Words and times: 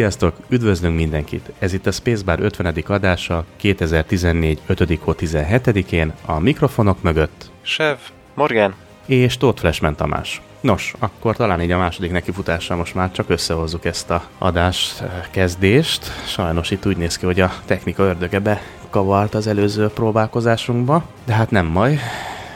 Sziasztok, 0.00 0.36
üdvözlünk 0.48 0.96
mindenkit! 0.96 1.52
Ez 1.58 1.72
itt 1.72 1.86
a 1.86 1.92
Spacebar 1.92 2.40
50. 2.40 2.74
adása 2.86 3.44
2014. 3.56 4.60
5. 4.66 4.98
hó 5.02 5.14
17-én 5.18 6.12
a 6.24 6.38
mikrofonok 6.38 7.02
mögött. 7.02 7.50
Sev, 7.62 7.96
Morgan. 8.34 8.74
És 9.06 9.36
Tóth 9.36 9.60
Flashman 9.60 9.96
Tamás. 9.96 10.42
Nos, 10.60 10.94
akkor 10.98 11.36
talán 11.36 11.62
így 11.62 11.70
a 11.70 11.78
második 11.78 12.10
nekifutással 12.10 12.76
most 12.76 12.94
már 12.94 13.12
csak 13.12 13.30
összehozzuk 13.30 13.84
ezt 13.84 14.10
a 14.10 14.24
adás 14.38 15.02
kezdést. 15.30 16.04
Sajnos 16.26 16.70
itt 16.70 16.86
úgy 16.86 16.96
néz 16.96 17.16
ki, 17.18 17.24
hogy 17.24 17.40
a 17.40 17.52
technika 17.64 18.02
ördöge 18.02 18.38
bekavart 18.38 19.34
az 19.34 19.46
előző 19.46 19.88
próbálkozásunkba, 19.88 21.04
de 21.24 21.32
hát 21.32 21.50
nem 21.50 21.72
baj, 21.72 21.98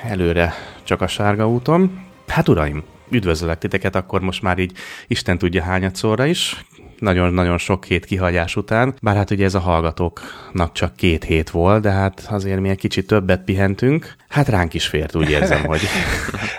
előre 0.05 0.55
csak 0.83 1.01
a 1.01 1.07
sárga 1.07 1.49
úton. 1.49 2.05
Hát 2.27 2.49
uraim, 2.49 2.83
üdvözöllek 3.11 3.59
titeket 3.59 3.97
akkor 3.97 4.21
most 4.21 4.43
már 4.43 4.59
így 4.59 4.73
Isten 5.07 5.39
tudja 5.39 5.63
hányadszorra 5.63 6.27
is 6.27 6.65
nagyon-nagyon 6.99 7.59
sok 7.59 7.85
hét 7.85 8.05
kihagyás 8.05 8.57
után, 8.57 8.95
bár 9.03 9.17
hát 9.17 9.31
ugye 9.31 9.45
ez 9.45 9.55
a 9.55 9.59
hallgatóknak 9.59 10.73
csak 10.73 10.97
két 10.97 11.25
hét 11.25 11.51
volt, 11.51 11.83
de 11.83 11.91
hát 11.91 12.27
azért 12.31 12.61
mi 12.61 12.69
egy 12.69 12.79
kicsit 12.79 13.07
többet 13.07 13.45
pihentünk. 13.45 14.17
Hát 14.29 14.49
ránk 14.49 14.75
is 14.75 14.87
fért, 14.87 15.15
úgy 15.15 15.31
érzem, 15.31 15.65
hogy... 15.73 15.81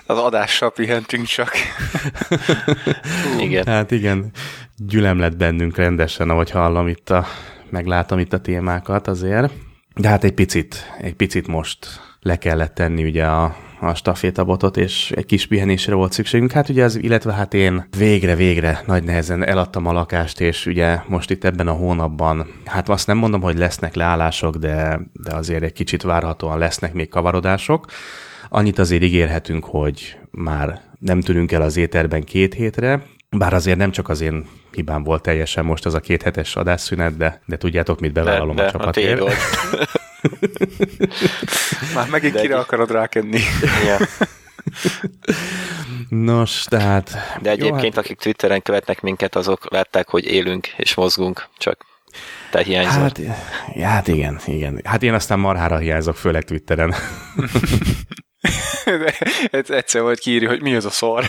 Az 0.05 0.17
adással 0.17 0.71
pihentünk 0.71 1.25
csak. 1.25 1.51
igen. 3.45 3.65
Hát 3.65 3.91
igen, 3.91 4.31
gyülem 4.77 5.19
lett 5.19 5.37
bennünk 5.37 5.75
rendesen, 5.75 6.29
ahogy 6.29 6.51
hallom 6.51 6.87
itt 6.87 7.09
a, 7.09 7.25
meglátom 7.69 8.19
itt 8.19 8.33
a 8.33 8.41
témákat 8.41 9.07
azért. 9.07 9.53
De 9.95 10.07
hát 10.07 10.23
egy 10.23 10.33
picit, 10.33 10.95
egy 11.01 11.13
picit 11.15 11.47
most 11.47 12.04
le 12.25 12.35
kellett 12.37 12.73
tenni 12.73 13.03
ugye 13.03 13.25
a, 13.25 13.55
a 13.79 13.93
stafétabotot, 13.93 14.77
és 14.77 15.11
egy 15.11 15.25
kis 15.25 15.47
pihenésre 15.47 15.93
volt 15.93 16.11
szükségünk. 16.11 16.51
Hát 16.51 16.69
ugye 16.69 16.83
az, 16.83 16.95
illetve 16.95 17.33
hát 17.33 17.53
én 17.53 17.87
végre-végre 17.97 18.81
nagy 18.85 19.03
nehezen 19.03 19.45
eladtam 19.45 19.85
a 19.85 19.91
lakást, 19.91 20.41
és 20.41 20.65
ugye 20.65 20.99
most 21.07 21.31
itt 21.31 21.43
ebben 21.43 21.67
a 21.67 21.71
hónapban, 21.71 22.47
hát 22.65 22.89
azt 22.89 23.07
nem 23.07 23.17
mondom, 23.17 23.41
hogy 23.41 23.57
lesznek 23.57 23.95
leállások, 23.95 24.55
de, 24.55 24.99
de 25.13 25.35
azért 25.35 25.63
egy 25.63 25.73
kicsit 25.73 26.01
várhatóan 26.01 26.57
lesznek 26.57 26.93
még 26.93 27.09
kavarodások. 27.09 27.85
Annyit 28.49 28.79
azért 28.79 29.03
ígérhetünk, 29.03 29.65
hogy 29.65 30.17
már 30.31 30.81
nem 30.99 31.21
tűnünk 31.21 31.51
el 31.51 31.61
az 31.61 31.77
éterben 31.77 32.23
két 32.23 32.53
hétre, 32.53 33.05
bár 33.29 33.53
azért 33.53 33.77
nem 33.77 33.91
csak 33.91 34.09
az 34.09 34.21
én 34.21 34.45
hibám 34.71 35.03
volt 35.03 35.21
teljesen 35.21 35.65
most 35.65 35.85
az 35.85 35.93
a 35.93 35.99
két 35.99 36.21
hetes 36.21 36.55
adásszünet, 36.55 37.17
de, 37.17 37.41
de 37.45 37.57
tudjátok, 37.57 37.99
mit 37.99 38.13
bevállalom 38.13 38.55
de, 38.55 38.61
de, 38.61 38.67
a 38.67 38.71
csapatért. 38.71 39.21
A 39.21 39.29
Már 41.95 42.09
megint 42.09 42.33
De 42.33 42.41
kire 42.41 42.53
egy... 42.53 42.59
akarod 42.59 42.91
rákenni. 42.91 43.39
Ja. 43.85 43.97
Nos, 46.09 46.63
tehát... 46.63 47.11
De 47.41 47.49
egyébként, 47.49 47.81
jó, 47.81 47.89
hát... 47.89 47.97
akik 47.97 48.17
Twitteren 48.17 48.61
követnek 48.61 49.01
minket, 49.01 49.35
azok 49.35 49.71
látták, 49.71 50.09
hogy 50.09 50.25
élünk 50.25 50.67
és 50.67 50.95
mozgunk, 50.95 51.47
csak 51.57 51.85
te 52.51 52.63
hiányzol. 52.63 53.01
Hát, 53.01 53.19
hát 53.81 54.07
igen, 54.07 54.39
igen. 54.45 54.81
Hát 54.83 55.03
én 55.03 55.13
aztán 55.13 55.39
marhára 55.39 55.77
hiányzok, 55.77 56.15
főleg 56.15 56.43
Twitteren. 56.43 56.93
De 59.51 59.75
egyszer 59.75 60.01
volt 60.01 60.19
kiírni, 60.19 60.47
hogy 60.47 60.61
mi 60.61 60.75
az 60.75 60.85
a 60.85 60.89
szar. 60.89 61.25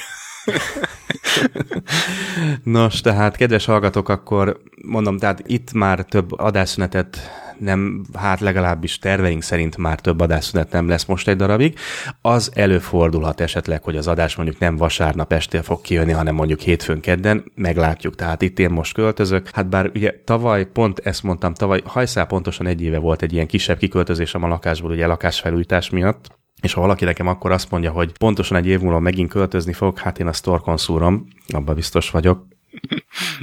Nos, 2.63 3.01
tehát 3.01 3.37
kedves 3.37 3.65
hallgatók, 3.65 4.09
akkor 4.09 4.61
mondom, 4.85 5.19
tehát 5.19 5.43
itt 5.47 5.73
már 5.73 6.05
több 6.05 6.39
adásszünetet 6.39 7.31
nem, 7.59 8.05
hát 8.15 8.41
legalábbis 8.41 8.99
terveink 8.99 9.43
szerint 9.43 9.77
már 9.77 10.01
több 10.01 10.21
adásszünet 10.21 10.73
nem 10.73 10.89
lesz 10.89 11.05
most 11.05 11.29
egy 11.29 11.37
darabig. 11.37 11.79
Az 12.21 12.51
előfordulhat 12.55 13.41
esetleg, 13.41 13.83
hogy 13.83 13.97
az 13.97 14.07
adás 14.07 14.37
mondjuk 14.37 14.59
nem 14.59 14.77
vasárnap 14.77 15.33
este 15.33 15.63
fog 15.63 15.81
kijönni, 15.81 16.13
hanem 16.13 16.35
mondjuk 16.35 16.61
hétfőn 16.61 17.01
kedden, 17.01 17.45
meglátjuk. 17.55 18.15
Tehát 18.15 18.43
itt 18.43 18.59
én 18.59 18.71
most 18.71 18.95
költözök. 18.95 19.49
Hát 19.53 19.69
bár 19.69 19.91
ugye 19.95 20.15
tavaly, 20.25 20.67
pont 20.67 20.99
ezt 20.99 21.23
mondtam, 21.23 21.55
tavaly 21.55 21.81
hajszál 21.85 22.27
pontosan 22.27 22.67
egy 22.67 22.83
éve 22.83 22.99
volt 22.99 23.23
egy 23.23 23.33
ilyen 23.33 23.47
kisebb 23.47 23.79
kiköltözés 23.79 24.35
a 24.35 24.39
lakásból, 24.39 24.91
ugye 24.91 25.07
lakásfelújítás 25.07 25.91
miatt, 25.91 26.29
és 26.63 26.73
ha 26.73 26.81
valaki 26.81 27.05
nekem 27.05 27.27
akkor 27.27 27.53
azt 27.53 27.71
mondja, 27.71 27.91
hogy 27.91 28.13
pontosan 28.19 28.57
egy 28.57 28.67
év 28.67 28.81
múlva 28.81 28.99
megint 28.99 29.31
költözni 29.31 29.73
fog, 29.73 29.99
hát 29.99 30.19
én 30.19 30.27
a 30.27 30.33
store 30.33 30.77
szúrom, 30.77 31.27
abban 31.49 31.75
biztos 31.75 32.11
vagyok. 32.11 32.47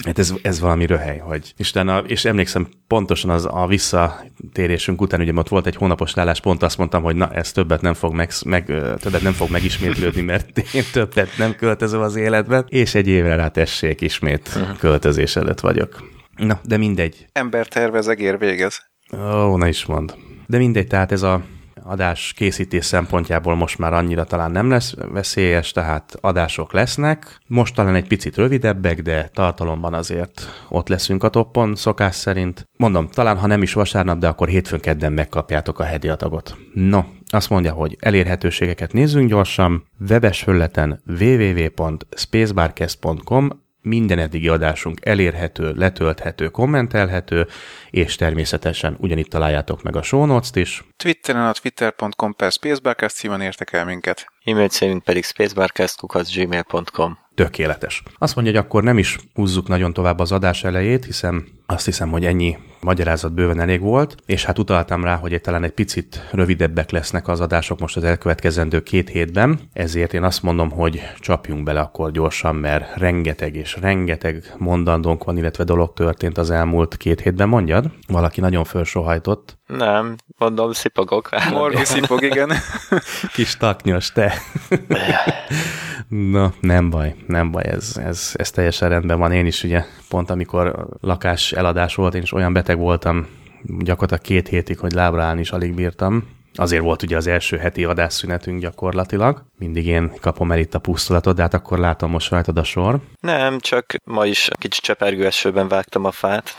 Hát 0.06 0.20
ez, 0.20 0.34
ez 0.42 0.60
valami 0.60 0.86
röhely, 0.86 1.18
hogy 1.18 1.54
Isten, 1.58 2.06
és 2.08 2.26
emlékszem 2.26 2.68
pontosan 2.88 3.30
az 3.30 3.46
a 3.46 3.68
visszatérésünk 3.68 5.02
után, 5.02 5.22
ugye 5.22 5.34
ott 5.34 5.48
volt 5.48 5.66
egy 5.66 5.76
hónapos 5.76 6.14
leállás, 6.14 6.40
pont 6.40 6.64
azt 6.64 6.78
mondtam, 6.78 7.04
hogy 7.04 7.16
na, 7.16 7.32
ez 7.34 7.52
többet 7.52 7.82
nem 7.82 7.94
fog, 7.94 8.14
meg, 8.14 8.32
meg, 8.46 8.66
többet 9.00 9.22
nem 9.22 9.34
fog 9.34 9.50
megismétlődni, 9.50 10.22
mert 10.22 10.58
én 10.74 10.84
többet 10.92 11.38
nem 11.38 11.56
költözöm 11.56 12.02
az 12.02 12.16
életben, 12.16 12.66
és 12.68 12.96
egy 12.96 13.08
évre 13.08 13.36
rá 13.36 13.48
tessék, 13.48 14.02
ismét 14.02 14.52
uh-huh. 14.56 14.78
költözés 14.78 15.36
előtt 15.36 15.60
vagyok. 15.60 16.12
Na, 16.36 16.60
de 16.64 16.78
mindegy. 16.78 17.26
Ember 17.32 17.68
tervez, 17.68 18.08
egér 18.08 18.38
végez. 18.38 18.82
Ó, 19.14 19.58
na 19.58 19.68
is 19.68 19.86
mond. 19.86 20.16
De 20.48 20.58
mindegy, 20.58 20.88
tehát 20.88 21.12
ez 21.12 21.22
a 21.22 21.44
adás 21.84 22.34
készítés 22.36 22.86
szempontjából 22.86 23.56
most 23.56 23.78
már 23.78 23.94
annyira 23.94 24.24
talán 24.24 24.52
nem 24.52 24.70
lesz 24.70 24.94
veszélyes, 25.12 25.72
tehát 25.72 26.18
adások 26.22 26.74
lesznek. 26.74 27.38
Most 27.48 27.76
talán 27.76 27.96
egy 27.96 28.08
picit 28.08 28.36
rövidebbek, 28.36 29.02
de 29.02 29.30
tartalomban 29.34 29.94
azért 29.94 30.66
ott 30.70 30.88
leszünk 30.88 31.24
a 31.24 31.30
toppon, 31.30 31.76
szokás 31.76 32.16
szerint. 32.16 32.68
Mondom, 32.78 33.08
talán 33.08 33.38
ha 33.38 33.48
nem 33.48 33.62
is 33.62 33.74
vasárnap, 33.74 34.18
de 34.18 34.28
akkor 34.28 34.48
hétfőn 34.48 34.80
kedden 34.80 35.14
megkapjátok 35.14 35.80
a 35.80 35.84
hedi 35.84 36.10
adagot. 36.10 36.58
No, 36.74 37.04
azt 37.28 37.50
mondja, 37.50 37.74
hogy 37.74 37.98
elérhetőségeket 38.00 38.94
nézzünk 38.94 39.30
gyorsan. 39.30 39.88
Webes 40.10 40.42
föleten 40.42 41.02
www.spacebarcast.com 41.20 43.63
minden 43.84 44.20
eddigi 44.20 44.48
adásunk 44.48 45.06
elérhető, 45.06 45.74
letölthető, 45.76 46.50
kommentelhető, 46.50 47.48
és 47.90 48.16
természetesen 48.16 48.96
ugyanitt 49.00 49.30
találjátok 49.30 49.84
meg 49.84 49.96
a 49.96 50.02
show 50.02 50.26
notes-t 50.26 50.56
is. 50.56 50.84
Twitteren 50.98 51.46
a 51.46 51.52
twitter.com 51.52 52.36
per 52.36 52.52
spacebarcast 52.52 53.16
címen 53.16 53.42
értek 53.42 53.74
el 53.74 53.86
minket. 53.86 54.26
E-mail 54.44 54.70
címünk 54.70 55.04
pedig 55.04 55.24
spacebarcast.gmail.com 55.24 57.18
Tökéletes. 57.36 58.04
Azt 58.18 58.36
mondja, 58.36 58.54
hogy 58.54 58.64
akkor 58.66 58.84
nem 58.84 58.98
is 58.98 59.18
húzzuk 59.34 59.68
nagyon 59.68 59.94
tovább 59.94 60.20
az 60.20 60.32
adás 60.32 60.64
elejét, 60.64 61.06
hiszen 61.06 61.53
azt 61.74 61.86
hiszem, 61.86 62.10
hogy 62.10 62.26
ennyi 62.26 62.58
magyarázat 62.82 63.34
bőven 63.34 63.60
elég 63.60 63.82
volt, 63.82 64.16
és 64.26 64.46
hát 64.46 64.60
utaltam 64.60 65.04
rá, 65.04 65.16
hogy 65.16 65.34
egy, 65.34 65.42
talán 65.42 65.64
egy 65.64 65.72
picit 65.72 66.28
rövidebbek 66.32 66.92
lesznek 66.92 67.28
az 67.28 67.40
adások 67.40 67.80
most 67.80 67.98
az 67.98 68.04
elkövetkezendő 68.04 68.82
két 68.84 69.10
hétben, 69.10 69.60
ezért 69.74 70.14
én 70.14 70.24
azt 70.24 70.44
mondom, 70.44 70.70
hogy 70.70 71.02
csapjunk 71.20 71.64
bele 71.64 71.80
akkor 71.80 72.12
gyorsan, 72.12 72.56
mert 72.56 72.98
rengeteg 72.98 73.56
és 73.56 73.78
rengeteg 73.82 74.54
mondandónk 74.58 75.24
van, 75.24 75.38
illetve 75.38 75.64
dolog 75.64 75.94
történt 75.94 76.38
az 76.38 76.52
elmúlt 76.52 76.98
két 76.98 77.22
hétben, 77.22 77.50
mondjad? 77.50 77.86
Valaki 78.08 78.42
nagyon 78.42 78.64
felsohajtott. 78.64 79.58
Nem, 79.68 80.16
mondom, 80.38 80.72
szipogok. 80.72 81.30
Morgi 81.52 81.86
szipog, 81.86 82.24
igen. 82.24 82.52
Kis 83.36 83.58
taknyos, 83.58 84.12
te. 84.12 84.34
Na, 86.14 86.54
nem 86.60 86.90
baj, 86.90 87.16
nem 87.28 87.52
baj, 87.52 87.64
ez, 87.64 87.98
ez, 87.98 88.32
ez 88.34 88.52
teljesen 88.52 88.90
rendben 88.90 89.20
van. 89.20 89.32
Én 89.32 89.46
is 89.46 89.64
ugye 89.64 89.84
pont 90.10 90.30
amikor 90.30 90.88
lakás 91.02 91.52
eladás 91.52 91.96
volt, 91.96 92.16
én 92.16 92.22
is 92.22 92.34
olyan 92.34 92.54
beteg 92.54 92.78
voltam, 92.78 93.28
gyakorlatilag 93.62 94.22
két 94.22 94.48
hétig, 94.48 94.80
hogy 94.80 94.92
lábra 94.92 95.24
állni 95.24 95.40
is 95.40 95.52
alig 95.52 95.74
bírtam. 95.74 96.28
Azért 96.56 96.84
volt 96.84 97.04
ugye 97.04 97.18
az 97.18 97.28
első 97.28 97.58
heti 97.58 97.84
adásszünetünk 97.84 98.62
gyakorlatilag. 98.62 99.44
Mindig 99.58 99.88
én 99.88 100.12
kapom 100.22 100.52
el 100.52 100.60
itt 100.60 100.74
a 100.74 100.80
pusztulatot, 100.80 101.36
de 101.36 101.42
hát 101.42 101.54
akkor 101.54 101.80
látom 101.80 102.12
most 102.12 102.30
rajtad 102.30 102.58
a 102.58 102.64
sor. 102.64 103.00
Nem, 103.20 103.60
csak 103.60 103.96
ma 104.04 104.26
is 104.26 104.50
kicsit 104.60 104.84
csepergő 104.84 105.26
esőben 105.26 105.68
vágtam 105.68 106.06
a 106.06 106.12
fát. 106.12 106.50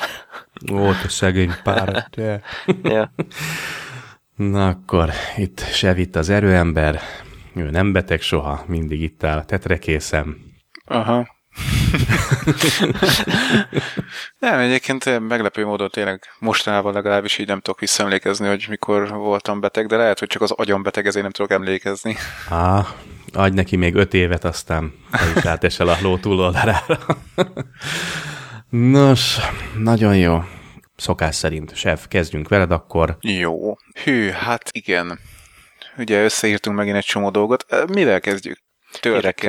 Ó, 0.72 0.92
te 1.02 1.08
szegény 1.08 1.52
pár. 1.62 2.08
Na 4.36 4.68
akkor 4.68 5.10
itt 5.36 5.60
Sevit 5.60 6.16
az 6.16 6.28
erőember, 6.28 7.00
ő 7.54 7.70
nem 7.70 7.92
beteg 7.92 8.20
soha, 8.20 8.64
mindig 8.66 9.02
itt 9.02 9.24
áll, 9.24 9.44
tetrekészem. 9.44 10.36
Aha. 10.84 11.26
nem, 14.38 14.58
egyébként 14.58 15.28
meglepő 15.28 15.64
módon 15.64 15.88
tényleg 15.88 16.22
mostanában 16.38 16.92
legalábbis 16.92 17.38
így 17.38 17.46
nem 17.46 17.60
tudok 17.60 17.80
visszaemlékezni, 17.80 18.48
hogy 18.48 18.66
mikor 18.68 19.08
voltam 19.08 19.60
beteg, 19.60 19.86
de 19.86 19.96
lehet, 19.96 20.18
hogy 20.18 20.28
csak 20.28 20.42
az 20.42 20.50
agyam 20.50 20.82
beteg, 20.82 21.06
ezért 21.06 21.22
nem 21.22 21.32
tudok 21.32 21.50
emlékezni. 21.50 22.16
Á, 22.48 22.86
adj 23.32 23.54
neki 23.54 23.76
még 23.76 23.94
öt 23.94 24.14
évet, 24.14 24.44
aztán 24.44 24.92
is 25.36 25.44
átesel 25.44 25.88
a 25.88 25.96
ló 26.02 26.18
túloldalára. 26.18 26.98
Nos, 28.68 29.36
nagyon 29.78 30.16
jó. 30.16 30.42
Szokás 30.96 31.34
szerint, 31.34 31.76
Sef, 31.76 32.08
kezdjünk 32.08 32.48
veled 32.48 32.70
akkor. 32.70 33.16
Jó. 33.20 33.76
Hű, 34.04 34.28
hát 34.28 34.68
igen. 34.72 35.18
Ugye 35.98 36.22
összeírtunk 36.22 36.76
megint 36.76 36.96
egy 36.96 37.04
csomó 37.04 37.30
dolgot. 37.30 37.86
Mivel 37.88 38.20
kezdjük? 38.20 38.58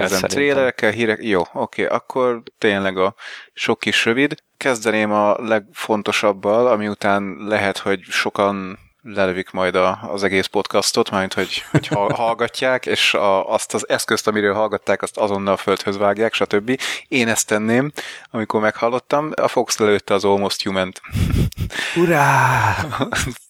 Szerintem. 0.08 0.30
Trélerekkel, 0.30 0.92
hírek. 0.92 1.24
Jó, 1.24 1.42
oké, 1.54 1.86
akkor 1.86 2.44
tényleg 2.58 2.98
a 2.98 3.16
sok 3.54 3.80
kis 3.80 4.06
rövid. 4.06 4.36
Kezdeném 4.58 5.12
a 5.12 5.42
legfontosabbal, 5.42 6.68
ami 6.68 6.88
után 6.88 7.36
lehet, 7.40 7.78
hogy 7.78 8.02
sokan 8.02 8.80
lelövik 9.14 9.52
majd 9.52 9.76
a, 9.76 10.00
az 10.02 10.24
egész 10.24 10.46
podcastot, 10.46 11.10
majd 11.12 11.34
hogy, 11.34 11.64
hogy 11.72 11.88
hall- 11.88 12.16
hallgatják, 12.26 12.86
és 12.86 13.14
a, 13.14 13.54
azt 13.54 13.74
az 13.74 13.90
eszközt, 13.90 14.28
amiről 14.28 14.54
hallgatták, 14.54 15.02
azt 15.02 15.18
azonnal 15.18 15.58
földhöz 15.58 15.98
vágják, 15.98 16.34
stb. 16.34 16.80
Én 17.08 17.28
ezt 17.28 17.48
tenném, 17.48 17.92
amikor 18.32 18.62
meghallottam. 18.62 19.32
A 19.42 19.48
Fox 19.48 19.78
lelőtte 19.78 20.14
az 20.14 20.24
Almost 20.24 20.64
Human-t. 20.64 21.02
Urá! 22.02 22.76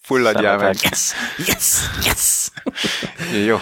Fulladjál 0.02 0.56
meg. 0.56 0.76
Yes! 0.82 1.12
Yes! 1.46 1.80
Yes! 2.04 2.48
Jó, 3.46 3.58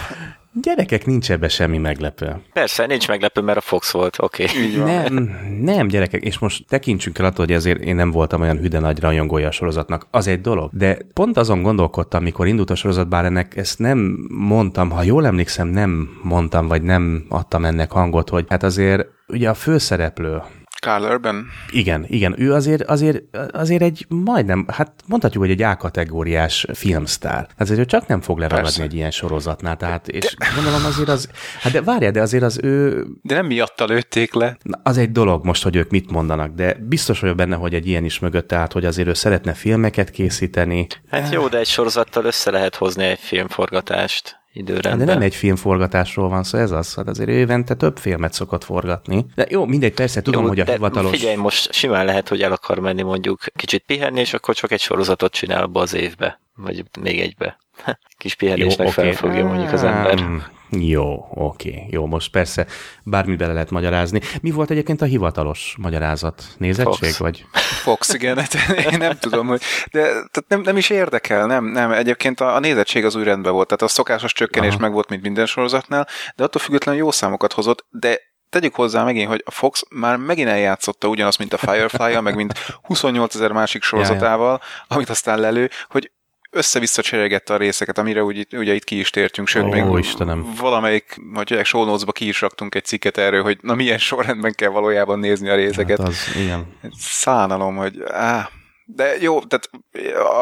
Gyerekek, 0.63 1.07
nincs 1.07 1.31
ebbe 1.31 1.49
semmi 1.49 1.79
meglepő. 1.79 2.37
Persze, 2.53 2.87
nincs 2.87 3.09
meglepő, 3.09 3.41
mert 3.41 3.59
a 3.59 3.61
Fox 3.61 3.91
volt, 3.91 4.17
oké. 4.19 4.45
Okay. 4.45 4.77
Nem, 4.77 5.31
nem, 5.61 5.89
gyerekek, 5.89 6.23
és 6.23 6.39
most 6.39 6.65
tekintsünk 6.69 7.19
el 7.19 7.25
attól, 7.25 7.45
hogy 7.45 7.55
ezért 7.55 7.81
én 7.81 7.95
nem 7.95 8.11
voltam 8.11 8.41
olyan 8.41 8.59
hüde 8.59 8.79
nagy 8.79 9.01
rajongója 9.01 9.49
a 9.49 9.51
sorozatnak. 9.51 10.07
Az 10.11 10.27
egy 10.27 10.41
dolog. 10.41 10.71
De 10.73 10.99
pont 11.13 11.37
azon 11.37 11.63
gondolkodtam, 11.63 12.23
mikor 12.23 12.47
indult 12.47 12.71
a 12.71 12.75
sorozat, 12.75 13.09
bár 13.09 13.25
ennek 13.25 13.57
ezt 13.57 13.79
nem 13.79 14.27
mondtam, 14.29 14.91
ha 14.91 15.03
jól 15.03 15.27
emlékszem, 15.27 15.69
nem 15.69 16.19
mondtam, 16.23 16.67
vagy 16.67 16.83
nem 16.83 17.25
adtam 17.29 17.65
ennek 17.65 17.91
hangot, 17.91 18.29
hogy 18.29 18.47
hát 18.49 18.63
azért 18.63 19.07
ugye 19.29 19.49
a 19.49 19.55
főszereplő, 19.55 20.43
Carl 20.85 21.05
Urban. 21.05 21.47
igen, 21.71 22.05
igen, 22.09 22.35
ő 22.39 22.53
azért, 22.53 22.83
azért, 22.83 23.23
azért 23.53 23.83
egy 23.83 24.07
majdnem, 24.09 24.67
hát 24.69 24.93
mondhatjuk, 25.07 25.43
hogy 25.43 25.53
egy 25.53 25.63
A-kategóriás 25.63 26.67
filmsztár. 26.75 27.35
Hát 27.35 27.61
azért 27.61 27.81
ő 27.81 27.85
csak 27.85 28.07
nem 28.07 28.21
fog 28.21 28.39
leragadni 28.39 28.65
Persze. 28.65 28.83
egy 28.83 28.95
ilyen 28.95 29.11
sorozatnál, 29.11 29.77
tehát, 29.77 30.09
és 30.09 30.37
gondolom 30.55 30.85
azért 30.85 31.09
az, 31.09 31.29
hát 31.61 31.73
de 31.73 31.83
várjál, 31.83 32.11
de 32.11 32.21
azért 32.21 32.43
az 32.43 32.61
ő 32.63 33.05
De 33.23 33.35
nem 33.35 33.47
miatta 33.47 33.85
lőtték 33.85 34.35
le. 34.35 34.57
Na, 34.63 34.81
az 34.83 34.99
egy 34.99 35.13
dolog 35.13 35.45
most, 35.45 35.63
hogy 35.63 35.77
ők 35.77 35.91
mit 35.91 36.11
mondanak, 36.11 36.55
de 36.55 36.77
biztos 36.81 37.21
vagyok 37.21 37.37
benne, 37.37 37.57
hogy 37.57 37.75
egy 37.75 37.87
ilyen 37.87 38.05
is 38.05 38.19
mögött 38.19 38.53
állt, 38.53 38.73
hogy 38.73 38.85
azért 38.85 39.09
ő 39.09 39.15
szeretne 39.15 39.53
filmeket 39.53 40.11
készíteni, 40.11 40.87
Hát 41.11 41.33
jó, 41.33 41.49
de 41.49 41.59
egy 41.59 41.67
sorozattal 41.67 42.25
össze 42.25 42.51
lehet 42.51 42.75
hozni 42.77 43.05
egy 43.05 43.19
filmforgatást 43.19 44.43
időrendben. 44.55 45.07
de 45.07 45.13
nem 45.13 45.23
egy 45.23 45.35
filmforgatásról 45.35 46.29
van 46.29 46.43
szó, 46.43 46.59
ez 46.59 46.71
az, 46.71 46.95
hát 46.95 47.09
azért 47.09 47.29
évente 47.29 47.75
több 47.75 47.99
filmet 47.99 48.33
szokott 48.33 48.65
forgatni. 48.65 49.27
De 49.35 49.47
jó, 49.51 49.65
mindegy, 49.67 49.95
persze 49.95 50.23
tudom, 50.23 50.43
Jó, 50.43 50.49
hogy 50.49 50.61
a 50.61 50.65
hivatalos... 50.65 51.19
Figyelj, 51.19 51.37
most 51.37 51.73
simán 51.73 52.05
lehet, 52.05 52.29
hogy 52.29 52.43
el 52.43 52.53
akar 52.53 52.79
menni 52.79 53.03
mondjuk 53.03 53.45
kicsit 53.57 53.83
pihenni, 53.87 54.21
és 54.21 54.35
akkor 54.35 54.55
csak 54.55 54.71
egy 54.71 54.81
sorozatot 54.81 55.33
csinál 55.33 55.63
abba 55.63 55.81
az 55.81 55.95
évbe, 55.95 56.41
vagy 56.57 56.85
még 57.01 57.21
egybe. 57.21 57.59
Kis 58.19 58.35
pihenésnek 58.35 58.87
oké. 58.87 58.95
felfogja 58.95 59.45
mondjuk 59.45 59.73
az 59.73 59.83
ember. 59.83 60.25
Jó, 60.71 61.27
oké, 61.31 61.87
jó, 61.91 62.07
most 62.07 62.31
persze 62.31 62.67
bármit 63.05 63.39
bele 63.39 63.53
lehet 63.53 63.71
magyarázni. 63.71 64.21
Mi 64.41 64.51
volt 64.51 64.71
egyébként 64.71 65.03
a 65.03 65.05
hivatalos 65.05 65.75
magyarázat? 65.79 66.45
Nézettség, 66.59 67.09
Fox. 67.09 67.19
vagy? 67.19 67.47
Fox, 67.83 68.15
igen, 68.15 68.39
hát 68.39 68.55
én 68.93 68.99
nem 68.99 69.19
tudom, 69.19 69.47
hogy, 69.47 69.63
de 69.93 70.03
tehát 70.03 70.45
nem, 70.49 70.61
nem 70.61 70.77
is 70.77 70.91
érdekel, 70.91 71.47
nem, 71.47 71.65
nem, 71.65 71.93
egyébként 71.93 72.41
a, 72.41 72.55
a 72.55 72.59
nézettség 72.59 73.05
az 73.05 73.15
új 73.15 73.25
rendben 73.25 73.53
volt, 73.53 73.67
tehát 73.67 73.83
a 73.83 73.89
szokásos 73.89 74.33
csökkenés 74.33 74.73
Aha. 74.73 74.81
meg 74.81 74.93
volt, 74.93 75.09
mint 75.09 75.23
minden 75.23 75.47
sorozatnál, 75.47 76.09
de 76.37 76.45
attól 76.45 76.63
függetlenül 76.63 77.01
jó 77.01 77.11
számokat 77.11 77.53
hozott, 77.53 77.87
de 77.91 78.21
tegyük 78.55 78.75
hozzá 78.75 79.05
megint, 79.05 79.29
hogy 79.29 79.43
a 79.47 79.51
Fox 79.51 79.83
már 79.91 80.17
megint 80.17 80.49
eljátszotta 80.49 81.09
ugyanazt, 81.09 81.39
mint 81.39 81.53
a 81.53 81.57
firefly 81.57 82.21
meg 82.21 82.35
mint 82.35 82.53
28 82.83 83.35
ezer 83.35 83.53
másik 83.53 83.83
sorozatával, 83.83 84.61
amit 84.89 85.09
aztán 85.09 85.39
lelő, 85.39 85.71
hogy 85.89 86.11
össze-vissza 86.55 87.03
cserélgette 87.03 87.55
a 87.55 87.57
részeket, 87.57 87.99
amire 87.99 88.23
úgy, 88.23 88.47
ugye 88.53 88.75
itt 88.75 88.85
ki 88.85 88.99
is 88.99 89.11
tértünk, 89.11 89.49
sőt, 89.49 89.63
Ó, 89.63 89.69
még 89.69 89.85
Istenem. 89.99 90.55
valamelyik, 90.61 91.05
hogy 91.15 91.25
mondják, 91.25 91.65
show 91.65 92.13
ki 92.13 92.29
is 92.29 92.41
raktunk 92.41 92.75
egy 92.75 92.85
cikket 92.85 93.19
erről, 93.19 93.43
hogy 93.43 93.59
na 93.61 93.75
milyen 93.75 93.99
sorrendben 93.99 94.53
kell 94.55 94.71
valójában 94.71 95.19
nézni 95.19 95.49
a 95.49 95.55
részeket. 95.55 95.99
Hát 95.99 96.09
az, 96.09 96.19
igen. 96.37 96.67
Szánalom, 96.99 97.77
hogy 97.77 98.03
áh, 98.07 98.47
de 98.87 99.17
jó, 99.21 99.41
tehát 99.41 99.71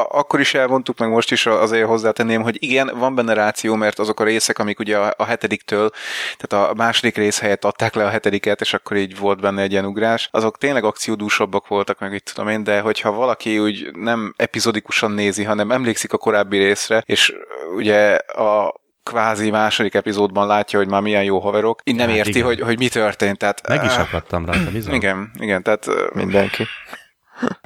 akkor 0.09 0.41
is 0.41 0.55
elmondtuk, 0.55 0.99
meg 0.99 1.09
most 1.09 1.33
is 1.33 1.47
azért 1.47 1.87
hozzátenném, 1.87 2.43
hogy 2.43 2.57
igen, 2.61 2.91
van 2.95 3.15
benne 3.15 3.35
ráció, 3.35 3.75
mert 3.75 3.99
azok 3.99 4.21
a 4.21 4.25
részek, 4.25 4.59
amik 4.59 4.79
ugye 4.79 4.99
a, 4.99 5.25
hetediktől, 5.25 5.91
tehát 6.39 6.71
a 6.71 6.75
második 6.75 7.17
rész 7.17 7.41
helyett 7.41 7.65
adták 7.65 7.95
le 7.95 8.05
a 8.05 8.09
hetediket, 8.09 8.61
és 8.61 8.75
akkor 8.75 8.97
így 8.97 9.19
volt 9.19 9.41
benne 9.41 9.63
egy 9.63 9.73
ilyen 9.73 9.85
ugrás, 9.85 10.29
azok 10.31 10.59
tényleg 10.59 10.85
akciódúsabbak 10.85 11.67
voltak, 11.69 11.99
meg 11.99 12.13
itt 12.13 12.25
tudom 12.25 12.49
én, 12.49 12.65
de 12.65 12.81
hogyha 12.81 13.13
valaki 13.13 13.59
úgy 13.59 13.91
nem 13.93 14.35
epizodikusan 14.37 15.11
nézi, 15.11 15.45
hanem 15.45 15.71
emlékszik 15.71 16.13
a 16.13 16.19
korábbi 16.19 16.59
részre, 16.59 17.03
és 17.07 17.35
ugye 17.77 18.15
a 18.17 18.81
kvázi 19.03 19.51
második 19.51 19.95
epizódban 19.95 20.47
látja, 20.47 20.79
hogy 20.79 20.89
már 20.89 21.03
milyen 21.03 21.25
jó 21.25 21.39
haverok, 21.39 21.81
így 21.85 21.95
nem 21.95 22.09
Hát 22.09 22.17
érti, 22.17 22.31
igen. 22.31 22.45
hogy, 22.45 22.61
hogy 22.61 22.79
mi 22.79 22.89
történt. 22.89 23.39
Tehát, 23.39 23.69
Meg 23.69 23.85
is 23.85 23.91
áh, 23.91 24.01
akadtam 24.01 24.47
rajta, 24.47 24.71
bizony. 24.71 24.95
Igen, 24.95 25.31
igen, 25.39 25.63
tehát 25.63 25.87
Mindenki. 26.15 26.67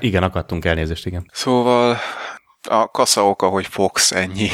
Igen, 0.00 0.22
akadtunk 0.22 0.64
elnézést, 0.64 1.06
igen. 1.06 1.30
Szóval 1.32 1.96
a 2.68 2.88
kasza 2.90 3.28
oka, 3.28 3.48
hogy 3.48 3.66
Fox, 3.66 4.12
ennyi. 4.12 4.48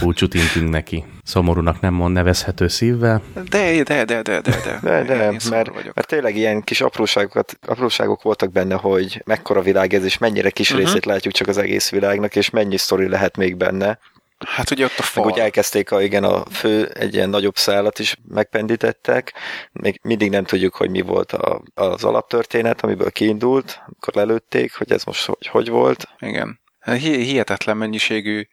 Búcsút 0.00 0.34
intünk 0.34 0.70
neki. 0.70 1.04
Szomorúnak 1.22 1.80
nem 1.80 1.94
mond 1.94 2.14
nevezhető 2.14 2.68
szívvel. 2.68 3.22
De, 3.48 3.82
de, 3.82 4.04
de, 4.04 4.04
de, 4.04 4.22
de, 4.22 4.40
de. 4.40 4.78
De, 4.82 5.02
de, 5.02 5.30
mert, 5.50 5.68
vagyok. 5.68 5.94
mert 5.94 6.06
tényleg 6.06 6.36
ilyen 6.36 6.62
kis 6.62 6.80
apróságokat, 6.80 7.58
apróságok 7.66 8.22
voltak 8.22 8.52
benne, 8.52 8.74
hogy 8.74 9.22
mekkora 9.26 9.60
világ 9.60 9.94
ez, 9.94 10.04
és 10.04 10.18
mennyire 10.18 10.50
kis 10.50 10.70
uh-huh. 10.70 10.86
részét 10.86 11.04
látjuk 11.04 11.34
csak 11.34 11.48
az 11.48 11.58
egész 11.58 11.90
világnak, 11.90 12.36
és 12.36 12.50
mennyi 12.50 12.76
sztori 12.76 13.08
lehet 13.08 13.36
még 13.36 13.56
benne. 13.56 13.98
Hát 14.46 14.70
ugye 14.70 14.84
ott 14.84 14.90
a 14.90 14.94
Meg 14.98 15.06
fal. 15.08 15.24
úgy 15.24 15.38
elkezdték 15.38 15.90
a, 15.90 16.02
igen, 16.02 16.24
a 16.24 16.44
fő, 16.50 16.86
egy 16.86 17.14
ilyen 17.14 17.28
nagyobb 17.30 17.56
szállat 17.56 17.98
is 17.98 18.16
megpendítettek. 18.28 19.32
Még 19.72 20.00
mindig 20.02 20.30
nem 20.30 20.44
tudjuk, 20.44 20.74
hogy 20.74 20.90
mi 20.90 21.00
volt 21.00 21.32
a, 21.32 21.62
az 21.74 22.04
alaptörténet, 22.04 22.80
amiből 22.80 23.10
kiindult, 23.10 23.80
amikor 23.86 24.14
lelőtték, 24.14 24.74
hogy 24.74 24.92
ez 24.92 25.04
most 25.04 25.24
hogy, 25.26 25.46
hogy 25.46 25.68
volt. 25.68 26.08
Igen. 26.18 26.60
Hi- 26.84 27.22
hihetetlen 27.24 27.76
mennyiségű 27.76 28.46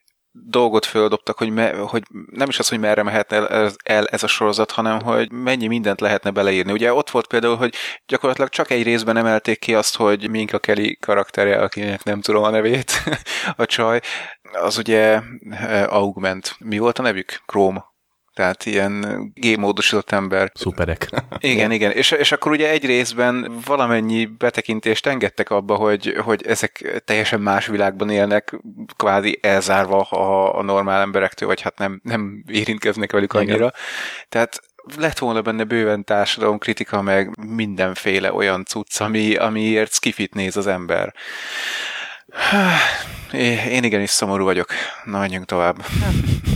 dolgot 0.43 0.85
földobtak, 0.85 1.37
hogy, 1.37 1.49
me, 1.49 1.75
hogy 1.75 2.03
nem 2.31 2.49
is 2.49 2.59
az, 2.59 2.69
hogy 2.69 2.79
merre 2.79 3.03
mehetne 3.03 3.47
el 3.47 3.71
el 3.83 4.07
ez 4.07 4.23
a 4.23 4.27
sorozat, 4.27 4.71
hanem 4.71 5.01
hogy 5.01 5.31
mennyi 5.31 5.67
mindent 5.67 6.01
lehetne 6.01 6.31
beleírni. 6.31 6.71
Ugye 6.71 6.93
ott 6.93 7.09
volt 7.09 7.27
például, 7.27 7.55
hogy 7.55 7.73
gyakorlatilag 8.05 8.49
csak 8.49 8.69
egy 8.69 8.83
részben 8.83 9.17
emelték 9.17 9.59
ki 9.59 9.75
azt, 9.75 9.95
hogy 9.95 10.29
Minka 10.29 10.59
Kelly 10.59 10.97
karakterje, 10.99 11.61
akinek 11.61 12.03
nem 12.03 12.21
tudom 12.21 12.43
a 12.43 12.49
nevét, 12.49 12.91
a 13.55 13.65
csaj, 13.65 14.01
az 14.53 14.77
ugye 14.77 15.21
eh, 15.49 15.93
Augment. 15.93 16.55
Mi 16.59 16.77
volt 16.77 16.99
a 16.99 17.01
nevük? 17.01 17.41
Chrome. 17.45 17.94
Tehát 18.35 18.65
ilyen 18.65 19.05
G-módosított 19.35 20.11
ember. 20.11 20.51
Szuperek. 20.53 21.09
Igen, 21.39 21.71
igen. 21.71 21.91
És, 21.91 22.11
és 22.11 22.31
akkor 22.31 22.51
ugye 22.51 22.69
egy 22.69 22.85
részben 22.85 23.61
valamennyi 23.65 24.25
betekintést 24.25 25.05
engedtek 25.05 25.49
abba, 25.49 25.75
hogy, 25.75 26.15
hogy 26.23 26.45
ezek 26.47 27.01
teljesen 27.05 27.41
más 27.41 27.67
világban 27.67 28.09
élnek, 28.09 28.59
kvázi 28.95 29.39
elzárva 29.41 30.01
a, 30.01 30.57
a 30.57 30.61
normál 30.61 31.01
emberektől, 31.01 31.47
vagy 31.47 31.61
hát 31.61 31.77
nem, 31.77 31.99
nem 32.03 32.43
érintkeznek 32.47 33.11
velük 33.11 33.33
Igen. 33.33 33.47
annyira. 33.47 33.71
Tehát 34.29 34.59
lett 34.97 35.17
volna 35.17 35.41
benne 35.41 35.63
bőven 35.63 36.03
társadalom 36.03 36.57
kritika, 36.57 37.01
meg 37.01 37.45
mindenféle 37.47 38.33
olyan 38.33 38.65
cucc, 38.65 38.99
ami, 38.99 39.35
amiért 39.35 39.93
skifit 39.93 40.33
néz 40.33 40.57
az 40.57 40.67
ember. 40.67 41.13
Én 43.69 43.83
igenis 43.83 44.09
szomorú 44.09 44.43
vagyok. 44.43 44.67
Na, 45.03 45.19
menjünk 45.19 45.45
tovább 45.45 45.85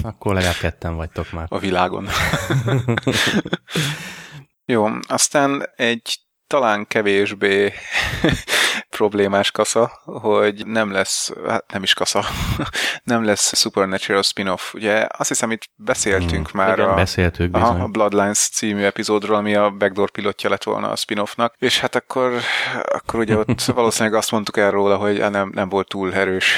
Akkor 0.03 0.33
legalább 0.33 0.57
ketten 0.57 0.95
vagytok 0.95 1.31
már. 1.31 1.45
a 1.49 1.57
világon. 1.59 2.07
Jó, 4.65 4.87
aztán 5.07 5.69
egy 5.75 6.19
talán 6.49 6.87
kevésbé 6.87 7.73
problémás 8.97 9.51
kasza, 9.51 10.01
hogy 10.05 10.65
nem 10.65 10.91
lesz, 10.91 11.31
hát 11.47 11.65
nem 11.71 11.83
is 11.83 11.93
kasza, 11.93 12.23
nem 13.03 13.23
lesz 13.23 13.57
Supernatural 13.57 14.21
spin-off. 14.21 14.73
Ugye 14.73 15.07
azt 15.17 15.29
hiszem 15.29 15.51
itt 15.51 15.69
beszéltünk 15.75 16.49
Hmm, 16.49 16.61
már 16.61 16.77
igen, 16.77 16.89
a, 16.89 16.95
beszéltük 16.95 17.51
bizony. 17.51 17.79
a 17.79 17.87
Bloodlines 17.87 18.49
című 18.53 18.83
epizódról, 18.83 19.37
ami 19.37 19.55
a 19.55 19.69
backdoor 19.69 20.11
pilotja 20.11 20.49
lett 20.49 20.63
volna 20.63 20.89
a 20.89 20.95
spin-offnak, 20.95 21.55
és 21.59 21.79
hát 21.79 21.95
akkor, 21.95 22.33
akkor 22.83 23.19
ugye 23.19 23.37
ott 23.37 23.61
valószínűleg 23.79 24.17
azt 24.17 24.31
mondtuk 24.31 24.57
el 24.57 24.71
róla, 24.71 24.95
hogy 24.95 25.29
nem, 25.29 25.51
nem 25.53 25.69
volt 25.69 25.87
túl 25.87 26.13
erős. 26.13 26.53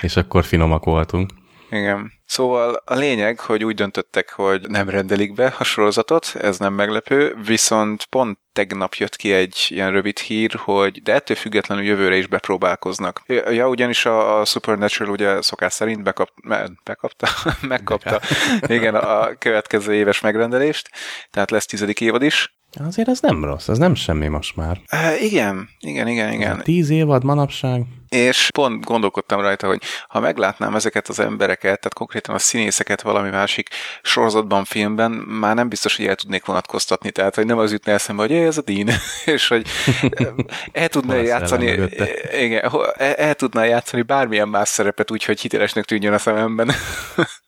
és 0.00 0.16
akkor 0.16 0.44
finomak 0.44 0.84
voltunk. 0.84 1.30
Igen. 1.70 2.12
Szóval 2.26 2.82
a 2.84 2.94
lényeg, 2.94 3.40
hogy 3.40 3.64
úgy 3.64 3.74
döntöttek, 3.74 4.32
hogy 4.32 4.68
nem 4.68 4.88
rendelik 4.88 5.34
be 5.34 5.54
a 5.58 5.64
sorozatot, 5.64 6.34
ez 6.40 6.58
nem 6.58 6.72
meglepő, 6.72 7.36
viszont 7.44 8.04
pont 8.04 8.38
tegnap 8.52 8.94
jött 8.94 9.16
ki 9.16 9.32
egy 9.32 9.66
ilyen 9.68 9.90
rövid 9.90 10.18
hír, 10.18 10.54
hogy 10.54 11.02
de 11.02 11.14
ettől 11.14 11.36
függetlenül 11.36 11.84
jövőre 11.84 12.16
is 12.16 12.26
bepróbálkoznak. 12.26 13.22
Ja, 13.26 13.68
ugyanis 13.68 14.06
a, 14.06 14.40
a 14.40 14.44
Supernatural 14.44 15.12
ugye 15.12 15.42
szokás 15.42 15.72
szerint 15.72 16.02
bekap, 16.02 16.30
me- 16.42 16.82
bekapta, 16.84 17.28
megkapta, 17.68 18.20
igen, 18.66 18.94
a 18.94 19.34
következő 19.38 19.94
éves 19.94 20.20
megrendelést, 20.20 20.90
tehát 21.30 21.50
lesz 21.50 21.66
tizedik 21.66 22.00
évad 22.00 22.22
is. 22.22 22.57
Azért 22.86 23.08
az 23.08 23.20
nem 23.20 23.44
rossz, 23.44 23.68
az 23.68 23.78
nem 23.78 23.94
semmi 23.94 24.26
most 24.26 24.56
már. 24.56 24.80
E, 24.86 25.16
igen, 25.16 25.68
igen, 25.80 26.08
igen, 26.08 26.32
igen. 26.32 26.60
Tíz 26.62 26.90
évad 26.90 27.24
manapság. 27.24 27.82
és 28.08 28.48
pont 28.54 28.84
gondolkodtam 28.84 29.40
rajta, 29.40 29.66
hogy 29.66 29.82
ha 30.08 30.20
meglátnám 30.20 30.74
ezeket 30.74 31.08
az 31.08 31.18
embereket, 31.18 31.60
tehát 31.62 31.94
konkrétan 31.94 32.34
a 32.34 32.38
színészeket 32.38 33.02
valami 33.02 33.30
másik 33.30 33.68
sorozatban, 34.02 34.64
filmben, 34.64 35.10
már 35.12 35.54
nem 35.54 35.68
biztos, 35.68 35.96
hogy 35.96 36.06
el 36.06 36.14
tudnék 36.14 36.44
vonatkoztatni, 36.44 37.10
tehát 37.10 37.34
hogy 37.34 37.46
nem 37.46 37.58
az 37.58 37.72
jutna 37.72 37.92
eszembe, 37.92 38.22
hogy 38.22 38.32
ez 38.32 38.58
a 38.58 38.62
Dean, 38.62 38.88
és 39.34 39.48
hogy 39.48 39.66
el 40.72 40.88
tudná 40.98 41.14
játszani, 41.14 41.64
igen, 42.40 42.70
el, 42.96 43.14
el 43.14 43.34
tudná 43.34 43.64
játszani 43.64 44.02
bármilyen 44.02 44.48
más 44.48 44.68
szerepet 44.68 45.10
úgy, 45.10 45.24
hogy 45.24 45.40
hitelesnek 45.40 45.84
tűnjön 45.84 46.12
a 46.12 46.18
szememben. 46.18 46.70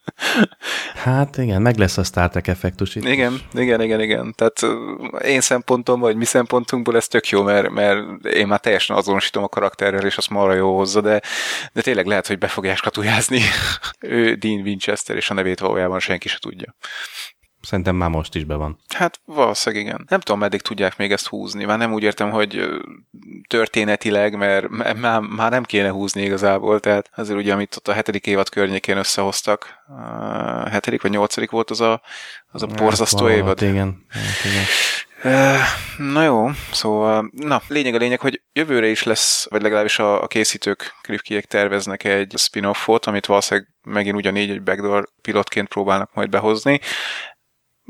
Hát 1.03 1.37
igen, 1.37 1.61
meg 1.61 1.77
lesz 1.77 1.97
a 1.97 2.03
Star 2.03 2.29
Trek 2.29 2.47
effektus 2.47 2.95
itt. 2.95 3.07
Igen, 3.07 3.41
igen, 3.53 3.81
igen, 3.81 4.01
igen. 4.01 4.33
Tehát 4.37 4.77
én 5.23 5.41
szempontom, 5.41 5.99
vagy 5.99 6.15
mi 6.15 6.25
szempontunkból 6.25 6.95
ez 6.95 7.07
tök 7.07 7.27
jó, 7.27 7.41
mert, 7.41 7.69
mert 7.69 8.25
én 8.25 8.47
már 8.47 8.59
teljesen 8.59 8.95
azonosítom 8.95 9.43
a 9.43 9.47
karakterrel, 9.47 10.05
és 10.05 10.17
azt 10.17 10.29
marra 10.29 10.53
jó 10.53 10.77
hozza, 10.77 11.01
de, 11.01 11.21
de 11.73 11.81
tényleg 11.81 12.05
lehet, 12.05 12.27
hogy 12.27 12.37
be 12.37 12.47
fogják 12.47 12.77
skatujázni. 12.77 13.41
ő 13.99 14.33
Dean 14.33 14.61
Winchester, 14.61 15.15
és 15.15 15.29
a 15.29 15.33
nevét 15.33 15.59
valójában 15.59 15.99
senki 15.99 16.27
se 16.27 16.37
tudja. 16.39 16.75
Szerintem 17.61 17.95
már 17.95 18.09
most 18.09 18.35
is 18.35 18.43
be 18.43 18.55
van. 18.55 18.79
Hát 18.95 19.19
valószínűleg 19.25 19.85
igen. 19.85 20.05
Nem 20.09 20.19
tudom, 20.19 20.39
meddig 20.39 20.61
tudják 20.61 20.97
még 20.97 21.11
ezt 21.11 21.27
húzni. 21.27 21.63
Már 21.63 21.77
nem 21.77 21.93
úgy 21.93 22.03
értem, 22.03 22.29
hogy 22.29 22.69
történetileg, 23.47 24.37
mert 24.37 24.67
már, 24.99 25.19
már 25.19 25.51
nem 25.51 25.63
kéne 25.63 25.89
húzni 25.89 26.21
igazából, 26.21 26.79
tehát 26.79 27.09
azért 27.15 27.39
ugye, 27.39 27.53
amit 27.53 27.75
ott 27.75 27.87
a 27.87 27.93
hetedik 27.93 28.27
évad 28.27 28.49
környékén 28.49 28.97
összehoztak, 28.97 29.83
a 30.63 30.69
hetedik 30.69 31.01
vagy 31.01 31.11
nyolcadik 31.11 31.51
volt 31.51 31.69
az 31.69 31.81
a, 31.81 32.01
az 32.51 32.63
a 32.63 32.67
borzasztó 32.67 33.25
hát, 33.25 33.35
évad. 33.35 33.61
Igen. 33.61 34.05
Hát, 34.09 34.51
igen. 34.51 34.63
Na 35.97 36.23
jó, 36.23 36.49
szóval, 36.71 37.31
na, 37.31 37.61
lényeg 37.67 37.93
a 37.93 37.97
lényeg, 37.97 38.19
hogy 38.19 38.41
jövőre 38.53 38.87
is 38.87 39.03
lesz, 39.03 39.47
vagy 39.49 39.61
legalábbis 39.61 39.99
a, 39.99 40.23
a 40.23 40.27
készítők, 40.27 40.93
Kripkiek 41.01 41.45
terveznek 41.45 42.03
egy 42.03 42.33
spin-offot, 42.37 43.05
amit 43.05 43.25
valószínűleg 43.25 43.69
megint 43.83 44.15
ugyanígy 44.15 44.49
egy 44.49 44.63
backdoor 44.63 45.09
pilotként 45.21 45.67
próbálnak 45.67 46.13
majd 46.13 46.29
behozni 46.29 46.79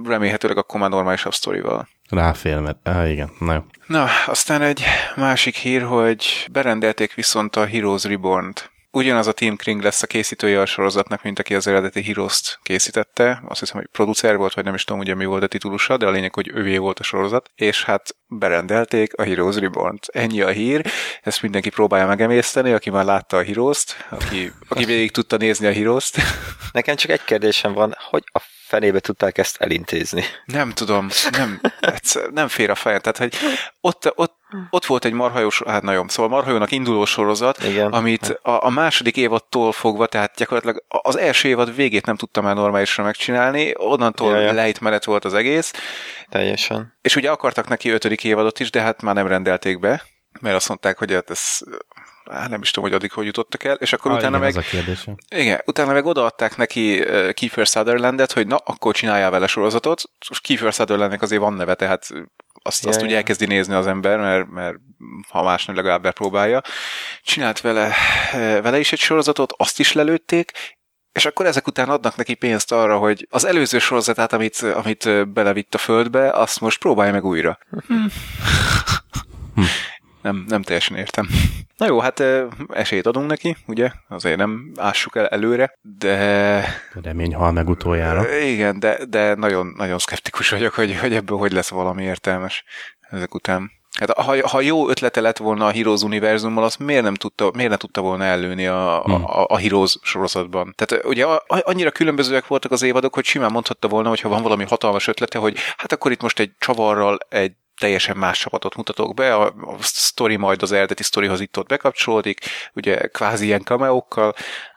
remélhetőleg 0.05 0.57
akkor 0.57 0.79
már 0.79 0.89
normálisabb 0.89 1.33
sztorival. 1.33 1.87
Ráfér, 2.09 2.59
mert 2.59 2.77
ah, 2.83 3.11
igen, 3.11 3.31
na 3.39 3.53
jó. 3.53 3.61
Na, 3.87 4.07
aztán 4.25 4.61
egy 4.61 4.83
másik 5.15 5.55
hír, 5.55 5.81
hogy 5.81 6.47
berendelték 6.51 7.13
viszont 7.13 7.55
a 7.55 7.65
Heroes 7.65 8.03
Reborn-t. 8.03 8.71
Ugyanaz 8.93 9.27
a 9.27 9.31
Tim 9.31 9.55
Kring 9.55 9.81
lesz 9.81 10.01
a 10.01 10.07
készítője 10.07 10.61
a 10.61 10.65
sorozatnak, 10.65 11.23
mint 11.23 11.39
aki 11.39 11.55
az 11.55 11.67
eredeti 11.67 12.03
Heroes-t 12.03 12.59
készítette. 12.63 13.43
Azt 13.47 13.59
hiszem, 13.59 13.77
hogy 13.77 13.87
producer 13.91 14.37
volt, 14.37 14.53
vagy 14.53 14.63
nem 14.63 14.73
is 14.73 14.83
tudom 14.83 15.01
ugye 15.01 15.15
mi 15.15 15.25
volt 15.25 15.43
a 15.43 15.47
titulusa, 15.47 15.97
de 15.97 16.05
a 16.05 16.11
lényeg, 16.11 16.33
hogy 16.33 16.51
ővé 16.53 16.77
volt 16.77 16.99
a 16.99 17.03
sorozat. 17.03 17.51
És 17.55 17.83
hát 17.83 18.15
berendelték 18.27 19.13
a 19.17 19.23
Heroes 19.23 19.55
Reborn-t. 19.55 20.07
Ennyi 20.07 20.41
a 20.41 20.49
hír. 20.49 20.91
Ezt 21.21 21.41
mindenki 21.41 21.69
próbálja 21.69 22.07
megemészteni, 22.07 22.71
aki 22.71 22.89
már 22.89 23.05
látta 23.05 23.37
a 23.37 23.43
Heroes-t, 23.43 24.05
aki, 24.09 24.51
aki 24.67 24.85
végig 24.85 25.11
tudta 25.11 25.37
nézni 25.37 25.67
a 25.67 25.73
Heroes-t. 25.73 26.17
Nekem 26.71 26.95
csak 26.95 27.11
egy 27.11 27.23
kérdésem 27.23 27.73
van, 27.73 27.95
hogy 28.09 28.23
a 28.31 28.41
fenébe 28.71 28.99
tudták 28.99 29.37
ezt 29.37 29.61
elintézni? 29.61 30.23
Nem 30.45 30.71
tudom, 30.71 31.07
nem, 31.31 31.61
nem 32.33 32.47
fér 32.47 32.69
a 32.69 32.75
fejem. 32.75 32.99
Tehát, 32.99 33.17
hogy 33.17 33.35
ott, 33.81 34.11
ott, 34.15 34.35
ott 34.69 34.85
volt 34.85 35.05
egy 35.05 35.13
marhajós, 35.13 35.61
hát 35.67 35.81
nagyon, 35.81 36.07
szóval 36.07 36.31
marhajónak 36.31 36.71
induló 36.71 37.05
sorozat, 37.05 37.63
Igen. 37.63 37.91
amit 37.91 38.29
a, 38.29 38.65
a 38.65 38.69
második 38.69 39.17
évadtól 39.17 39.71
fogva, 39.71 40.05
tehát 40.05 40.35
gyakorlatilag 40.35 40.83
az 40.87 41.17
első 41.17 41.47
évad 41.47 41.75
végét 41.75 42.05
nem 42.05 42.15
tudtam 42.15 42.43
már 42.43 42.55
normálisan 42.55 43.05
megcsinálni, 43.05 43.73
onnantól 43.75 44.35
ja, 44.35 44.39
ja. 44.41 44.51
lejtmenet 44.51 45.05
volt 45.05 45.25
az 45.25 45.33
egész. 45.33 45.73
Teljesen. 46.29 46.93
És 47.01 47.15
ugye 47.15 47.31
akartak 47.31 47.67
neki 47.67 47.89
ötödik 47.89 48.23
évadot 48.23 48.59
is, 48.59 48.69
de 48.71 48.81
hát 48.81 49.01
már 49.01 49.15
nem 49.15 49.27
rendelték 49.27 49.79
be, 49.79 50.03
mert 50.39 50.55
azt 50.55 50.67
mondták, 50.67 50.97
hogy 50.97 51.13
hát 51.13 51.29
ez 51.29 51.59
hát 52.31 52.49
nem 52.49 52.61
is 52.61 52.71
tudom, 52.71 52.89
hogy 52.89 52.99
addig 52.99 53.11
hogy 53.11 53.25
jutottak 53.25 53.63
el, 53.63 53.75
és 53.75 53.93
akkor 53.93 54.11
ah, 54.11 54.17
utána 54.17 54.37
igen, 54.37 54.51
meg... 54.53 54.63
a 54.63 54.67
kérdése. 54.69 55.15
Igen, 55.35 55.61
utána 55.65 55.93
meg 55.93 56.05
odaadták 56.05 56.57
neki 56.57 57.03
Kiefer 57.33 57.65
Sutherlandet, 57.65 58.31
hogy 58.31 58.47
na, 58.47 58.55
akkor 58.55 58.93
csináljál 58.93 59.31
vele 59.31 59.47
sorozatot, 59.47 60.03
és 60.29 60.39
Kiefer 60.39 60.73
Sutherlandnek 60.73 61.21
azért 61.21 61.41
van 61.41 61.53
neve, 61.53 61.75
tehát 61.75 62.07
azt, 62.63 62.85
azt 62.85 63.01
ugye 63.01 63.15
elkezdi 63.15 63.45
nézni 63.45 63.73
az 63.73 63.87
ember, 63.87 64.17
mert, 64.17 64.49
mert 64.49 64.77
ha 65.29 65.43
más 65.43 65.65
nem 65.65 65.75
legalább 65.75 66.01
bepróbálja. 66.01 66.61
Csinált 67.21 67.61
vele, 67.61 67.93
vele 68.61 68.79
is 68.79 68.91
egy 68.91 68.99
sorozatot, 68.99 69.53
azt 69.57 69.79
is 69.79 69.93
lelőtték, 69.93 70.51
és 71.11 71.25
akkor 71.25 71.45
ezek 71.45 71.67
után 71.67 71.89
adnak 71.89 72.15
neki 72.15 72.33
pénzt 72.33 72.71
arra, 72.71 72.97
hogy 72.97 73.27
az 73.29 73.45
előző 73.45 73.79
sorozatát, 73.79 74.33
amit, 74.33 74.57
amit 74.57 75.29
belevitt 75.29 75.73
a 75.73 75.77
földbe, 75.77 76.31
azt 76.31 76.59
most 76.59 76.79
próbálja 76.79 77.11
meg 77.11 77.25
újra. 77.25 77.59
Hm. 77.87 78.05
nem, 80.21 80.45
nem 80.47 80.61
teljesen 80.61 80.97
értem. 80.97 81.27
Na 81.77 81.85
jó, 81.85 81.99
hát 81.99 82.23
esélyt 82.69 83.05
adunk 83.05 83.27
neki, 83.27 83.57
ugye? 83.67 83.91
Azért 84.09 84.37
nem 84.37 84.71
ássuk 84.75 85.15
el 85.15 85.27
előre, 85.27 85.77
de... 85.81 86.63
Remény 87.03 87.35
hal 87.35 87.51
meg 87.51 87.69
utoljára. 87.69 88.39
Igen, 88.39 88.79
de, 88.79 89.05
de 89.09 89.35
nagyon, 89.35 89.73
nagyon 89.77 89.97
szkeptikus 89.97 90.49
vagyok, 90.49 90.73
hogy, 90.73 90.97
hogy 90.97 91.13
ebből 91.13 91.37
hogy 91.37 91.51
lesz 91.51 91.69
valami 91.69 92.03
értelmes 92.03 92.63
ezek 93.09 93.33
után. 93.33 93.71
Hát 93.99 94.11
ha, 94.11 94.47
ha 94.49 94.61
jó 94.61 94.89
ötlete 94.89 95.21
lett 95.21 95.37
volna 95.37 95.65
a 95.65 95.71
Heroes 95.71 96.01
univerzummal, 96.01 96.63
azt 96.63 96.79
miért 96.79 97.03
nem 97.03 97.15
tudta, 97.15 97.51
miért 97.53 97.69
nem 97.69 97.77
tudta 97.77 98.01
volna 98.01 98.23
ellőni 98.23 98.67
a, 98.67 99.01
hmm. 99.03 99.25
a, 99.25 99.45
a 99.47 99.57
Heroes 99.57 99.97
sorozatban? 100.01 100.73
Tehát 100.75 101.05
ugye 101.05 101.25
annyira 101.47 101.91
különbözőek 101.91 102.47
voltak 102.47 102.71
az 102.71 102.81
évadok, 102.81 103.13
hogy 103.13 103.25
simán 103.25 103.51
mondhatta 103.51 103.87
volna, 103.87 104.09
hogy 104.09 104.19
ha 104.19 104.29
van 104.29 104.41
valami 104.41 104.63
hatalmas 104.63 105.07
ötlete, 105.07 105.37
hogy 105.39 105.57
hát 105.77 105.91
akkor 105.91 106.11
itt 106.11 106.21
most 106.21 106.39
egy 106.39 106.51
csavarral 106.57 107.17
egy 107.29 107.53
teljesen 107.81 108.17
más 108.17 108.39
csapatot 108.39 108.75
mutatok 108.75 109.13
be, 109.13 109.35
a, 109.35 109.45
a 109.45 109.75
sztori 109.79 110.35
majd 110.35 110.61
az 110.61 110.71
eredeti 110.71 111.03
sztorihoz 111.03 111.39
itt-ott 111.39 111.67
bekapcsolódik, 111.67 112.39
ugye 112.73 113.07
kvázi 113.07 113.45
ilyen 113.45 113.63
kameókkal. 113.63 114.33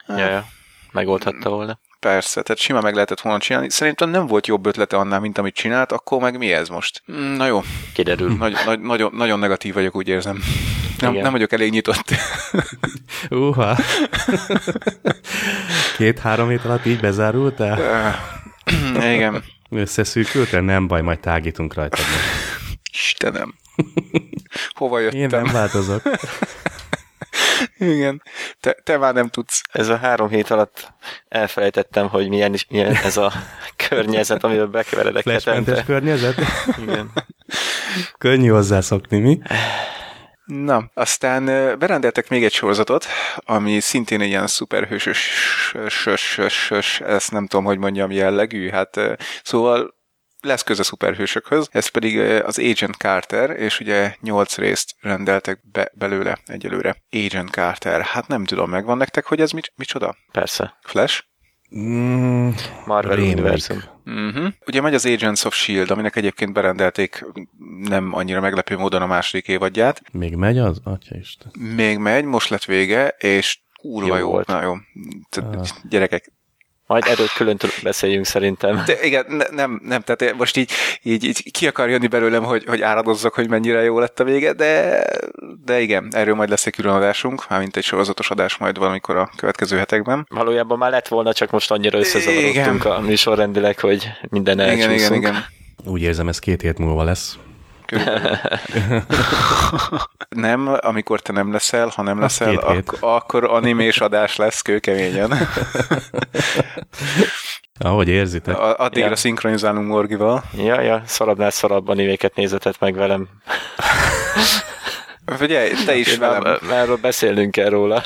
Ja, 0.09 0.17
ja. 0.17 0.45
megoldhatta 0.93 1.51
volna. 1.51 1.79
Persze, 2.01 2.43
tehát 2.43 2.61
simán 2.63 2.83
meg 2.83 2.95
lehetett 2.95 3.21
volna 3.21 3.39
csinálni. 3.39 3.71
Szerintem 3.71 4.11
nem 4.11 4.27
volt 4.27 4.47
jobb 4.47 4.67
ötlete 4.67 4.97
annál, 4.97 5.21
mint 5.21 5.39
amit 5.39 5.55
csinált, 5.55 5.93
akkor 5.93 6.21
meg 6.21 6.39
mi 6.39 6.53
ez 6.53 6.69
most? 6.69 7.03
Mm, 7.13 7.37
na 7.37 7.47
jó. 7.47 7.63
Kiderül. 7.95 8.37
Nagy, 8.37 8.57
nagy, 8.65 8.81
nagyon, 8.81 9.13
nagyon 9.15 9.39
negatív 9.39 9.75
vagyok, 9.75 9.97
úgy 9.97 10.09
érzem. 10.09 10.43
Nem, 10.99 11.13
nem 11.13 11.33
vagyok 11.33 11.53
elég 11.53 11.71
nyitott. 11.71 12.05
Uha. 13.31 13.77
Két-három 15.97 16.49
hét 16.49 16.65
alatt 16.65 16.87
így 16.87 17.01
bezárultál? 17.01 17.79
Igen. 19.15 19.45
Összeszűkültél? 19.71 20.61
Nem 20.61 20.87
baj, 20.87 21.03
majd 21.03 21.21
tágítunk 21.21 21.75
rajta. 21.75 22.03
Istenem. 22.95 23.55
Hova 24.75 24.99
jöttem? 24.99 25.21
Én 25.21 25.29
nem 25.31 25.53
változok. 25.53 26.03
Igen, 27.79 28.23
te, 28.61 28.77
te 28.83 28.97
már 28.97 29.15
nem 29.15 29.29
tudsz. 29.29 29.63
Ez 29.73 29.89
a 29.89 29.97
három 29.97 30.29
hét 30.29 30.51
alatt 30.51 30.93
elfelejtettem, 31.29 32.09
hogy 32.09 32.29
milyen, 32.29 32.55
is, 32.55 32.67
milyen 32.69 32.95
ez 32.95 33.17
a 33.17 33.33
környezet, 33.89 34.45
amivel 34.45 34.67
bekeveredek 34.67 35.23
Flashmentes 35.23 35.85
környezet? 35.85 36.35
Igen. 36.79 37.13
Könnyű 38.19 38.49
hozzászokni, 38.49 39.19
mi? 39.19 39.39
Na, 40.45 40.91
aztán 40.95 41.45
berendeltek 41.79 42.29
még 42.29 42.45
egy 42.45 42.53
sorozatot, 42.53 43.07
ami 43.37 43.81
szintén 43.81 44.21
egy 44.21 44.29
ilyen 44.29 44.47
szuperhősös, 44.47 47.01
ezt 47.01 47.31
nem 47.31 47.47
tudom, 47.47 47.65
hogy 47.65 47.79
mondjam, 47.79 48.11
jellegű, 48.11 48.69
hát 48.69 49.01
szóval 49.43 49.95
lesz 50.45 50.63
köze 50.63 50.83
szuperhősökhöz, 50.83 51.69
ez 51.71 51.89
pedig 51.89 52.19
az 52.21 52.59
Agent 52.59 52.97
Carter, 52.97 53.51
és 53.51 53.81
ugye 53.81 54.15
nyolc 54.21 54.57
részt 54.57 54.95
rendeltek 55.01 55.61
be 55.73 55.91
belőle 55.95 56.39
egyelőre. 56.47 56.97
Agent 57.11 57.51
Carter, 57.51 58.01
hát 58.01 58.29
nem 58.29 58.45
tudom, 58.45 58.71
megvan 58.71 58.97
nektek, 58.97 59.25
hogy 59.25 59.41
ez 59.41 59.51
mit, 59.51 59.73
micsoda? 59.77 60.17
Persze. 60.33 60.79
Flash? 60.83 61.23
Mm, 61.77 62.51
Marvel 62.87 63.19
Universum. 63.19 63.83
Uh-huh. 64.05 64.53
Ugye 64.67 64.81
megy 64.81 64.95
az 64.95 65.07
Agents 65.07 65.45
of 65.45 65.55
S.H.I.E.L.D., 65.55 65.91
aminek 65.91 66.17
egyébként 66.17 66.53
berendelték 66.53 67.25
nem 67.81 68.15
annyira 68.15 68.41
meglepő 68.41 68.77
módon 68.77 69.03
a 69.03 69.07
második 69.07 69.49
évadját. 69.49 70.03
Még 70.13 70.35
megy 70.35 70.59
az? 70.59 70.81
Atya 70.85 71.17
Isten. 71.17 71.51
Még 71.75 71.99
megy, 71.99 72.25
most 72.25 72.49
lett 72.49 72.65
vége, 72.65 73.09
és 73.09 73.61
kurva 73.81 74.17
jó, 74.17 74.17
jó 74.17 74.31
volt. 74.31 74.47
Na 74.47 74.63
jó. 74.63 74.73
Ah. 75.31 75.67
Gyerekek, 75.89 76.33
majd 76.87 77.05
erről 77.07 77.27
külön 77.37 77.57
beszéljünk 77.83 78.27
szerintem. 78.27 78.83
De 78.87 79.03
igen, 79.03 79.25
ne, 79.29 79.45
nem, 79.51 79.81
nem, 79.85 80.01
tehát 80.01 80.35
most 80.37 80.57
így, 80.57 80.71
így, 81.03 81.25
így 81.25 81.51
ki 81.51 81.67
akar 81.67 81.89
jönni 81.89 82.07
belőlem, 82.07 82.43
hogy, 82.43 82.65
hogy 82.67 82.83
áradozzak, 82.83 83.35
hogy 83.35 83.49
mennyire 83.49 83.83
jó 83.83 83.99
lett 83.99 84.21
a 84.21 84.25
vége, 84.25 84.53
de, 84.53 85.05
de 85.65 85.81
igen, 85.81 86.09
erről 86.11 86.35
majd 86.35 86.49
lesz 86.49 86.67
egy 86.67 86.75
külön 86.75 86.95
adásunk, 86.95 87.49
mármint 87.49 87.77
egy 87.77 87.85
sorozatos 87.85 88.31
adás 88.31 88.57
majd 88.57 88.79
valamikor 88.79 89.17
a 89.17 89.31
következő 89.37 89.77
hetekben. 89.77 90.27
Valójában 90.29 90.79
már 90.79 90.91
lett 90.91 91.09
volna, 91.09 91.33
csak 91.33 91.51
most 91.51 91.71
annyira 91.71 91.99
összezavarodtunk 91.99 92.85
a 92.85 93.01
műsorrendileg, 93.01 93.79
hogy 93.81 94.09
minden 94.29 94.61
elcsúszunk. 94.61 94.95
Igen, 94.95 95.13
igen, 95.13 95.33
igen. 95.33 95.45
Úgy 95.85 96.03
érzem, 96.03 96.29
ez 96.29 96.39
két 96.39 96.61
hét 96.61 96.79
múlva 96.79 97.03
lesz. 97.05 97.39
nem, 100.29 100.77
amikor 100.81 101.21
te 101.21 101.33
nem 101.33 101.53
leszel, 101.53 101.93
ha 101.95 102.03
nem 102.03 102.21
leszel, 102.21 102.57
ak- 102.57 102.97
akkor 103.01 103.45
animés 103.45 104.01
adás 104.01 104.37
lesz 104.37 104.63
kőkeményen. 104.63 105.33
Ahogy 107.79 108.09
érzitek. 108.09 108.59
A- 108.59 108.79
addigra 108.79 109.09
ja. 109.09 109.17
szinkronizálunk 109.17 109.89
Morgival. 109.89 110.45
Ja, 110.57 110.81
ja, 110.81 111.03
szarabbnál 111.07 111.51
szarabb 111.51 111.89
animéket 111.89 112.35
nézetett 112.35 112.81
meg 112.81 112.95
velem. 112.95 113.29
Figyelj, 115.27 115.71
te 115.87 115.95
is 115.97 116.17
velem. 116.17 116.43
Már 116.43 116.83
erről 116.83 116.97
beszélnünk 116.97 117.51
kell 117.51 117.69
róla. 117.69 118.05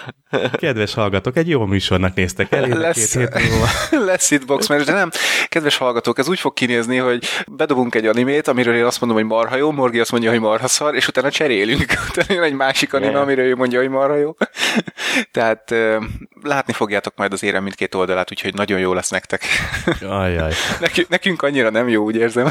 Kedves 0.53 0.95
hallgatók, 0.95 1.37
egy 1.37 1.49
jó 1.49 1.65
műsornak 1.67 2.15
néztek 2.15 2.53
el, 2.53 2.67
Lesz- 2.69 3.13
két 3.13 3.23
hét 3.33 3.51
múlva. 3.51 3.67
Lesz 4.13 4.31
itt 4.31 4.47
boxmatch, 4.47 4.87
de 4.87 4.93
nem. 4.93 5.11
Kedves 5.49 5.77
hallgatók, 5.77 6.19
ez 6.19 6.29
úgy 6.29 6.39
fog 6.39 6.53
kinézni, 6.55 6.97
hogy 6.97 7.25
bedobunk 7.47 7.95
egy 7.95 8.07
animét, 8.07 8.49
amiről 8.49 8.75
én 8.77 8.85
azt 8.85 9.01
mondom, 9.01 9.19
hogy 9.19 9.29
marha 9.29 9.57
jó, 9.57 9.71
Morgi 9.71 10.01
azt 10.01 10.11
mondja, 10.11 10.31
hogy 10.31 10.41
marha 10.41 10.69
szar, 10.69 10.95
és 10.95 11.09
utána 11.09 11.31
cserélünk. 11.31 11.93
Utána 12.11 12.33
jön 12.35 12.43
egy 12.43 12.53
másik 12.53 12.93
anime, 12.95 13.11
Yeah. 13.11 13.23
amiről 13.23 13.45
ő 13.45 13.55
mondja, 13.55 13.79
hogy 13.81 13.89
marha 13.89 14.17
jó. 14.17 14.35
Tehát 15.33 15.75
látni 16.43 16.73
fogjátok 16.73 17.17
majd 17.17 17.33
az 17.33 17.43
érem 17.43 17.63
mindkét 17.63 17.95
oldalát, 17.95 18.31
úgyhogy 18.31 18.55
nagyon 18.55 18.79
jó 18.79 18.93
lesz 18.93 19.11
nektek. 19.11 19.43
Ajaj. 20.01 20.53
Nekünk, 20.81 21.09
nekünk 21.09 21.43
annyira 21.43 21.71
nem 21.71 21.89
jó, 21.89 22.05
úgy 22.05 22.17
érzem. 22.17 22.49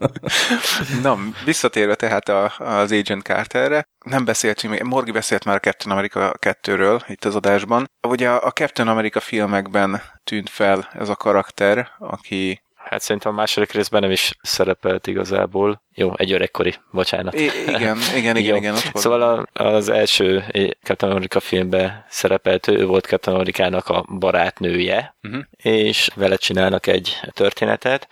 Na, 1.02 1.18
visszatérve 1.44 1.94
tehát 1.94 2.28
a, 2.28 2.52
az 2.58 2.92
Agent 2.92 3.22
Carterre, 3.22 3.88
nem 4.04 4.24
beszéltünk 4.24 4.72
még, 4.72 4.82
Morgi 4.82 5.10
beszélt 5.10 5.44
már 5.44 5.56
a 5.56 5.60
Captain 5.60 5.96
America 5.96 6.34
2-ről 6.40 7.02
itt 7.06 7.24
az 7.24 7.34
adásban. 7.34 7.90
Ugye 8.08 8.28
a 8.28 8.50
a 8.50 8.52
Captain 8.52 8.88
America 8.88 9.20
filmekben 9.20 10.02
tűnt 10.24 10.50
fel 10.50 10.88
ez 10.92 11.08
a 11.08 11.16
karakter, 11.16 11.90
aki 11.98 12.62
Hát 12.84 13.00
szerintem 13.00 13.32
a 13.32 13.34
második 13.34 13.72
részben 13.72 14.00
nem 14.00 14.10
is 14.10 14.32
szerepelt 14.42 15.06
igazából. 15.06 15.82
Jó, 15.94 16.12
egy 16.16 16.32
öregkori, 16.32 16.74
bocsánat. 16.90 17.34
I- 17.34 17.50
igen, 17.66 17.98
igen, 18.16 18.36
igen, 18.36 18.56
igen, 18.56 18.74
ott. 18.74 18.90
Szóval 18.94 19.22
a, 19.52 19.62
az 19.64 19.88
első 19.88 20.44
Captain 20.82 21.12
America 21.12 21.40
filmben 21.40 22.04
szerepelt, 22.08 22.68
ő 22.68 22.86
volt 22.86 23.04
Captain 23.06 23.36
Amerikának 23.36 23.88
a 23.88 24.04
barátnője, 24.18 25.14
Mhm. 25.20 25.38
és 25.56 26.08
vele 26.14 26.36
csinálnak 26.36 26.86
egy 26.86 27.16
történetet. 27.32 28.08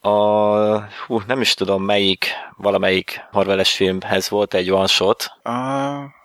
A, 0.00 0.10
hú, 1.06 1.20
nem 1.26 1.40
is 1.40 1.54
tudom 1.54 1.82
melyik, 1.82 2.26
valamelyik 2.56 3.20
Marveles 3.30 3.74
filmhez 3.74 4.28
volt 4.28 4.54
egy 4.54 4.70
one 4.70 4.86
shot, 4.86 5.30
A, 5.42 5.50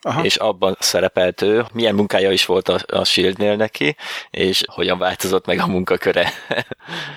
aha. 0.01 0.23
és 0.23 0.35
abban 0.35 0.75
szerepelt 0.79 1.41
ő, 1.41 1.65
milyen 1.73 1.95
munkája 1.95 2.31
is 2.31 2.45
volt 2.45 2.69
a, 2.69 2.79
a 2.97 3.03
Shieldnél 3.03 3.55
neki, 3.55 3.95
és 4.29 4.63
hogyan 4.65 4.97
változott 4.97 5.45
meg 5.45 5.59
a 5.59 5.67
munkaköre. 5.67 6.31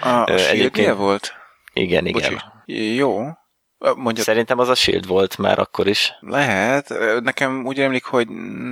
a, 0.03 0.09
a 0.09 0.25
Ö, 0.31 0.37
Shield 0.39 0.55
egyébként- 0.55 0.97
volt? 0.97 1.33
igen, 1.73 2.07
igen. 2.07 2.33
Bocsi. 2.67 2.95
Jó. 2.97 3.21
Mondja, 3.79 4.23
Szerintem 4.23 4.59
az 4.59 4.69
a 4.69 4.75
Shield 4.75 5.07
volt 5.07 5.39
már 5.39 5.59
akkor 5.59 5.87
is. 5.87 6.13
Lehet. 6.21 6.95
Nekem 7.23 7.67
úgy 7.67 7.81
emlik, 7.81 8.05
hogy 8.05 8.29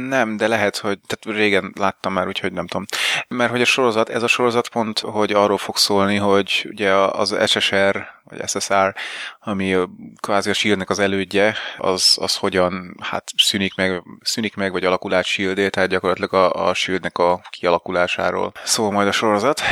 nem, 0.09 0.37
de 0.37 0.49
lehet, 0.49 0.77
hogy 0.77 0.99
tehát 1.07 1.39
régen 1.39 1.73
láttam 1.79 2.13
már, 2.13 2.27
úgyhogy 2.27 2.53
nem 2.53 2.67
tudom. 2.67 2.87
Mert 3.29 3.51
hogy 3.51 3.61
a 3.61 3.65
sorozat, 3.65 4.09
ez 4.09 4.23
a 4.23 4.27
sorozat 4.27 4.69
pont, 4.69 4.99
hogy 4.99 5.33
arról 5.33 5.59
fog 5.59 5.77
szólni, 5.77 6.17
hogy 6.17 6.67
ugye 6.71 6.93
az 6.93 7.37
SSR, 7.47 8.07
vagy 8.25 8.49
SSR, 8.49 8.95
ami 9.41 9.77
kvázi 10.21 10.51
a 10.51 10.55
Shieldnek 10.55 10.91
az 10.91 10.99
elődje, 10.99 11.55
az, 11.79 12.17
az 12.21 12.37
hogyan 12.37 12.97
hát 13.01 13.31
szűnik 13.37 13.75
meg, 13.75 14.03
szűnik 14.21 14.55
meg, 14.55 14.73
vagy 14.73 14.85
alakul 14.85 15.15
át 15.15 15.25
Shieldé, 15.25 15.69
tehát 15.69 15.89
gyakorlatilag 15.89 16.33
a, 16.33 16.69
a 16.69 16.75
Shieldnek 16.75 17.19
a 17.19 17.41
kialakulásáról. 17.51 18.53
Szól 18.65 18.93
majd 18.93 19.09
a 19.09 19.13
sorozat. 19.13 19.63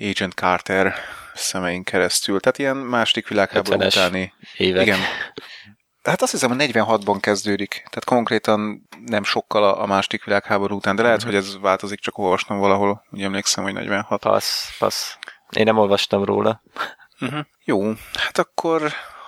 Agent 0.00 0.32
Carter 0.32 0.94
szemeink 1.34 1.84
keresztül. 1.84 2.40
Tehát 2.40 2.58
ilyen 2.58 2.76
második 2.76 3.28
világháború 3.28 3.80
50-es 3.80 3.86
utáni 3.86 4.32
Évek. 4.56 4.82
igen. 4.82 4.98
Hát 6.02 6.22
azt 6.22 6.32
hiszem, 6.32 6.50
hogy 6.56 6.70
46-ban 6.72 7.16
kezdődik. 7.20 7.70
Tehát 7.74 8.04
konkrétan 8.04 8.88
nem 9.06 9.22
sokkal 9.24 9.64
a, 9.64 9.82
a 9.82 9.86
második 9.86 10.24
világháború 10.24 10.76
után, 10.76 10.96
de 10.96 11.02
lehet, 11.02 11.18
Mhm. 11.18 11.26
hogy 11.26 11.34
ez 11.36 11.58
változik, 11.60 12.00
csak 12.00 12.18
olvastam 12.18 12.58
valahol. 12.58 13.04
Úgy 13.10 13.22
emlékszem, 13.22 13.64
hogy 13.64 13.72
46. 13.72 14.20
Passz, 14.20 14.78
passz. 14.78 15.14
Én 15.56 15.64
nem 15.64 15.78
olvastam 15.78 16.24
róla. 16.24 16.62
Uh-huh. 17.20 17.40
Jó, 17.64 17.86
hát 18.12 18.38
akkor, 18.38 18.82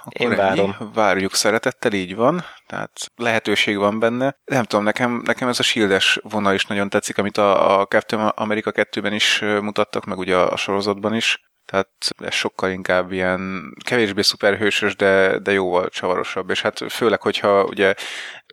akkor 0.05 0.21
Én 0.21 0.27
ennyi. 0.27 0.37
várom. 0.37 0.77
Várjuk 0.95 1.35
szeretettel, 1.35 1.93
így 1.93 2.15
van. 2.15 2.45
Tehát 2.67 3.11
lehetőség 3.17 3.77
van 3.79 3.99
benne. 3.99 4.37
Nem 4.45 4.65
tudom, 4.65 4.85
nekem, 4.85 5.21
nekem 5.25 5.49
ez 5.49 5.59
a 5.59 5.63
shieldes 5.63 6.19
vonal 6.23 6.55
is 6.55 6.67
nagyon 6.67 6.89
tetszik, 6.89 7.19
amit 7.19 7.37
a, 7.39 7.79
a 7.81 7.87
Captain 7.87 8.23
America 8.23 8.73
2-ben 8.75 9.13
is 9.13 9.39
mutattak, 9.41 10.05
meg 10.05 10.19
ugye 10.19 10.37
a, 10.37 10.53
a 10.53 10.57
sorozatban 10.57 11.15
is. 11.15 11.41
Tehát 11.67 11.89
ez 12.19 12.35
sokkal 12.35 12.71
inkább 12.71 13.13
ilyen 13.13 13.73
kevésbé 13.85 14.23
szuperhősös, 14.23 14.97
de, 14.97 15.39
de 15.39 15.53
jóval 15.53 15.89
csavarosabb. 15.89 16.51
És 16.51 16.63
hát 16.63 16.93
főleg, 16.93 17.23
hogyha 17.23 17.65
ugye 17.65 17.95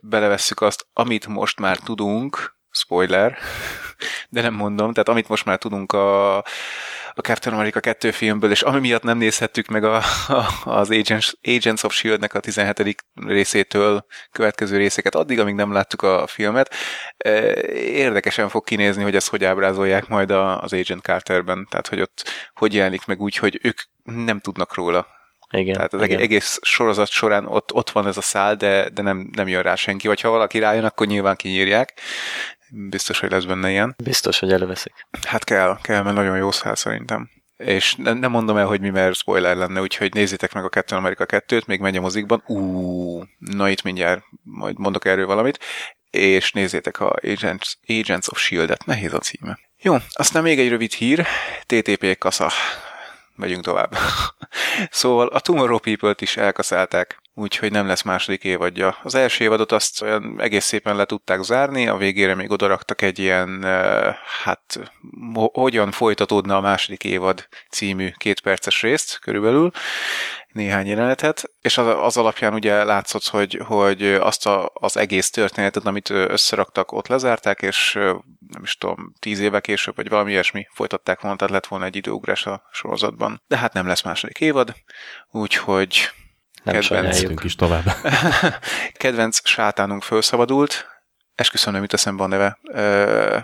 belevesszük 0.02 0.60
azt, 0.60 0.86
amit 0.92 1.26
most 1.26 1.60
már 1.60 1.76
tudunk, 1.76 2.53
spoiler, 2.74 3.36
de 4.28 4.42
nem 4.42 4.54
mondom, 4.54 4.92
tehát 4.92 5.08
amit 5.08 5.28
most 5.28 5.44
már 5.44 5.58
tudunk 5.58 5.92
a, 5.92 6.36
a 7.16 7.20
Captain 7.20 7.54
America 7.54 7.80
2 7.80 8.10
filmből, 8.10 8.50
és 8.50 8.62
ami 8.62 8.80
miatt 8.80 9.02
nem 9.02 9.18
nézhettük 9.18 9.66
meg 9.66 9.84
a, 9.84 9.96
a, 10.28 10.46
az 10.64 10.90
Agents, 10.90 11.32
Agents 11.42 11.82
of 11.82 11.94
S.H.I.E.L.D.-nek 11.94 12.34
a 12.34 12.40
17. 12.40 13.04
részétől 13.26 14.06
következő 14.32 14.76
részeket, 14.76 15.14
addig, 15.14 15.38
amíg 15.38 15.54
nem 15.54 15.72
láttuk 15.72 16.02
a 16.02 16.26
filmet, 16.26 16.74
érdekesen 17.74 18.48
fog 18.48 18.64
kinézni, 18.64 19.02
hogy 19.02 19.16
ezt 19.16 19.28
hogy 19.28 19.44
ábrázolják 19.44 20.08
majd 20.08 20.30
az 20.30 20.72
Agent 20.72 21.02
Carterben, 21.02 21.66
tehát 21.70 21.88
hogy 21.88 22.00
ott 22.00 22.30
hogy 22.54 22.74
jelenik 22.74 23.06
meg 23.06 23.20
úgy, 23.20 23.36
hogy 23.36 23.58
ők 23.62 23.78
nem 24.04 24.40
tudnak 24.40 24.74
róla. 24.74 25.06
Igen. 25.50 25.74
Tehát 25.74 25.92
az 25.92 26.02
igen. 26.02 26.16
egész, 26.16 26.26
egész 26.26 26.58
sorozat 26.62 27.08
során 27.08 27.46
ott, 27.46 27.72
ott 27.72 27.90
van 27.90 28.06
ez 28.06 28.16
a 28.16 28.20
szál, 28.20 28.54
de, 28.56 28.88
de 28.88 29.02
nem, 29.02 29.28
nem 29.32 29.48
jön 29.48 29.62
rá 29.62 29.74
senki, 29.74 30.06
vagy 30.06 30.20
ha 30.20 30.30
valaki 30.30 30.58
rájön, 30.58 30.84
akkor 30.84 31.06
nyilván 31.06 31.36
kinyírják. 31.36 31.92
Biztos, 32.70 33.18
hogy 33.18 33.30
lesz 33.30 33.44
benne 33.44 33.70
ilyen. 33.70 33.94
Biztos, 34.04 34.38
hogy 34.38 34.52
előveszik. 34.52 34.92
Hát 35.26 35.44
kell, 35.44 35.78
kell, 35.82 36.02
mert 36.02 36.16
nagyon 36.16 36.36
jó 36.36 36.50
szál 36.50 36.74
szerintem. 36.74 37.30
És 37.56 37.94
nem, 37.94 38.18
nem 38.18 38.30
mondom 38.30 38.56
el, 38.56 38.66
hogy 38.66 38.80
mi, 38.80 38.90
mert 38.90 39.14
spoiler 39.14 39.56
lenne, 39.56 39.80
úgyhogy 39.80 40.14
nézzétek 40.14 40.52
meg 40.52 40.64
a 40.64 40.68
Captain 40.68 41.00
America 41.00 41.26
2-t, 41.26 41.66
még 41.66 41.80
megy 41.80 41.96
a 41.96 42.00
mozikban. 42.00 42.42
Ú, 42.46 43.22
na 43.38 43.68
itt 43.68 43.82
mindjárt 43.82 44.22
majd 44.42 44.78
mondok 44.78 45.04
erről 45.04 45.26
valamit. 45.26 45.58
És 46.10 46.52
nézzétek 46.52 47.00
a 47.00 47.16
Agents, 47.22 47.74
Agents 47.86 48.28
of 48.28 48.38
S.H.I.E.L.D.-et, 48.38 48.84
nehéz 48.84 49.12
a 49.12 49.18
címe. 49.18 49.58
Jó, 49.82 49.96
aztán 50.12 50.42
még 50.42 50.58
egy 50.58 50.68
rövid 50.68 50.92
hír, 50.92 51.26
TTP 51.66 52.18
kasza. 52.18 52.50
Megyünk 53.34 53.64
tovább. 53.64 53.96
szóval 54.90 55.26
a 55.26 55.40
Tomorrow 55.40 55.78
People-t 55.78 56.20
is 56.20 56.36
elkaszálták, 56.36 57.22
úgyhogy 57.34 57.70
nem 57.70 57.86
lesz 57.86 58.02
második 58.02 58.44
évadja. 58.44 58.96
Az 59.02 59.14
első 59.14 59.44
évadot 59.44 59.72
azt 59.72 60.02
olyan 60.02 60.40
egész 60.40 60.64
szépen 60.64 60.96
le 60.96 61.04
tudták 61.04 61.42
zárni, 61.42 61.88
a 61.88 61.96
végére 61.96 62.34
még 62.34 62.50
odaraktak 62.50 63.02
egy 63.02 63.18
ilyen, 63.18 63.62
hát 64.42 64.80
ho- 65.32 65.54
hogyan 65.54 65.90
folytatódna 65.90 66.56
a 66.56 66.60
második 66.60 67.04
évad 67.04 67.48
című 67.70 68.10
kétperces 68.16 68.82
részt 68.82 69.18
körülbelül, 69.18 69.70
néhány 70.54 70.86
jelenetet, 70.86 71.50
és 71.60 71.78
az, 71.78 71.86
az 71.86 72.16
alapján 72.16 72.54
ugye 72.54 72.84
látszott, 72.84 73.26
hogy, 73.26 73.60
hogy 73.66 74.02
azt 74.02 74.46
a, 74.46 74.70
az 74.74 74.96
egész 74.96 75.30
történetet, 75.30 75.86
amit 75.86 76.10
összeraktak, 76.10 76.92
ott 76.92 77.06
lezárták, 77.06 77.62
és 77.62 77.92
nem 78.48 78.62
is 78.62 78.76
tudom, 78.76 79.12
tíz 79.18 79.40
éve 79.40 79.60
később, 79.60 79.96
vagy 79.96 80.08
valami 80.08 80.30
ilyesmi 80.30 80.66
folytatták 80.72 81.20
volna, 81.20 81.36
tehát 81.36 81.52
lett 81.52 81.66
volna 81.66 81.84
egy 81.84 81.96
időugrás 81.96 82.46
a 82.46 82.62
sorozatban. 82.72 83.42
De 83.46 83.56
hát 83.56 83.72
nem 83.72 83.86
lesz 83.86 84.02
második 84.02 84.40
évad, 84.40 84.74
úgyhogy 85.30 86.10
Nem 86.64 86.80
Kedvenc. 86.80 87.44
is 87.44 87.54
tovább. 87.54 87.84
kedvenc 89.02 89.48
sátánunk 89.48 90.02
felszabadult, 90.02 90.86
esküszöm 91.34 91.72
nem 91.72 91.82
jut 91.82 91.92
eszembe 91.92 92.22
a 92.22 92.26
neve, 92.26 92.58
ö, 92.62 93.36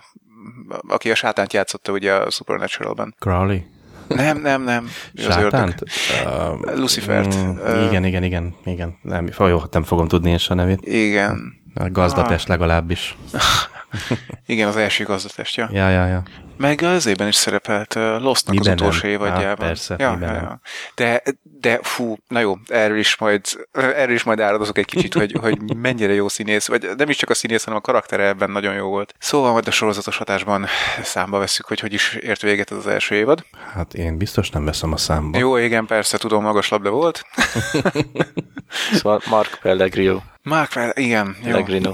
aki 0.88 1.11
a 1.11 1.14
sátánt 1.14 1.52
játszotta 1.52 1.92
ugye 1.92 2.14
a 2.14 2.30
Supernatural-ben. 2.30 3.14
Crowley? 3.18 3.61
Nem, 4.09 4.40
nem, 4.40 4.62
nem. 4.62 4.90
Sátánt? 5.14 5.83
Uh, 6.24 6.76
Lucifert. 6.76 7.35
Ö, 7.62 7.87
igen, 7.88 8.04
igen, 8.04 8.22
igen, 8.22 8.54
igen. 8.64 8.98
Nem, 9.02 9.28
jó, 9.38 9.62
nem 9.70 9.83
fogom 9.83 10.09
tudni 10.09 10.30
én 10.30 10.38
se 10.38 10.52
a 10.52 10.54
nevét. 10.56 10.80
Igen. 10.83 11.52
A 11.74 11.90
gazdatest 11.90 12.48
legalábbis. 12.48 13.16
Igen, 14.46 14.68
az 14.68 14.76
első 14.76 15.05
gazdatestja. 15.05 15.68
Ja, 15.72 15.88
ja, 15.88 16.07
ja. 16.07 16.22
Meg 16.57 16.83
az 16.83 17.07
évben 17.07 17.29
is 17.29 17.35
szerepelt 17.35 17.94
uh, 17.94 18.03
Lostnak 18.03 18.55
az 18.59 18.61
Miben 18.61 18.74
nem? 18.76 18.87
utolsó 18.87 19.09
évadjában. 19.09 19.64
Á, 19.66 19.68
persze, 19.68 19.94
ja, 19.98 20.18
ja, 20.20 20.33
ja. 20.33 20.61
De, 20.94 21.22
de 21.42 21.79
fú, 21.83 22.16
na 22.29 22.40
jó, 22.40 22.55
erről 22.68 22.98
is 22.98 23.16
majd, 23.16 23.40
erről 23.72 24.14
is 24.14 24.22
majd 24.22 24.40
áradozok 24.40 24.79
egy 24.79 24.85
kicsit, 24.85 25.14
hogy, 25.14 25.33
hogy 25.40 25.76
mennyire 25.76 26.12
jó 26.12 26.29
színész, 26.29 26.66
vagy 26.66 26.88
nem 26.96 27.09
is 27.09 27.16
csak 27.16 27.31
a 27.31 27.35
színész, 27.35 27.64
hanem 27.64 27.79
a 27.79 27.83
karaktere 27.83 28.26
ebben 28.26 28.50
nagyon 28.50 28.74
jó 28.74 28.88
volt. 28.88 29.14
Szóval 29.18 29.53
majd 29.53 29.66
a 29.68 29.70
sorozatos 29.70 30.16
hatásban 30.16 30.66
számba 31.03 31.38
veszük, 31.38 31.66
hogy 31.66 31.81
hogy 31.81 31.92
is 31.92 32.14
ért 32.14 32.42
véget 32.42 32.70
ez 32.70 32.76
az 32.76 32.87
első 32.87 33.14
évad. 33.14 33.44
Hát 33.74 33.94
én 33.94 34.16
biztos 34.16 34.50
nem 34.50 34.64
veszem 34.64 34.92
a 34.92 34.96
számba. 34.96 35.38
Jó, 35.38 35.57
igen, 35.57 35.87
persze, 35.87 36.18
tudom, 36.18 36.42
magas 36.42 36.68
labda 36.68 36.90
volt. 36.90 37.24
Szóval 38.92 39.20
Mark 39.29 39.59
Pellegrino. 39.62 40.20
Mark, 40.42 40.72
Vel- 40.72 40.98
igen, 40.98 41.37
jó. 41.44 41.90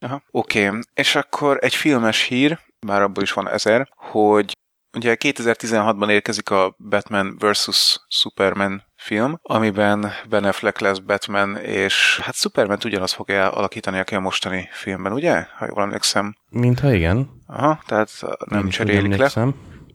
Aha. 0.00 0.22
Oké, 0.30 0.68
okay. 0.68 0.80
és 0.94 1.14
akkor 1.14 1.58
egy 1.60 1.74
filmes 1.74 2.22
hír, 2.22 2.58
bár 2.86 3.02
abból 3.02 3.22
is 3.22 3.32
van 3.32 3.48
ezer, 3.48 3.88
hogy 3.96 4.56
ugye 4.96 5.16
2016-ban 5.20 6.10
érkezik 6.10 6.50
a 6.50 6.74
Batman 6.78 7.36
vs. 7.38 7.98
Superman 8.08 8.82
film, 8.96 9.38
amiben 9.42 10.12
Ben 10.28 10.44
Affleck 10.44 10.78
lesz 10.78 10.98
Batman, 10.98 11.56
és 11.56 12.20
hát 12.22 12.34
Superman 12.34 12.78
ugyanaz 12.84 13.12
fogja 13.12 13.50
alakítani, 13.50 13.98
aki 13.98 14.14
a 14.14 14.20
mostani 14.20 14.68
filmben, 14.72 15.12
ugye? 15.12 15.46
Ha 15.56 15.66
jól 15.66 15.82
emlékszem. 15.82 16.36
Mintha 16.48 16.92
igen. 16.92 17.30
Aha, 17.46 17.82
tehát 17.86 18.10
nem 18.46 18.64
úgy 18.64 18.70
cserélik 18.70 19.16
le, 19.16 19.30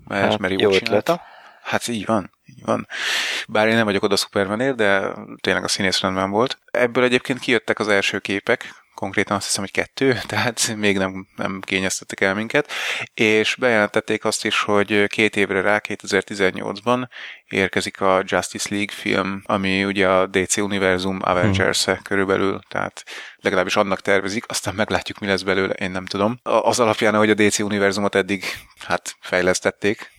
mert, 0.08 0.30
Hát, 0.30 0.38
mert 0.38 0.62
jó 0.62 0.72
ötlet. 0.72 1.22
Hát 1.64 1.88
így 1.88 2.06
van, 2.06 2.32
így 2.46 2.66
van. 2.66 2.88
Bár 3.48 3.68
én 3.68 3.76
nem 3.76 3.86
vagyok 3.86 4.04
oda 4.04 4.16
Supermanért, 4.16 4.76
de 4.76 5.14
tényleg 5.42 5.64
a 5.64 5.68
színész 5.68 6.02
rendben 6.02 6.30
volt. 6.30 6.58
Ebből 6.72 7.04
egyébként 7.04 7.40
kijöttek 7.40 7.80
az 7.80 7.88
első 7.88 8.20
képek, 8.20 8.83
konkrétan 9.04 9.38
azt 9.38 9.46
hiszem, 9.46 9.62
hogy 9.62 9.72
kettő, 9.72 10.18
tehát 10.28 10.76
még 10.76 10.98
nem, 10.98 11.28
nem 11.36 11.60
kényeztettek 11.62 12.22
el 12.22 12.34
minket, 12.34 12.72
és 13.14 13.56
bejelentették 13.60 14.26
azt 14.26 14.46
is, 14.46 14.62
hogy 14.62 15.08
két 15.08 15.36
évre 15.36 15.62
rá, 15.62 15.82
2018-ban 15.88 17.08
érkezik 17.46 18.02
a 18.02 18.22
Justice 18.26 18.68
League 18.72 18.96
film, 18.96 19.42
ami 19.46 19.86
ugye 19.86 20.10
a 20.10 20.28
DC 20.28 20.58
Univerzum 20.58 21.20
avengers 21.22 21.86
hmm. 21.86 22.02
körülbelül, 22.02 22.60
tehát 22.70 23.04
legalábbis 23.36 23.76
annak 23.76 24.02
tervezik, 24.02 24.44
aztán 24.48 24.76
meglátjuk, 24.76 25.20
mi 25.20 25.28
lesz 25.28 25.42
belőle, 25.42 25.74
én 25.74 25.92
nem 25.92 26.06
tudom. 26.06 26.40
Az 26.44 26.80
alapján, 26.80 27.16
hogy 27.16 27.30
a 27.30 27.34
DC 27.34 27.60
Univerzumot 27.60 28.16
eddig 28.16 28.44
hát 28.88 29.16
fejlesztették. 29.20 30.12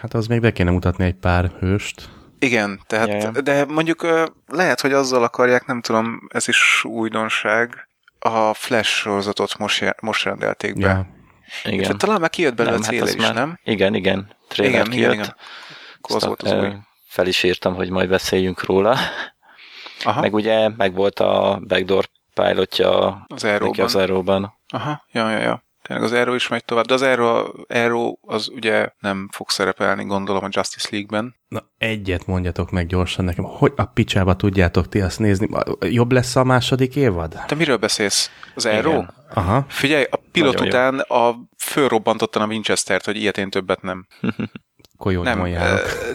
Hát 0.00 0.14
az 0.14 0.26
még 0.26 0.40
be 0.40 0.52
kéne 0.52 0.70
mutatni 0.70 1.04
egy 1.04 1.18
pár 1.20 1.52
hőst. 1.60 2.08
Igen, 2.38 2.80
tehát, 2.86 3.08
yeah. 3.08 3.36
de 3.36 3.64
mondjuk 3.64 4.06
lehet, 4.46 4.80
hogy 4.80 4.92
azzal 4.92 5.22
akarják, 5.22 5.66
nem 5.66 5.80
tudom, 5.80 6.20
ez 6.28 6.48
is 6.48 6.84
újdonság, 6.84 7.88
a 8.22 8.54
Flash 8.54 8.90
sorozatot 8.90 9.58
most, 9.58 9.94
most 10.00 10.24
rendelték 10.24 10.74
be. 10.74 10.86
Yeah. 10.86 11.06
Igen. 11.64 11.90
És 11.90 11.96
talán 11.96 12.20
már 12.20 12.30
kijött 12.30 12.54
belőle 12.54 12.76
nem, 12.76 12.84
a 12.84 12.90
cél 12.90 13.04
hát 13.04 13.14
is, 13.14 13.20
már, 13.20 13.34
nem? 13.34 13.58
Igen, 13.64 13.94
igen. 13.94 14.36
Trailer 14.48 14.74
igen, 14.74 14.90
kijött. 14.90 15.12
igen, 15.12 15.24
igen. 15.24 15.36
az 16.00 16.24
volt 16.24 16.42
az 16.42 16.52
új. 16.52 16.72
Fel 17.06 17.26
is 17.26 17.42
írtam, 17.42 17.74
hogy 17.74 17.90
majd 17.90 18.08
beszéljünk 18.08 18.64
róla. 18.64 18.96
Aha. 20.04 20.20
Meg 20.20 20.34
ugye 20.34 20.68
meg 20.68 20.94
volt 20.94 21.20
a 21.20 21.62
backdoor 21.66 22.08
pilotja 22.34 23.24
az 23.28 23.44
Aeroban. 23.44 23.84
Az 23.84 23.94
Aeroban. 23.94 24.58
Aha, 24.68 25.04
ja, 25.12 25.30
ja, 25.30 25.38
ja. 25.38 25.62
Tényleg 25.92 26.10
az 26.10 26.16
Aero 26.18 26.34
is 26.34 26.48
megy 26.48 26.64
tovább, 26.64 26.84
de 26.84 26.94
az 26.94 27.02
Aero, 27.02 27.44
Aero 27.68 28.12
az 28.20 28.48
ugye 28.48 28.88
nem 29.00 29.28
fog 29.32 29.50
szerepelni, 29.50 30.04
gondolom, 30.04 30.44
a 30.44 30.48
Justice 30.50 30.88
League-ben. 30.90 31.34
Na, 31.48 31.64
egyet 31.78 32.26
mondjatok 32.26 32.70
meg 32.70 32.86
gyorsan 32.86 33.24
nekem, 33.24 33.44
hogy 33.44 33.72
a 33.76 33.84
picsába 33.84 34.36
tudjátok 34.36 34.88
ti 34.88 35.00
azt 35.00 35.18
nézni? 35.18 35.48
Jobb 35.80 36.12
lesz 36.12 36.36
a 36.36 36.44
második 36.44 36.96
évad? 36.96 37.40
Te 37.46 37.54
miről 37.54 37.76
beszélsz? 37.76 38.30
Az? 38.54 38.64
Igen. 38.64 39.14
Aha. 39.34 39.64
Figyelj, 39.68 40.04
a 40.10 40.20
pilot 40.32 40.52
Nagyon 40.52 40.68
után 40.68 41.04
jó. 41.08 41.16
a 41.16 41.38
fölrobbantottan 41.58 42.42
a 42.42 42.46
Winchester-t, 42.46 43.04
hogy 43.04 43.16
ilyet 43.16 43.38
én 43.38 43.50
többet 43.50 43.82
nem. 43.82 44.06
Nem, 45.04 45.42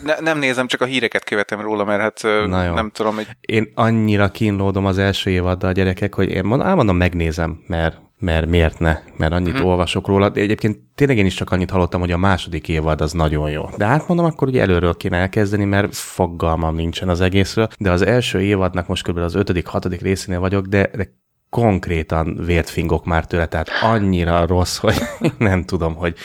ne, 0.04 0.20
nem 0.20 0.38
nézem, 0.38 0.68
csak 0.68 0.82
a 0.82 0.86
híreket 0.86 1.24
követem 1.24 1.62
róla, 1.62 1.84
mert 1.84 2.02
hát 2.02 2.48
Na 2.48 2.64
jó. 2.64 2.74
nem 2.74 2.90
tudom, 2.90 3.16
hogy... 3.16 3.28
Én 3.42 3.72
annyira 3.76 4.30
kínlódom 4.30 4.86
az 4.86 4.98
első 4.98 5.30
évaddal 5.30 5.70
a 5.70 5.74
gyerekek, 5.74 6.14
hogy 6.16 6.30
én 6.30 6.44
mondom, 6.44 6.98
megnézem, 6.98 7.64
mert 7.68 8.07
mert 8.20 8.46
miért 8.46 8.80
ne, 8.80 8.98
mert 9.18 9.34
annyit 9.34 9.58
hmm. 9.58 9.66
olvasok 9.66 10.08
róla, 10.08 10.30
de 10.30 10.42
egyébként 10.42 10.78
tényleg 10.96 11.18
én 11.18 11.26
is 11.26 11.34
csak 11.34 11.52
annyit 11.52 11.70
hallottam, 11.70 12.00
hogy 12.00 12.12
a 12.12 12.18
második 12.18 12.68
évad 12.68 13.02
az 13.02 13.12
nagyon 13.12 13.50
jó. 13.50 13.70
De 13.78 13.86
hát 13.86 14.08
mondom, 14.08 14.26
akkor 14.26 14.48
ugye 14.48 14.62
előről 14.62 14.98
kéne 14.98 15.18
elkezdeni, 15.18 15.66
mert 15.66 15.96
fogalmam 15.96 16.76
nincsen 16.76 17.10
az 17.10 17.22
egészről, 17.22 17.68
de 17.80 17.92
az 17.92 18.02
első 18.02 18.42
évadnak 18.42 18.88
most 18.88 19.08
kb. 19.08 19.18
az 19.18 19.36
ötödik, 19.36 19.66
hatodik 19.66 20.02
részénél 20.02 20.40
vagyok, 20.40 20.66
de, 20.66 20.90
de 20.96 21.16
konkrétan 21.50 22.40
vért 22.46 22.70
fingok 22.70 23.06
már 23.06 23.26
tőle, 23.26 23.46
tehát 23.46 23.70
annyira 23.82 24.46
rossz, 24.46 24.78
hogy 24.78 24.96
nem 25.38 25.64
tudom, 25.64 25.96
hogy... 25.96 26.16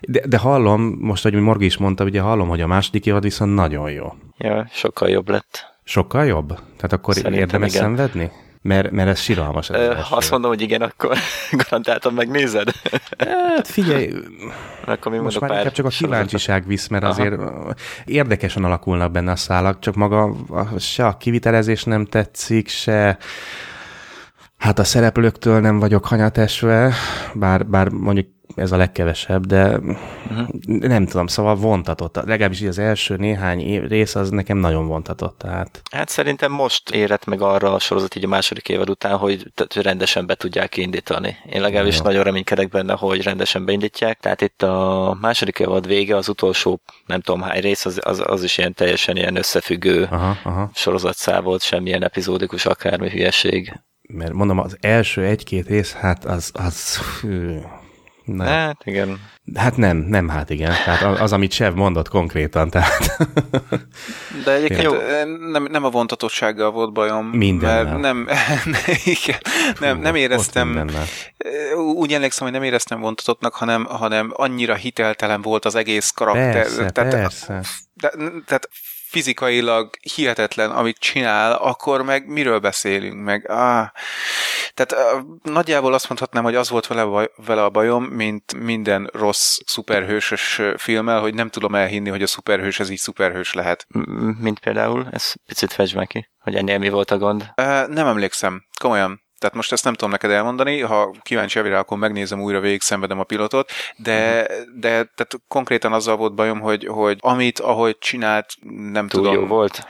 De, 0.00 0.26
de 0.26 0.38
hallom, 0.38 0.96
most, 1.00 1.22
hogy 1.22 1.34
Morgi 1.34 1.64
is 1.64 1.76
mondta, 1.76 2.04
ugye 2.04 2.20
hallom, 2.20 2.48
hogy 2.48 2.60
a 2.60 2.66
második 2.66 3.06
évad 3.06 3.22
viszont 3.22 3.54
nagyon 3.54 3.90
jó. 3.90 4.14
Ja, 4.38 4.66
sokkal 4.70 5.08
jobb 5.08 5.28
lett. 5.28 5.76
Sokkal 5.84 6.24
jobb? 6.24 6.48
Tehát 6.48 6.92
akkor 6.92 7.14
Szerintem 7.14 7.40
érdemes 7.40 7.70
igen. 7.70 7.82
szenvedni? 7.82 8.30
Mert, 8.62 8.90
mert 8.90 9.08
ez 9.08 9.20
siralmas. 9.20 9.70
Ez 9.70 10.08
ha 10.08 10.16
azt 10.16 10.30
mondom, 10.30 10.50
hogy 10.50 10.60
igen, 10.60 10.82
akkor 10.82 11.18
garantáltan 11.64 12.12
megnézed. 12.12 12.70
Hát 13.18 13.68
figyelj, 13.68 14.12
akkor 14.84 15.12
mi 15.12 15.18
most 15.18 15.40
már 15.40 15.50
inkább 15.50 15.72
csak 15.72 15.86
a 15.86 15.88
kíváncsiság 15.88 16.66
visz, 16.66 16.86
mert 16.86 17.04
Aha. 17.04 17.12
azért 17.12 17.40
érdekesen 18.04 18.64
alakulnak 18.64 19.10
benne 19.10 19.30
a 19.30 19.36
szálak, 19.36 19.78
csak 19.78 19.94
maga 19.94 20.34
se 20.78 21.06
a 21.06 21.16
kivitelezés 21.16 21.84
nem 21.84 22.04
tetszik, 22.04 22.68
se 22.68 23.18
hát 24.56 24.78
a 24.78 24.84
szereplőktől 24.84 25.60
nem 25.60 25.78
vagyok 25.78 26.06
hanyatesve, 26.06 26.92
bár, 27.34 27.66
bár 27.66 27.88
mondjuk 27.88 28.26
ez 28.54 28.72
a 28.72 28.76
legkevesebb, 28.76 29.46
de 29.46 29.78
uh-huh. 29.78 30.48
nem 30.66 31.06
tudom, 31.06 31.26
szóval 31.26 31.56
vontatott. 31.56 32.16
Legalábbis 32.16 32.62
az 32.62 32.78
első 32.78 33.16
néhány 33.16 33.86
rész 33.86 34.14
az 34.14 34.30
nekem 34.30 34.58
nagyon 34.58 34.86
vontatott. 34.86 35.38
Tehát. 35.38 35.80
Hát 35.90 36.08
szerintem 36.08 36.52
most 36.52 36.90
érett 36.90 37.24
meg 37.24 37.42
arra 37.42 37.74
a 37.74 37.78
sorozat 37.78 38.14
így 38.14 38.24
a 38.24 38.28
második 38.28 38.68
évad 38.68 38.90
után, 38.90 39.16
hogy 39.16 39.52
rendesen 39.74 40.26
be 40.26 40.34
tudják 40.34 40.76
indítani. 40.76 41.36
Én 41.50 41.60
legalábbis 41.60 41.96
Jó. 41.96 42.02
nagyon 42.02 42.22
reménykedek 42.22 42.68
benne, 42.68 42.92
hogy 42.92 43.22
rendesen 43.22 43.64
beindítják. 43.64 44.20
Tehát 44.20 44.40
itt 44.40 44.62
a 44.62 45.16
második 45.20 45.58
évad 45.58 45.86
vége, 45.86 46.16
az 46.16 46.28
utolsó 46.28 46.80
nem 47.06 47.20
tudom 47.20 47.40
hány 47.40 47.60
rész, 47.60 47.84
az, 47.84 48.00
az, 48.02 48.22
az 48.26 48.42
is 48.42 48.58
ilyen 48.58 48.74
teljesen 48.74 49.16
ilyen 49.16 49.36
összefüggő 49.36 50.08
aha, 50.10 50.36
aha. 50.42 50.70
sorozatszál 50.74 51.40
volt, 51.40 51.62
semmilyen 51.62 52.02
epizódikus 52.02 52.66
akármi 52.66 53.10
hülyeség 53.10 53.72
mert 54.12 54.32
mondom, 54.32 54.58
az 54.58 54.76
első 54.80 55.24
egy-két 55.24 55.66
rész, 55.66 55.92
hát 55.92 56.24
az, 56.24 56.50
az 56.54 56.96
fű, 56.96 57.58
nem. 58.28 58.46
Hát 58.46 58.80
igen. 58.84 59.20
Hát 59.54 59.76
nem, 59.76 59.96
nem 59.96 60.28
hát 60.28 60.50
igen. 60.50 60.72
Tehát 60.84 61.20
az, 61.20 61.32
amit 61.32 61.52
Sev 61.52 61.74
mondott 61.74 62.08
konkrétan, 62.08 62.70
tehát... 62.70 63.16
De 64.44 64.52
egyébként 64.52 64.82
jó. 64.82 64.92
Nem, 65.50 65.66
nem 65.70 65.84
a 65.84 65.90
vontatossággal 65.90 66.70
volt 66.70 66.92
bajom. 66.92 67.26
Minden. 67.26 67.86
Mert 67.86 68.00
nem, 68.06 68.28
igen, 69.04 69.38
nem, 69.80 69.98
nem 69.98 70.14
éreztem... 70.14 70.90
Úgy 71.94 72.12
emlékszem, 72.12 72.46
hogy 72.46 72.56
nem 72.56 72.62
éreztem 72.62 73.00
vontatottnak, 73.00 73.54
hanem, 73.54 73.84
hanem 73.84 74.30
annyira 74.34 74.74
hiteltelen 74.74 75.42
volt 75.42 75.64
az 75.64 75.74
egész 75.74 76.10
karakter. 76.10 76.52
Persze, 76.52 76.90
tehát, 76.90 77.10
persze. 77.14 77.62
De, 77.94 78.12
tehát 78.46 78.68
fizikailag 79.08 79.90
hihetetlen, 80.14 80.70
amit 80.70 80.98
csinál, 80.98 81.52
akkor 81.52 82.02
meg 82.02 82.26
miről 82.26 82.58
beszélünk? 82.58 83.24
Meg, 83.24 83.50
ah, 83.50 83.86
tehát 84.74 85.14
uh, 85.14 85.52
nagyjából 85.52 85.94
azt 85.94 86.08
mondhatnám, 86.08 86.44
hogy 86.44 86.54
az 86.54 86.68
volt 86.68 86.86
vele, 86.86 87.04
baj, 87.04 87.30
vele 87.46 87.64
a 87.64 87.70
bajom, 87.70 88.04
mint 88.04 88.54
minden 88.54 89.10
rossz 89.12 89.58
szuperhősös 89.66 90.60
filmmel, 90.76 91.20
hogy 91.20 91.34
nem 91.34 91.48
tudom 91.48 91.74
elhinni, 91.74 92.08
hogy 92.08 92.22
a 92.22 92.26
szuperhős 92.26 92.80
ez 92.80 92.90
így 92.90 92.98
szuperhős 92.98 93.52
lehet. 93.52 93.86
Mint 94.38 94.58
például? 94.58 95.08
Ez 95.10 95.32
picit 95.46 95.72
fejtsd 95.72 95.96
meg 95.96 96.06
ki, 96.06 96.28
hogy 96.38 96.54
ennél 96.54 96.78
mi 96.78 96.88
volt 96.88 97.10
a 97.10 97.18
gond? 97.18 97.52
Nem 97.86 98.06
emlékszem, 98.06 98.64
komolyan. 98.80 99.26
Tehát 99.38 99.54
most 99.54 99.72
ezt 99.72 99.84
nem 99.84 99.92
tudom 99.92 100.10
neked 100.10 100.30
elmondani, 100.30 100.80
ha 100.80 101.14
kíváncsi 101.22 101.60
rá, 101.60 101.78
akkor 101.78 101.98
megnézem 101.98 102.42
újra, 102.42 102.60
végig 102.60 102.80
szenvedem 102.80 103.20
a 103.20 103.24
pilotot, 103.24 103.70
de, 103.96 104.46
de 104.74 104.90
tehát 104.90 105.34
konkrétan 105.48 105.92
azzal 105.92 106.16
volt 106.16 106.34
bajom, 106.34 106.60
hogy, 106.60 106.86
hogy 106.86 107.18
amit, 107.20 107.58
ahogy 107.58 107.98
csinált, 107.98 108.54
nem 108.92 109.08
Túl 109.08 109.22
tudom. 109.22 109.34
jó 109.34 109.46
volt? 109.46 109.86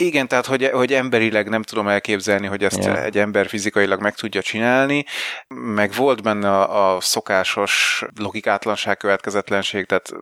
Igen, 0.00 0.28
tehát 0.28 0.46
hogy, 0.46 0.70
hogy 0.72 0.92
emberileg 0.92 1.48
nem 1.48 1.62
tudom 1.62 1.88
elképzelni, 1.88 2.46
hogy 2.46 2.64
ezt 2.64 2.84
yeah. 2.84 3.04
egy 3.04 3.18
ember 3.18 3.46
fizikailag 3.46 4.00
meg 4.00 4.14
tudja 4.14 4.42
csinálni, 4.42 5.04
meg 5.48 5.92
volt 5.96 6.22
benne 6.22 6.48
a, 6.48 6.94
a 6.94 7.00
szokásos 7.00 8.04
logikátlanság, 8.16 8.96
következetlenség, 8.96 9.86
tehát 9.86 10.12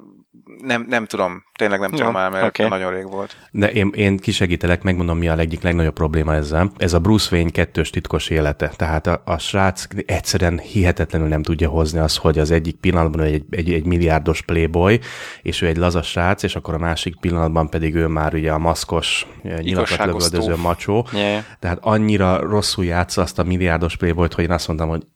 nem, 0.63 0.87
nem 0.89 1.05
tudom, 1.07 1.45
tényleg 1.59 1.81
nem 1.81 1.91
tudom 1.91 2.13
már, 2.13 2.31
mert 2.31 2.45
okay. 2.45 2.69
nagyon 2.69 2.93
rég 2.93 3.11
volt. 3.11 3.37
De 3.51 3.71
én, 3.71 3.91
én 3.95 4.17
kisegítelek, 4.17 4.83
megmondom, 4.83 5.19
mi 5.19 5.29
a 5.29 5.39
egyik 5.39 5.63
legnagyobb 5.63 5.95
probléma 5.95 6.35
ezzel. 6.35 6.73
Ez 6.77 6.93
a 6.93 6.99
Bruce 6.99 7.35
Wayne 7.35 7.51
kettős 7.51 7.91
titkos 7.91 8.29
élete. 8.29 8.73
Tehát 8.77 9.07
a, 9.07 9.23
a 9.25 9.39
srác 9.39 9.87
egyszerűen 10.07 10.59
hihetetlenül 10.59 11.29
nem 11.29 11.43
tudja 11.43 11.69
hozni 11.69 11.99
azt, 11.99 12.19
hogy 12.19 12.39
az 12.39 12.51
egyik 12.51 12.77
pillanatban 12.77 13.21
egy, 13.21 13.45
egy, 13.51 13.73
egy 13.73 13.85
milliárdos 13.85 14.43
playboy, 14.43 15.01
és 15.43 15.63
ő 15.63 15.67
egy 15.67 15.77
laza 15.77 16.03
srác, 16.03 16.43
és 16.43 16.57
akkor 16.57 16.75
a 16.75 16.79
másik 16.79 17.21
pillanatban 17.21 17.69
pedig 17.69 17.95
ő 17.95 18.07
már 18.07 18.35
ugye 18.35 18.53
a 18.53 18.59
maszkos 18.59 19.27
nyilakat 19.69 20.05
lövöldöző 20.05 20.57
macsó. 20.57 21.07
Yeah. 21.13 21.45
Tehát 21.61 21.79
annyira 21.81 22.41
rosszul 22.41 22.85
játsza 22.85 23.23
azt 23.23 23.39
a 23.39 23.43
milliárdos 23.43 23.97
playboyt, 23.97 24.35
hogy 24.35 24.45
én 24.45 24.51
azt 24.51 24.67
mondtam, 24.67 24.89
hogy 24.89 25.07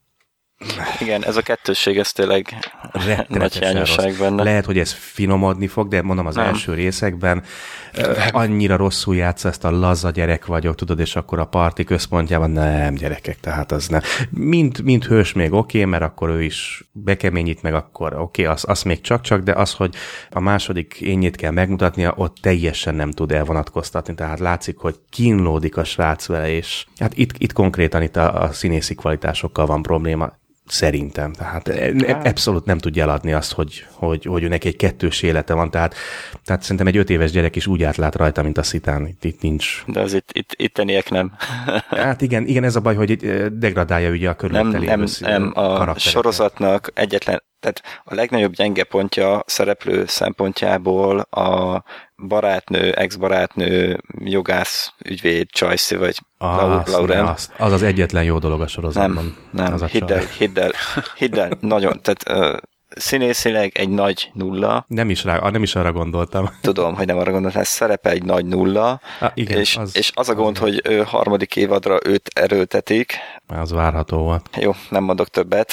igen, 1.03 1.25
ez 1.25 1.37
a 1.37 1.43
kettősség, 1.43 1.99
ez 1.99 2.13
tényleg 2.13 2.55
nagy 3.29 3.57
hiányosság 3.59 4.15
benne. 4.19 4.43
Lehet, 4.43 4.65
hogy 4.65 4.79
ez 4.79 4.93
finomodni 4.93 5.67
fog, 5.67 5.89
de 5.89 6.03
mondom 6.03 6.27
az 6.27 6.35
Nem. 6.35 6.47
első 6.47 6.75
részekben 6.75 7.43
nem. 7.93 8.09
annyira 8.31 8.77
rosszul 8.77 9.17
játsza 9.17 9.49
ezt 9.49 9.65
a 9.65 9.71
laza 9.71 10.11
gyerek 10.11 10.47
vagyok, 10.47 10.75
tudod, 10.75 10.99
és 10.99 11.17
akkor 11.17 11.39
a 11.39 11.45
parti 11.45 11.85
központjában 11.85 12.51
nem, 12.51 12.95
gyerekek, 12.95 13.41
tehát 13.41 13.73
az 13.73 13.89
nem. 13.89 14.01
Mint, 14.31 14.83
mint 14.83 15.05
hős 15.05 15.33
még 15.33 15.53
oké, 15.53 15.79
okay, 15.79 15.91
mert 15.91 16.03
akkor 16.03 16.29
ő 16.29 16.43
is 16.43 16.85
bekeményít 16.93 17.63
meg, 17.63 17.75
akkor 17.75 18.13
oké, 18.13 18.43
okay, 18.43 18.55
az, 18.55 18.65
az 18.69 18.83
még 18.83 19.01
csak-csak, 19.01 19.43
de 19.43 19.53
az, 19.53 19.73
hogy 19.73 19.95
a 20.31 20.41
második 20.41 21.01
ényét 21.01 21.37
kell 21.37 21.51
megmutatnia, 21.51 22.13
ott 22.17 22.37
teljesen 22.41 22.95
nem 22.95 23.11
tud 23.11 23.33
elvonatkoztatni, 23.33 24.15
tehát 24.15 24.39
látszik, 24.39 24.79
hogy 24.79 24.97
kínlódik 25.11 25.77
a 25.77 25.85
srác 25.85 26.27
vele, 26.27 26.51
és 26.51 26.87
hát 26.99 27.17
itt, 27.17 27.33
itt 27.39 27.53
konkrétan 27.53 28.03
itt 28.03 28.17
a, 28.17 28.43
a 28.43 28.53
színészi 28.53 28.95
kvalitásokkal 28.95 29.67
van 29.67 29.83
probléma 29.83 30.41
Szerintem. 30.67 31.33
Tehát 31.33 31.69
hát. 32.07 32.27
abszolút 32.27 32.65
nem 32.65 32.79
tudja 32.79 33.03
eladni 33.03 33.33
azt, 33.33 33.53
hogy, 33.53 33.87
hogy, 33.93 34.25
hogy 34.25 34.49
neki 34.49 34.69
egy 34.69 34.77
kettős 34.77 35.23
élete 35.23 35.55
van. 35.55 35.71
Tehát, 35.71 35.95
tehát 36.45 36.63
szerintem 36.63 36.87
egy 36.87 36.97
öt 36.97 37.11
éves 37.11 37.31
gyerek 37.31 37.57
is 37.57 37.67
úgy 37.67 37.83
átlát 37.83 38.15
rajta, 38.15 38.43
mint 38.43 38.59
a 38.59 38.63
szitán. 38.63 39.07
Itt, 39.07 39.25
itt 39.25 39.41
nincs. 39.41 39.85
De 39.87 40.01
az 40.01 40.15
itt, 40.15 40.31
itt, 40.33 40.53
itteniek 40.57 41.11
nem. 41.11 41.33
hát 41.89 42.21
igen, 42.21 42.47
igen, 42.47 42.65
ez 42.65 42.77
a 42.77 42.81
baj, 42.81 42.95
hogy 42.95 43.17
degradálja 43.59 44.11
ugye 44.11 44.29
a 44.29 44.35
körülötteli 44.35 44.87
Nem, 44.87 45.05
nem, 45.21 45.43
nem 45.43 45.65
a 45.65 45.99
sorozatnak 45.99 46.91
egyetlen 46.95 47.43
Tehát 47.61 47.83
a 48.05 48.15
legnagyobb 48.15 48.53
gyenge 48.53 48.85
pontja 48.85 49.43
szereplő 49.47 50.05
szempontjából 50.07 51.19
a 51.21 51.83
barátnő, 52.29 52.93
ex-barátnő, 52.93 54.01
jogász, 54.19 54.93
ügyvéd, 55.05 55.47
Csajci, 55.51 55.97
vagy 55.97 56.17
Ah, 56.39 56.87
Lauren. 56.87 57.27
Az, 57.27 57.51
az 57.59 57.73
az 57.73 57.83
egyetlen 57.83 58.25
jó 58.25 58.39
dolog 58.39 58.61
a 58.61 58.67
sorozatban. 58.67 59.37
Nem, 59.51 59.75
nem, 59.75 59.89
hidd 59.89 60.13
el, 60.13 60.23
hidd 60.39 60.59
el, 60.59 60.73
hidd 61.17 61.39
el, 61.39 61.51
nagyon, 61.61 62.01
tehát 62.03 62.25
színészileg 62.95 63.79
egy 63.79 63.89
nagy 63.89 64.31
nulla, 64.35 64.85
Nem 64.89 65.11
is, 65.11 65.25
rá, 65.25 65.51
nem 65.51 65.63
is 65.63 65.75
arra 65.75 65.93
gondoltam. 65.93 66.51
tudom, 66.61 66.95
hogy 66.95 67.07
nem 67.07 67.19
arra 67.19 67.31
gondoltam, 67.31 67.61
ez 67.61 67.69
szerepe 67.69 68.11
egy 68.11 68.23
nagy 68.25 68.45
nulla, 68.47 69.01
Ah, 69.21 69.31
igen, 69.35 69.59
és, 69.59 69.77
az- 69.77 69.97
és 69.97 70.11
az 70.15 70.29
a 70.29 70.35
gond, 70.35 70.57
az- 70.57 70.63
hogy 70.63 70.81
ő 70.85 71.03
harmadik 71.03 71.57
évadra 71.57 71.99
őt 72.05 72.31
erőltetik, 72.35 73.15
Az 73.47 73.71
várható 73.73 74.17
volt. 74.19 74.49
jó, 74.61 74.73
nem 74.89 75.05
mondok 75.05 75.29
többet, 75.29 75.73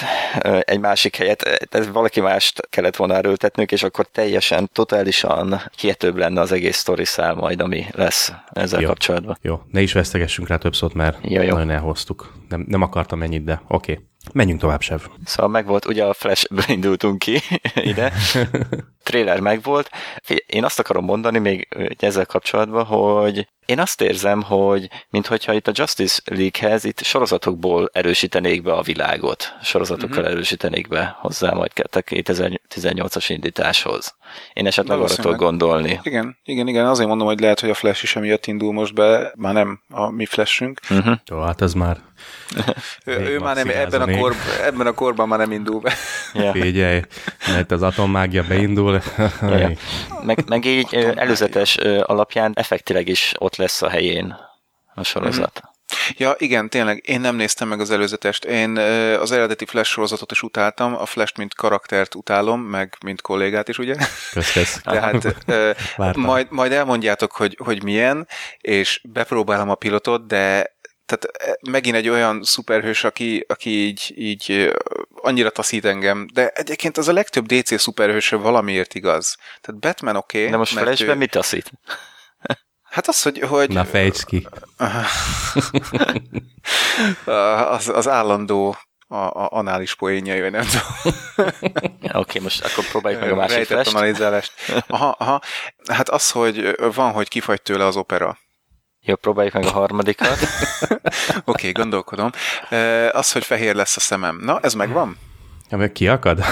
egy 0.59 0.79
másik 0.79 1.15
helyet, 1.15 1.67
ez 1.71 1.91
valaki 1.91 2.21
mást 2.21 2.67
kellett 2.69 2.95
volna 2.95 3.15
erőltetnünk, 3.15 3.71
és 3.71 3.83
akkor 3.83 4.05
teljesen, 4.11 4.69
totálisan 4.73 5.61
hihetőbb 5.79 6.15
lenne 6.17 6.41
az 6.41 6.51
egész 6.51 6.77
sztori 6.77 7.05
szál 7.05 7.33
majd, 7.33 7.61
ami 7.61 7.85
lesz 7.91 8.31
ezzel 8.51 8.81
Jó. 8.81 8.87
kapcsolatban. 8.87 9.37
Jó, 9.41 9.61
ne 9.71 9.81
is 9.81 9.93
vesztegessünk 9.93 10.47
rá 10.47 10.55
több 10.57 10.75
szót, 10.75 10.93
mert 10.93 11.17
Jó, 11.21 11.41
jó. 11.41 11.53
nagyon 11.53 11.69
elhoztuk. 11.69 12.33
Nem, 12.49 12.65
nem 12.67 12.81
akartam 12.81 13.21
ennyit, 13.21 13.43
de 13.43 13.61
oké. 13.67 13.91
Okay. 13.91 14.03
Menjünk 14.33 14.59
tovább, 14.59 14.81
Sev. 14.81 14.99
Szóval 15.25 15.51
megvolt, 15.51 15.85
ugye 15.85 16.03
a 16.03 16.13
Flash-ből 16.13 16.63
indultunk 16.77 17.19
ki 17.19 17.39
ide, 17.75 18.13
trailer 19.03 19.39
megvolt. 19.39 19.89
Én 20.45 20.63
azt 20.63 20.79
akarom 20.79 21.05
mondani 21.05 21.39
még 21.39 21.67
ezzel 21.99 22.25
kapcsolatban, 22.25 22.85
hogy 22.85 23.47
én 23.65 23.79
azt 23.79 24.01
érzem, 24.01 24.41
hogy 24.41 24.89
minthogyha 25.09 25.53
itt 25.53 25.67
a 25.67 25.71
Justice 25.75 26.21
League-hez 26.25 26.83
itt 26.83 27.03
sorozatokból 27.03 27.89
erősítenék 27.93 28.61
be 28.61 28.73
a 28.73 28.81
világot, 28.81 29.53
sorozatokkal 29.61 30.09
Mhm. 30.09 30.19
uh-huh. 30.19 30.33
erősítenék 30.33 30.87
be 30.87 31.17
hozzá 31.19 31.51
majd 31.51 31.71
a 31.75 31.99
2018-as 31.99 33.25
indításhoz. 33.27 34.15
Én 34.53 34.67
esetleg 34.67 34.99
arra 34.99 35.15
tudok 35.15 35.35
gondolni. 35.35 35.99
Igen, 36.03 36.37
igen, 36.43 36.67
igen, 36.67 36.85
azért 36.85 37.07
mondom, 37.07 37.27
hogy 37.27 37.39
lehet, 37.39 37.59
hogy 37.59 37.69
a 37.69 37.73
Flash 37.73 38.03
is 38.03 38.15
emiatt 38.15 38.45
indul 38.45 38.73
most 38.73 38.93
be, 38.93 39.33
már 39.35 39.53
nem 39.53 39.81
a 39.89 40.09
mi 40.09 40.25
Flashünk. 40.25 40.79
Uh-huh. 40.89 41.15
Jó, 41.25 41.39
hát 41.41 41.61
ez 41.61 41.73
már 41.73 41.97
Ő, 43.05 43.39
már 43.39 43.55
nem, 43.55 43.69
ebben 43.69 44.01
a, 44.01 44.17
kor, 44.17 44.35
ebben 44.63 44.87
a 44.87 44.91
korban 44.91 45.27
már 45.27 45.39
nem 45.39 45.51
indul 45.51 45.79
be. 45.79 45.93
Ja. 46.33 46.51
figyelj, 46.51 47.01
mert 47.47 47.71
az 47.71 47.81
atommágia 47.81 48.43
beindul. 48.47 49.01
Meg, 50.23 50.43
meg 50.47 50.65
így 50.65 50.95
előzetes 51.15 51.75
alapján 52.01 52.51
effektileg 52.55 53.07
is 53.07 53.33
ott 53.37 53.55
lesz 53.55 53.81
a 53.81 53.89
helyén 53.89 54.35
a 54.93 55.03
sorozat. 55.03 55.61
Ja, 56.17 56.35
igen, 56.37 56.69
tényleg, 56.69 57.03
én 57.07 57.21
nem 57.21 57.35
néztem 57.35 57.67
meg 57.67 57.79
az 57.79 57.91
előzetest. 57.91 58.45
Én 58.45 58.77
az 59.17 59.31
eredeti 59.31 59.65
Flash 59.65 59.91
sorozatot 59.91 60.31
is 60.31 60.41
utáltam, 60.41 60.95
a 60.95 61.05
Flash 61.05 61.37
mint 61.37 61.53
karaktert 61.53 62.15
utálom, 62.15 62.61
meg 62.61 62.97
mint 63.03 63.21
kollégát 63.21 63.67
is, 63.67 63.77
ugye? 63.77 63.95
Kösz, 64.31 64.51
kösz. 64.51 64.81
Tehát 64.83 65.35
majd, 66.15 66.47
majd 66.49 66.71
elmondjátok, 66.71 67.31
hogy, 67.31 67.57
hogy 67.63 67.83
milyen, 67.83 68.27
és 68.57 69.01
bepróbálom 69.03 69.69
a 69.69 69.75
pilotot, 69.75 70.27
de 70.27 70.77
tehát 71.09 71.37
eh, 71.37 71.53
megint 71.71 71.95
egy 71.95 72.09
olyan 72.09 72.43
szuperhős, 72.43 73.03
aki, 73.03 73.45
aki 73.47 73.69
így, 73.69 74.13
így 74.15 74.73
annyira 75.21 75.49
taszít 75.49 75.85
engem, 75.85 76.27
de 76.33 76.47
egyébként 76.47 76.97
az 76.97 77.07
a 77.07 77.13
legtöbb 77.13 77.45
DC 77.45 77.79
szuperhősre 77.79 78.37
valamiért 78.37 78.93
igaz. 78.93 79.37
Tehát 79.61 79.81
Batman 79.81 80.15
oké. 80.15 80.49
De 80.49 80.57
most 80.57 80.73
mert 80.73 80.85
Flashben 80.87 81.15
ő- 81.15 81.19
mit 81.19 81.31
taszít? 81.31 81.71
Hát 82.89 83.07
az, 83.07 83.21
hogy, 83.21 83.39
hogy 83.39 83.69
Na 83.69 83.85
fejtsd 83.85 84.25
ki. 84.25 84.47
az, 87.75 87.87
az 87.87 88.07
állandó 88.07 88.77
a, 89.07 89.15
a 89.15 89.47
anális 89.51 89.95
poénjai, 89.95 90.41
vagy 90.41 90.51
nem 90.51 90.65
tudom. 90.65 91.13
Oké, 92.01 92.17
okay, 92.17 92.41
most 92.41 92.63
akkor 92.65 92.85
próbáljuk 92.85 93.21
meg 93.21 93.31
a 93.31 93.35
másik 93.35 93.55
Rejtett 93.55 93.77
flash 93.77 93.95
analizálást. 93.95 94.53
Aha, 94.87 95.15
aha. 95.19 95.41
Hát 95.87 96.09
az, 96.09 96.31
hogy 96.31 96.75
van, 96.93 97.11
hogy 97.11 97.27
kifagy 97.27 97.61
tőle 97.61 97.85
az 97.85 97.95
opera. 97.95 98.37
Jó, 99.09 99.15
próbáljuk 99.15 99.53
meg 99.53 99.65
a 99.65 99.71
harmadikat. 99.71 100.37
Oké, 100.39 101.29
okay, 101.45 101.71
gondolkodom. 101.71 102.29
Az, 103.11 103.31
hogy 103.31 103.45
fehér 103.45 103.75
lesz 103.75 103.95
a 103.95 103.99
szemem. 103.99 104.39
Na, 104.41 104.59
ez 104.61 104.73
megvan? 104.73 105.17
Ja, 105.69 105.77
meg 105.77 105.91
kiakad? 105.91 106.43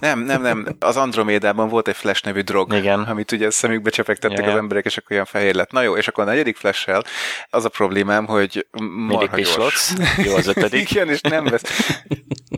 Nem, 0.00 0.18
nem, 0.18 0.42
nem. 0.42 0.76
Az 0.80 0.96
Andromédában 0.96 1.68
volt 1.68 1.88
egy 1.88 1.96
Flash 1.96 2.24
nevű 2.24 2.40
drog, 2.40 2.74
Igen. 2.74 3.00
amit 3.00 3.32
ugye 3.32 3.50
szemükbe 3.50 3.90
csepegtettek 3.90 4.44
ja. 4.44 4.50
az 4.50 4.56
emberek, 4.56 4.84
és 4.84 4.96
akkor 4.96 5.12
olyan 5.12 5.24
fehér 5.24 5.54
lett. 5.54 5.70
Na 5.70 5.82
jó, 5.82 5.96
és 5.96 6.08
akkor 6.08 6.24
a 6.24 6.26
negyedik 6.26 6.56
flash 6.56 7.02
az 7.50 7.64
a 7.64 7.68
problémám, 7.68 8.26
hogy 8.26 8.66
Mindig 8.70 8.98
marha 8.98 9.36
gyors. 9.36 9.48
pislogsz. 9.48 9.94
Jó, 10.16 10.34
az 10.34 10.46
ötödik. 10.46 10.90
Igen, 10.90 11.08
és 11.08 11.20
nem 11.20 11.44
vesz. 11.44 11.62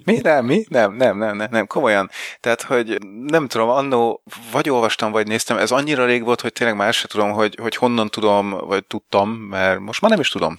Mi? 0.05 0.19
Nem, 0.23 0.45
mi? 0.45 0.65
Nem, 0.69 0.95
nem, 0.95 1.19
nem, 1.19 1.37
nem, 1.37 1.49
nem, 1.51 1.67
komolyan. 1.67 2.11
Tehát, 2.41 2.63
hogy 2.63 2.99
nem 3.27 3.49
tudom, 3.49 3.69
annó 3.69 4.23
vagy 4.53 4.71
olvastam, 4.71 5.13
vagy 5.13 5.27
néztem, 5.27 5.57
ez 5.57 5.71
annyira 5.71 6.05
rég 6.05 6.25
volt, 6.25 6.41
hogy 6.41 6.53
tényleg 6.53 6.77
már 6.77 6.93
sem 6.93 7.09
tudom, 7.09 7.31
hogy, 7.31 7.59
hogy 7.61 7.77
honnan 7.77 8.09
tudom, 8.09 8.51
vagy 8.51 8.85
tudtam, 8.85 9.31
mert 9.31 9.81
most 9.81 10.01
már 10.01 10.11
nem 10.11 10.21
is 10.21 10.29
tudom, 10.29 10.55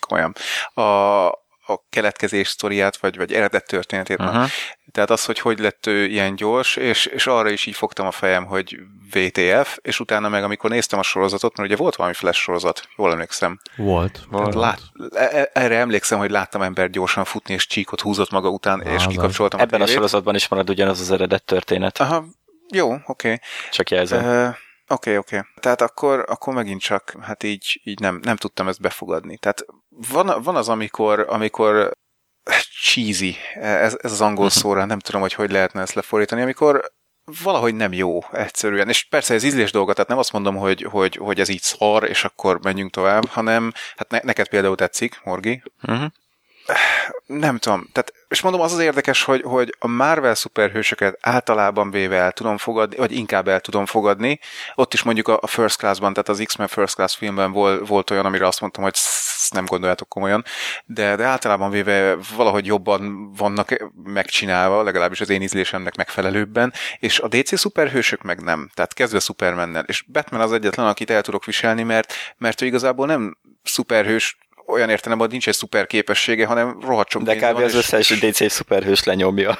komolyan, 0.00 0.34
a, 0.74 1.26
a 1.66 1.84
keletkezés 1.90 2.48
sztoriát, 2.48 2.96
vagy, 2.96 3.16
vagy 3.16 3.32
eredet 3.32 3.66
történetét. 3.66 4.18
Uh-huh. 4.18 4.48
Tehát 4.92 5.10
az, 5.10 5.24
hogy 5.24 5.38
hogy 5.38 5.58
lett 5.58 5.86
ő 5.86 6.04
ilyen 6.04 6.34
gyors, 6.36 6.76
és, 6.76 7.06
és 7.06 7.26
arra 7.26 7.50
is 7.50 7.66
így 7.66 7.74
fogtam 7.74 8.06
a 8.06 8.10
fejem, 8.10 8.44
hogy 8.44 8.78
VTF, 9.10 9.78
és 9.82 10.00
utána 10.00 10.28
meg, 10.28 10.44
amikor 10.44 10.70
néztem 10.70 10.98
a 10.98 11.02
sorozatot, 11.02 11.56
mert 11.56 11.68
ugye 11.68 11.78
volt 11.78 11.96
valami 11.96 12.14
flash 12.14 12.40
sorozat, 12.40 12.88
jól 12.96 13.12
emlékszem, 13.12 13.60
Volt. 13.76 14.26
tehát 14.30 14.54
lát, 14.54 14.80
e- 15.14 15.50
erre 15.52 15.76
emlékszem, 15.78 16.18
hogy 16.18 16.30
láttam 16.30 16.62
ember 16.62 16.90
gyorsan 16.90 17.24
futni, 17.24 17.54
és 17.54 17.66
csíkot 17.66 18.00
húzott 18.00 18.30
maga 18.30 18.48
után, 18.48 18.80
és 18.80 18.94
Azaz. 18.94 19.06
kikapcsoltam 19.06 19.60
Ebben 19.60 19.80
a 19.80 19.84
tévét. 19.84 19.94
sorozatban 19.94 20.34
is 20.34 20.48
marad 20.48 20.70
ugyanaz 20.70 21.00
az 21.00 21.10
eredet 21.10 21.44
történet. 21.44 21.98
Aha, 21.98 22.24
jó, 22.74 22.92
oké. 22.92 23.02
Okay. 23.06 23.40
Csak 23.70 23.90
jelzem. 23.90 24.56
Oké, 24.88 25.16
oké. 25.16 25.42
Tehát 25.60 25.80
akkor, 25.80 26.24
akkor 26.28 26.54
megint 26.54 26.80
csak, 26.80 27.14
hát 27.20 27.42
így, 27.42 27.80
így 27.84 28.00
nem, 28.00 28.20
nem 28.22 28.36
tudtam 28.36 28.68
ezt 28.68 28.80
befogadni. 28.80 29.38
Tehát 29.38 29.64
van, 29.88 30.42
van 30.42 30.56
az, 30.56 30.68
amikor, 30.68 31.20
amikor 31.28 31.90
cheesy, 32.82 33.36
ez, 33.54 33.96
ez 34.02 34.12
az 34.12 34.20
angol 34.20 34.50
szóra, 34.50 34.84
nem 34.84 34.98
tudom, 34.98 35.20
hogy 35.20 35.32
hogy 35.32 35.50
lehetne 35.50 35.80
ezt 35.80 35.94
lefordítani, 35.94 36.42
amikor 36.42 36.94
valahogy 37.42 37.74
nem 37.74 37.92
jó 37.92 38.18
egyszerűen. 38.32 38.88
És 38.88 39.04
persze 39.04 39.34
ez 39.34 39.42
ízlés 39.42 39.70
dolga, 39.70 39.92
tehát 39.92 40.08
nem 40.08 40.18
azt 40.18 40.32
mondom, 40.32 40.56
hogy, 40.56 40.82
hogy, 40.82 41.16
hogy 41.16 41.40
ez 41.40 41.48
így 41.48 41.62
szar, 41.62 42.04
és 42.04 42.24
akkor 42.24 42.60
menjünk 42.62 42.90
tovább, 42.90 43.26
hanem 43.26 43.72
hát 43.96 44.10
ne, 44.10 44.18
neked 44.22 44.48
például 44.48 44.76
tetszik, 44.76 45.20
Morgi, 45.24 45.62
Uh-huh. 45.82 46.10
Nem 47.26 47.58
tudom, 47.58 47.88
tehát, 47.92 48.12
és 48.28 48.40
mondom, 48.40 48.60
az 48.60 48.72
az 48.72 48.78
érdekes, 48.78 49.22
hogy, 49.22 49.42
hogy 49.42 49.74
a 49.78 49.86
Marvel 49.86 50.34
szuperhősöket 50.34 51.18
általában 51.20 51.90
véve 51.90 52.16
el 52.16 52.32
tudom 52.32 52.56
fogadni, 52.56 52.96
vagy 52.96 53.12
inkább 53.12 53.48
el 53.48 53.60
tudom 53.60 53.86
fogadni. 53.86 54.40
Ott 54.74 54.94
is 54.94 55.02
mondjuk 55.02 55.28
a 55.28 55.46
a 55.46 55.48
First 55.48 55.78
Class-ban, 55.78 56.12
tehát 56.12 56.28
az 56.28 56.42
X-Men 56.44 56.66
First 56.68 56.94
Class 56.94 57.16
filmben 57.16 57.52
volt, 57.52 57.88
volt 57.88 58.10
olyan, 58.10 58.24
amire 58.24 58.46
azt 58.46 58.60
mondtam, 58.60 58.82
hogy 58.82 58.94
nem 59.50 59.64
gondoljátok 59.64 60.08
komolyan, 60.08 60.44
de, 60.84 61.16
de 61.16 61.24
általában 61.24 61.70
véve 61.70 62.16
valahogy 62.36 62.66
jobban 62.66 63.32
vannak 63.32 63.88
megcsinálva, 64.04 64.82
legalábbis 64.82 65.20
az 65.20 65.30
én 65.30 65.42
ízlésemnek 65.42 65.96
megfelelőbben, 65.96 66.72
és 66.98 67.18
a 67.18 67.28
DC 67.28 67.58
szuperhősök 67.58 68.22
meg 68.22 68.40
nem. 68.40 68.70
Tehát 68.74 68.94
kezdve 68.94 69.18
Supermannel, 69.18 69.84
és 69.86 70.02
Batman 70.02 70.40
az 70.40 70.52
egyetlen, 70.52 70.86
akit 70.86 71.10
el 71.10 71.22
tudok 71.22 71.44
viselni, 71.44 71.82
mert, 71.82 72.12
mert 72.38 72.62
ő 72.62 72.66
igazából 72.66 73.06
nem 73.06 73.36
szuperhős, 73.62 74.36
olyan 74.66 74.90
értelemben, 74.90 75.26
hogy 75.26 75.30
nincs 75.30 75.48
egy 75.48 75.54
szuper 75.54 75.86
képessége, 75.86 76.46
hanem 76.46 76.80
rohadt 76.80 77.10
sok 77.10 77.22
De 77.22 77.36
kb. 77.36 77.56
az 77.56 77.74
összes 77.74 78.08
DC 78.08 78.50
szuperhős 78.52 79.04
lenyomja. 79.04 79.58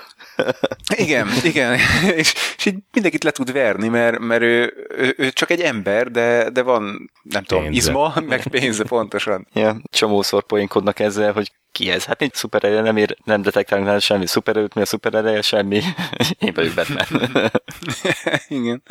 Igen, 0.96 1.28
igen, 1.42 1.78
és, 2.20 2.34
és 2.56 2.64
így 2.64 2.76
mindenkit 2.92 3.24
le 3.24 3.30
tud 3.30 3.52
verni, 3.52 3.88
mert, 3.88 4.18
mert 4.18 4.42
ő, 4.42 4.86
ő, 4.88 5.14
ő, 5.16 5.30
csak 5.30 5.50
egy 5.50 5.60
ember, 5.60 6.10
de, 6.10 6.50
de 6.50 6.62
van, 6.62 7.10
nem 7.22 7.42
tudom, 7.42 7.62
Pénze. 7.62 7.78
izma, 7.78 8.14
meg 8.28 8.48
pénze 8.48 8.84
pontosan. 8.84 9.46
Ja, 9.52 9.80
csomószor 9.90 10.42
poénkodnak 10.42 10.98
ezzel, 10.98 11.32
hogy 11.32 11.52
ki 11.72 11.90
ez? 11.90 12.04
Hát 12.04 12.20
nincs 12.20 12.34
szupereje, 12.34 12.80
nem, 12.80 12.96
ér, 12.96 13.16
nem 13.24 13.42
detektálunk 13.42 13.86
nála 13.86 14.00
semmi 14.00 14.26
szupererőt, 14.26 14.74
mi 14.74 14.80
a 14.80 14.86
szupereje, 14.86 15.42
semmi. 15.42 15.82
Én 16.38 16.52
vagyok 16.54 16.74
Batman. 16.74 17.30
igen. 18.48 18.82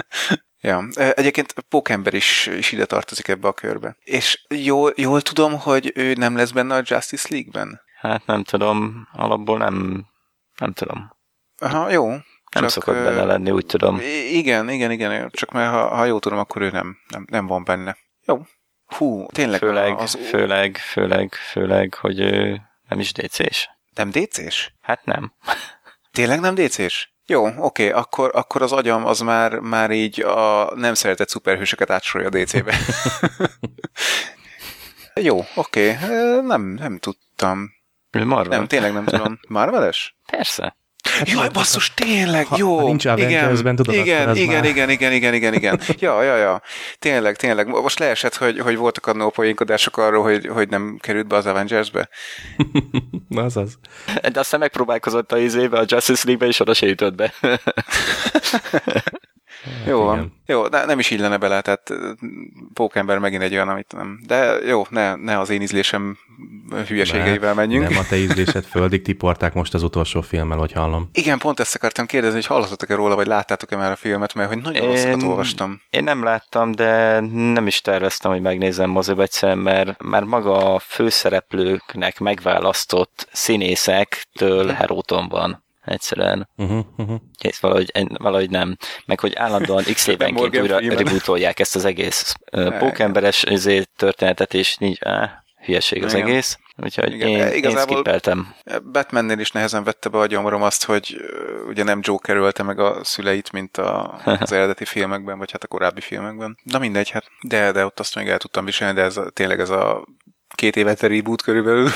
Ja, 0.61 0.87
egyébként 0.93 1.53
Pókember 1.69 2.13
is, 2.13 2.49
is 2.57 2.71
ide 2.71 2.85
tartozik 2.85 3.27
ebbe 3.27 3.47
a 3.47 3.53
körbe. 3.53 3.97
És 4.03 4.45
jól, 4.49 4.93
jól 4.95 5.21
tudom, 5.21 5.59
hogy 5.59 5.91
ő 5.95 6.13
nem 6.13 6.35
lesz 6.35 6.51
benne 6.51 6.75
a 6.75 6.81
Justice 6.85 7.27
League-ben? 7.29 7.81
Hát 7.99 8.25
nem 8.25 8.43
tudom, 8.43 9.07
alapból 9.13 9.57
nem, 9.57 10.05
nem 10.57 10.73
tudom. 10.73 11.14
Aha, 11.65 11.89
jó. 11.91 12.07
Nem 12.07 12.23
Csak, 12.63 12.69
szokott 12.69 12.95
benne 12.95 13.23
lenni, 13.23 13.51
úgy 13.51 13.65
tudom. 13.65 13.99
Igen, 14.31 14.69
igen, 14.69 14.91
igen, 14.91 15.29
csak 15.31 15.51
mert 15.51 15.71
ha, 15.71 15.95
ha 15.95 16.05
jól 16.05 16.19
tudom, 16.19 16.37
akkor 16.37 16.61
ő 16.61 16.69
nem, 16.69 16.97
nem, 17.07 17.25
nem 17.29 17.47
van 17.47 17.63
benne. 17.63 17.97
Jó. 18.25 18.41
Hú, 18.85 19.25
tényleg 19.25 19.59
Főleg, 19.59 19.97
az, 19.97 20.17
főleg, 20.29 20.77
főleg, 20.77 21.33
főleg, 21.33 21.93
hogy 21.93 22.19
ő 22.19 22.61
nem 22.89 22.99
is 22.99 23.11
DC-s. 23.11 23.69
nem 23.95 24.09
DC-s? 24.09 24.71
Hát 24.81 25.05
nem. 25.05 25.33
Tényleg 26.11 26.39
nem 26.39 26.55
DC-s? 26.55 27.09
Jó, 27.25 27.47
oké, 27.57 27.89
akkor, 27.89 28.31
akkor 28.33 28.61
az 28.61 28.71
agyam 28.71 29.05
az 29.05 29.19
már, 29.19 29.59
már 29.59 29.91
így 29.91 30.21
a 30.21 30.71
nem 30.75 30.93
szeretett 30.93 31.29
szuperhősöket 31.29 31.89
átsorolja 31.89 32.29
DC-be. 32.29 32.75
Jó, 35.21 35.39
oké, 35.55 35.97
nem, 36.41 36.61
nem 36.61 36.97
tudtam. 36.97 37.73
Marvel? 38.11 38.57
Nem, 38.57 38.67
tényleg 38.67 38.93
nem 38.93 39.05
tudom. 39.05 39.39
Marveles? 39.47 40.15
Persze. 40.31 40.77
Hát 41.17 41.29
Jaj, 41.29 41.49
basszus, 41.49 41.93
tényleg, 41.93 42.45
ha, 42.45 42.55
jó. 42.59 42.77
Ha 42.77 42.83
nincs 42.83 43.05
Avengersben, 43.05 43.75
tudod, 43.75 43.95
igen, 43.95 44.29
az 44.29 44.37
igen, 44.37 44.55
már... 44.55 44.65
igen, 44.65 44.89
igen, 44.89 45.11
igen, 45.11 45.33
igen, 45.33 45.53
igen. 45.53 45.79
Ja, 45.99 46.23
ja, 46.23 46.35
ja. 46.35 46.61
Tényleg, 46.99 47.35
tényleg. 47.35 47.67
Most 47.67 47.99
leesett, 47.99 48.35
hogy, 48.35 48.59
hogy 48.59 48.77
voltak 48.77 49.07
a 49.07 49.13
nópoénkodások 49.13 49.97
arról, 49.97 50.23
hogy, 50.23 50.47
hogy 50.47 50.69
nem 50.69 50.97
került 51.01 51.27
be 51.27 51.35
az 51.35 51.45
Avengersbe. 51.45 52.09
Azaz. 53.35 53.79
De 54.31 54.39
aztán 54.39 54.59
megpróbálkozott 54.59 55.31
a 55.31 55.37
izébe, 55.37 55.77
a 55.77 55.83
Justice 55.85 56.23
League-be, 56.25 56.47
és 56.47 56.59
oda 56.59 56.73
se 56.73 56.87
jutott 56.87 57.15
be. 57.15 57.33
Hát 59.65 59.87
jó 59.87 60.03
van. 60.03 60.33
Jó, 60.45 60.67
de 60.67 60.85
nem 60.85 60.99
is 60.99 61.11
illene 61.11 61.37
bele, 61.37 61.61
tehát 61.61 61.93
Pókember 62.73 63.19
megint 63.19 63.41
egy 63.41 63.53
olyan, 63.53 63.69
amit 63.69 63.93
nem. 63.95 64.19
De 64.27 64.57
jó, 64.65 64.85
ne, 64.89 65.15
ne 65.15 65.39
az 65.39 65.49
én 65.49 65.61
ízlésem 65.61 66.17
hülyeségeivel 66.87 67.53
menjünk. 67.53 67.89
Nem 67.89 67.97
a 67.97 68.05
te 68.09 68.15
ízlésed 68.17 68.65
földig 68.75 69.01
tiporták 69.01 69.53
most 69.53 69.73
az 69.73 69.83
utolsó 69.83 70.21
filmmel, 70.21 70.57
hogy 70.57 70.71
hallom. 70.71 71.09
Igen, 71.13 71.37
pont 71.37 71.59
ezt 71.59 71.75
akartam 71.75 72.05
kérdezni, 72.05 72.35
hogy 72.35 72.45
hallottatok-e 72.45 72.95
róla, 72.95 73.15
vagy 73.15 73.27
láttátok-e 73.27 73.75
már 73.75 73.91
a 73.91 73.95
filmet, 73.95 74.33
mert 74.33 74.49
hogy 74.49 74.61
nagyon 74.61 74.87
rosszakat 74.87 75.23
olvastam. 75.23 75.81
Én 75.89 76.03
nem 76.03 76.23
láttam, 76.23 76.71
de 76.71 77.19
nem 77.29 77.67
is 77.67 77.81
terveztem, 77.81 78.31
hogy 78.31 78.41
megnézem 78.41 78.89
moziba 78.89 79.21
egyszer, 79.21 79.55
mert 79.55 80.03
már 80.03 80.23
maga 80.23 80.73
a 80.73 80.79
főszereplőknek 80.79 82.19
megválasztott 82.19 83.27
színészektől 83.31 84.67
heróton 84.67 85.27
van 85.27 85.64
egyszerűen. 85.85 86.49
Uh-huh, 86.57 86.85
uh-huh. 86.97 87.19
Kész, 87.37 87.59
valahogy, 87.59 87.91
valahogy 88.17 88.49
nem. 88.49 88.77
Meg 89.05 89.19
hogy 89.19 89.35
állandóan 89.35 89.83
x 89.93 90.07
évenként 90.07 90.59
újra 90.59 90.79
rebootolják 90.79 91.59
ezt 91.59 91.75
az 91.75 91.85
egész 91.85 92.35
uh, 92.51 92.77
pókemberes 92.77 93.43
ezért 93.43 93.89
történetet, 93.95 94.53
és 94.53 94.77
nincs, 94.77 94.97
áh, 95.01 95.29
hülyeség 95.65 96.03
az 96.03 96.13
Igen. 96.13 96.27
egész. 96.27 96.59
Úgyhogy 96.77 97.13
Igen. 97.13 97.27
én, 97.27 97.53
Igazából 97.53 97.81
én 97.81 97.93
skippeltem. 97.93 98.55
Batmannél 98.91 99.39
is 99.39 99.51
nehezen 99.51 99.83
vette 99.83 100.09
be 100.09 100.17
a 100.17 100.25
gyomrom 100.25 100.61
azt, 100.61 100.85
hogy 100.85 101.21
ugye 101.67 101.83
nem 101.83 101.99
Joker 102.01 102.35
ölte 102.35 102.63
meg 102.63 102.79
a 102.79 103.03
szüleit, 103.03 103.51
mint 103.51 103.77
a, 103.77 104.19
az 104.39 104.51
eredeti 104.51 104.85
filmekben, 104.85 105.37
vagy 105.37 105.51
hát 105.51 105.63
a 105.63 105.67
korábbi 105.67 106.01
filmekben. 106.01 106.57
Na 106.63 106.79
mindegy, 106.79 107.09
hát 107.09 107.25
de, 107.41 107.71
de 107.71 107.85
ott 107.85 107.99
azt 107.99 108.15
még 108.15 108.27
el 108.27 108.37
tudtam 108.37 108.65
viselni, 108.65 108.93
de 108.93 109.01
ez 109.01 109.17
a, 109.17 109.29
tényleg 109.29 109.59
ez 109.59 109.69
a 109.69 110.05
két 110.55 110.75
évet 110.75 111.03
a 111.03 111.07
reboot 111.07 111.41
körülbelül, 111.41 111.89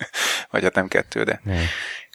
vagy 0.50 0.62
hát 0.62 0.74
nem 0.74 0.88
kettő, 0.88 1.22
de... 1.22 1.40
Nem. 1.44 1.64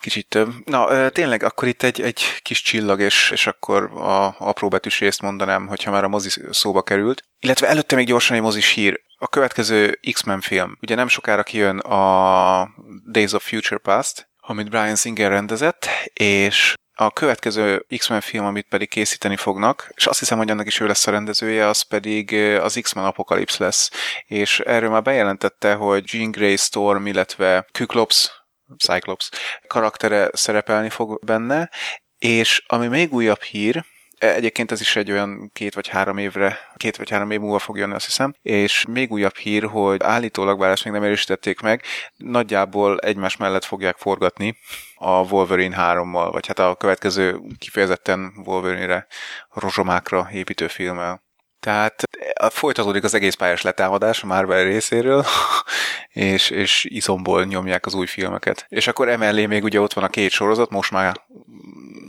Kicsit 0.02 0.28
több. 0.28 0.54
Na, 0.66 1.10
tényleg, 1.10 1.44
akkor 1.44 1.68
itt 1.68 1.84
egy, 1.84 2.02
egy 2.02 2.24
kis 2.42 2.62
csillag, 2.62 3.00
és, 3.00 3.32
és 3.32 3.48
akkor 3.48 3.84
a 3.84 4.36
apró 4.40 4.68
betűs 4.68 5.00
részt 5.00 5.22
mondanám, 5.22 5.68
hogyha 5.68 5.92
már 5.92 6.04
a 6.04 6.08
mozi 6.08 6.30
szóba 6.50 6.82
került. 6.82 7.24
Illetve 7.40 7.68
előtte 7.68 7.96
még 7.96 8.08
gyorsan 8.08 8.36
egy 8.36 8.42
mozis 8.42 8.70
hír. 8.70 9.02
A 9.18 9.28
következő 9.28 10.00
X-Men 10.12 10.42
film. 10.42 10.78
Ugye 10.82 10.96
nem 10.96 11.08
sokára 11.08 11.44
kijön 11.44 11.78
a 11.78 12.70
Days 13.12 13.34
of 13.34 13.48
Future 13.48 13.80
Past, 13.80 14.30
amit 14.40 14.70
Brian 14.70 14.96
Singer 14.96 15.32
rendezett, 15.32 15.88
és 16.14 16.74
a 16.94 17.12
következő 17.12 17.86
X-Men 17.98 18.22
film, 18.22 18.46
amit 18.46 18.68
pedig 18.70 18.90
készíteni 18.90 19.36
fognak, 19.36 19.92
és 19.96 20.06
azt 20.06 20.20
hiszem, 20.20 20.38
hogy 20.38 20.50
annak 20.50 20.68
is 20.68 20.80
ő 20.80 20.88
lesz 20.88 21.08
a 21.08 21.12
rendezője, 21.12 21.68
az 21.68 21.82
pedig 21.82 22.34
az 22.62 22.80
X-Men 22.82 23.06
Apocalypse 23.06 23.64
lesz. 23.64 23.92
És 24.26 24.60
erről 24.60 24.90
már 24.90 25.02
bejelentette, 25.02 25.74
hogy 25.74 26.14
Jean 26.14 26.32
Grey 26.32 26.56
Storm, 26.56 27.06
illetve 27.06 27.66
Kyklops 27.72 28.41
Cyclops 28.78 29.30
karaktere 29.68 30.30
szerepelni 30.34 30.90
fog 30.90 31.20
benne, 31.26 31.70
és 32.18 32.64
ami 32.68 32.88
még 32.88 33.14
újabb 33.14 33.42
hír, 33.42 33.86
e, 34.18 34.34
Egyébként 34.34 34.72
ez 34.72 34.82
is 34.82 34.96
egy 34.96 35.12
olyan 35.12 35.50
két 35.54 35.74
vagy 35.74 35.88
három 35.88 36.18
évre, 36.18 36.60
két 36.76 36.98
vagy 36.98 37.10
három 37.10 37.32
év 37.32 37.40
múlva 37.40 37.60
fog 37.60 37.78
jönni, 37.78 37.94
azt 37.94 38.06
hiszem. 38.06 38.34
És 38.42 38.86
még 38.90 39.12
újabb 39.12 39.36
hír, 39.36 39.64
hogy 39.64 40.04
állítólag, 40.04 40.60
bár 40.60 40.72
ezt 40.72 40.84
még 40.84 40.94
nem 40.94 41.04
erősítették 41.04 41.60
meg, 41.60 41.84
nagyjából 42.16 43.00
egymás 43.00 43.38
mellett 43.38 43.66
fogják 43.66 43.98
forgatni 43.98 44.58
a 44.96 45.12
Wolverine 45.12 45.76
3-mal, 45.80 46.30
vagy 46.32 46.48
hát 46.48 46.60
a 46.60 46.76
következő 46.76 47.40
kifejezetten 47.58 48.34
Wolverine-re, 48.46 49.08
rozsomákra 49.50 50.30
építő 50.32 50.68
filmmel. 50.68 51.30
Tehát 51.62 52.04
folytatódik 52.50 53.04
az 53.04 53.14
egész 53.14 53.34
pályás 53.34 53.62
letámadás 53.62 54.24
a 54.24 54.26
Marvel 54.26 54.64
részéről, 54.64 55.26
és, 56.34 56.50
és 56.50 56.86
iszomból 56.90 57.46
nyomják 57.46 57.86
az 57.86 57.94
új 57.94 58.06
filmeket. 58.06 58.66
És 58.70 58.88
akkor 58.88 59.10
emellé 59.10 59.46
még 59.46 59.64
ugye 59.64 59.82
ott 59.82 59.94
van 59.94 60.04
a 60.04 60.10
két 60.10 60.32
sorozat, 60.32 60.70
most 60.70 60.92
már 60.92 61.26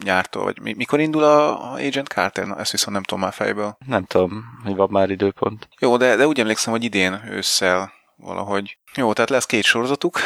nyártól, 0.05 0.43
vagy 0.45 0.77
mikor 0.77 1.01
indul 1.01 1.23
a 1.23 1.73
Agent 1.73 2.09
Carter? 2.09 2.47
Na, 2.47 2.59
ezt 2.59 2.71
viszont 2.71 2.93
nem 2.93 3.03
tudom 3.03 3.23
már 3.23 3.33
fejből. 3.33 3.77
Nem 3.87 4.05
tudom, 4.05 4.45
hogy 4.65 4.75
van 4.75 4.89
már 4.91 5.11
időpont. 5.11 5.69
Jó, 5.79 5.97
de, 5.97 6.17
de 6.17 6.27
úgy 6.27 6.41
emlékszem, 6.41 6.73
hogy 6.73 6.85
idén 6.85 7.23
ősszel 7.31 7.93
valahogy. 8.17 8.79
Jó, 8.95 9.13
tehát 9.13 9.31
lesz 9.31 9.47
két 9.47 9.65
sorozatuk, 9.65 10.19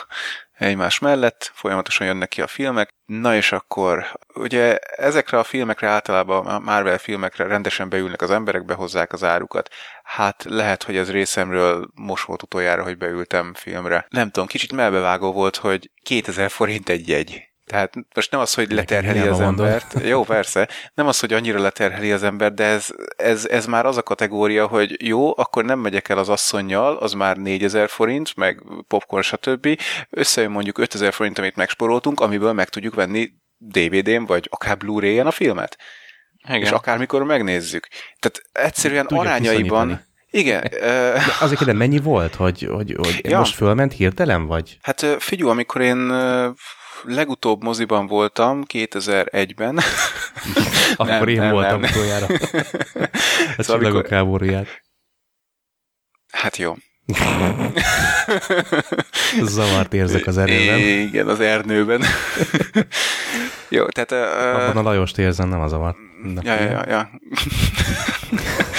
egymás 0.58 0.98
mellett, 0.98 1.50
folyamatosan 1.54 2.06
jönnek 2.06 2.28
ki 2.28 2.40
a 2.40 2.46
filmek. 2.46 2.90
Na 3.06 3.34
és 3.34 3.52
akkor, 3.52 4.18
ugye 4.34 4.76
ezekre 4.78 5.38
a 5.38 5.44
filmekre 5.44 5.88
általában, 5.88 6.46
a 6.46 6.58
Marvel 6.58 6.98
filmekre 6.98 7.46
rendesen 7.46 7.88
beülnek 7.88 8.22
az 8.22 8.30
emberek, 8.30 8.64
behozzák 8.64 9.12
az 9.12 9.24
árukat. 9.24 9.68
Hát 10.02 10.44
lehet, 10.48 10.82
hogy 10.82 10.96
ez 10.96 11.10
részemről 11.10 11.88
most 11.94 12.24
volt 12.24 12.42
utoljára, 12.42 12.82
hogy 12.82 12.98
beültem 12.98 13.54
filmre. 13.54 14.06
Nem 14.08 14.30
tudom, 14.30 14.48
kicsit 14.48 14.72
melbevágó 14.72 15.32
volt, 15.32 15.56
hogy 15.56 15.90
2000 16.02 16.50
forint 16.50 16.88
egy 16.88 17.08
jegy. 17.08 17.47
Tehát 17.68 17.94
most 18.14 18.30
nem 18.30 18.40
az, 18.40 18.54
hogy 18.54 18.72
leterheli 18.72 19.18
az 19.18 19.40
embert. 19.40 19.94
Jó, 20.04 20.24
persze. 20.24 20.68
Nem 20.94 21.06
az, 21.06 21.20
hogy 21.20 21.32
annyira 21.32 21.60
leterheli 21.60 22.12
az 22.12 22.22
ember, 22.22 22.52
de 22.52 22.64
ez, 22.64 22.86
ez, 23.16 23.46
ez 23.46 23.66
már 23.66 23.86
az 23.86 23.96
a 23.96 24.02
kategória, 24.02 24.66
hogy 24.66 25.06
jó, 25.06 25.38
akkor 25.38 25.64
nem 25.64 25.78
megyek 25.78 26.08
el 26.08 26.18
az 26.18 26.28
asszonynal, 26.28 26.96
az 26.96 27.12
már 27.12 27.36
4000 27.36 27.88
forint, 27.88 28.36
meg 28.36 28.62
popcorn, 28.88 29.22
stb. 29.22 29.80
Összejön 30.10 30.50
mondjuk 30.50 30.78
5000 30.78 31.12
forint, 31.12 31.38
amit 31.38 31.56
megsporoltunk, 31.56 32.20
amiből 32.20 32.52
meg 32.52 32.68
tudjuk 32.68 32.94
venni 32.94 33.30
DVD-n, 33.58 34.24
vagy 34.24 34.48
akár 34.50 34.76
Blu-ray-en 34.76 35.26
a 35.26 35.30
filmet. 35.30 35.76
Igen. 36.48 36.60
És 36.60 36.70
akármikor 36.70 37.22
megnézzük. 37.22 37.88
Tehát 38.18 38.66
egyszerűen 38.68 39.06
Tudjuk 39.06 39.26
arányaiban... 39.26 40.06
Igen. 40.30 40.66
De 40.70 41.22
azért 41.40 41.64
de 41.64 41.72
mennyi 41.72 41.98
volt, 41.98 42.34
hogy, 42.34 42.68
hogy, 42.70 42.94
hogy 42.96 43.20
ja. 43.22 43.38
most 43.38 43.54
fölment 43.54 43.92
hirtelen, 43.92 44.46
vagy? 44.46 44.78
Hát 44.82 45.06
figyelj, 45.18 45.50
amikor 45.50 45.80
én 45.80 46.12
legutóbb 47.04 47.62
moziban 47.62 48.06
voltam 48.06 48.62
2001-ben. 48.72 49.78
Akkor 50.96 51.06
nem, 51.06 51.28
én 51.28 51.40
nem, 51.40 51.52
voltam 51.52 51.80
nem. 51.80 51.90
utoljára. 51.90 52.26
A 53.56 53.62
szóval 53.62 53.76
csillagok 53.76 53.84
amikor... 53.84 54.10
háborúját. 54.10 54.82
Hát 56.32 56.56
jó. 56.56 56.74
Zavart 59.42 59.94
érzek 59.94 60.26
az 60.26 60.38
erőben. 60.38 60.78
Igen, 60.78 61.28
az 61.28 61.40
ernőben. 61.40 62.02
jó, 63.68 63.86
tehát... 63.88 64.12
Uh, 64.12 64.62
Abban 64.62 64.76
a 64.76 64.82
Lajost 64.82 65.18
érzem, 65.18 65.48
nem 65.48 65.60
az 65.60 65.70
zavart. 65.70 65.96
Ja, 66.42 66.54
ja, 66.54 66.70
ja, 66.70 66.84
ja. 66.88 67.10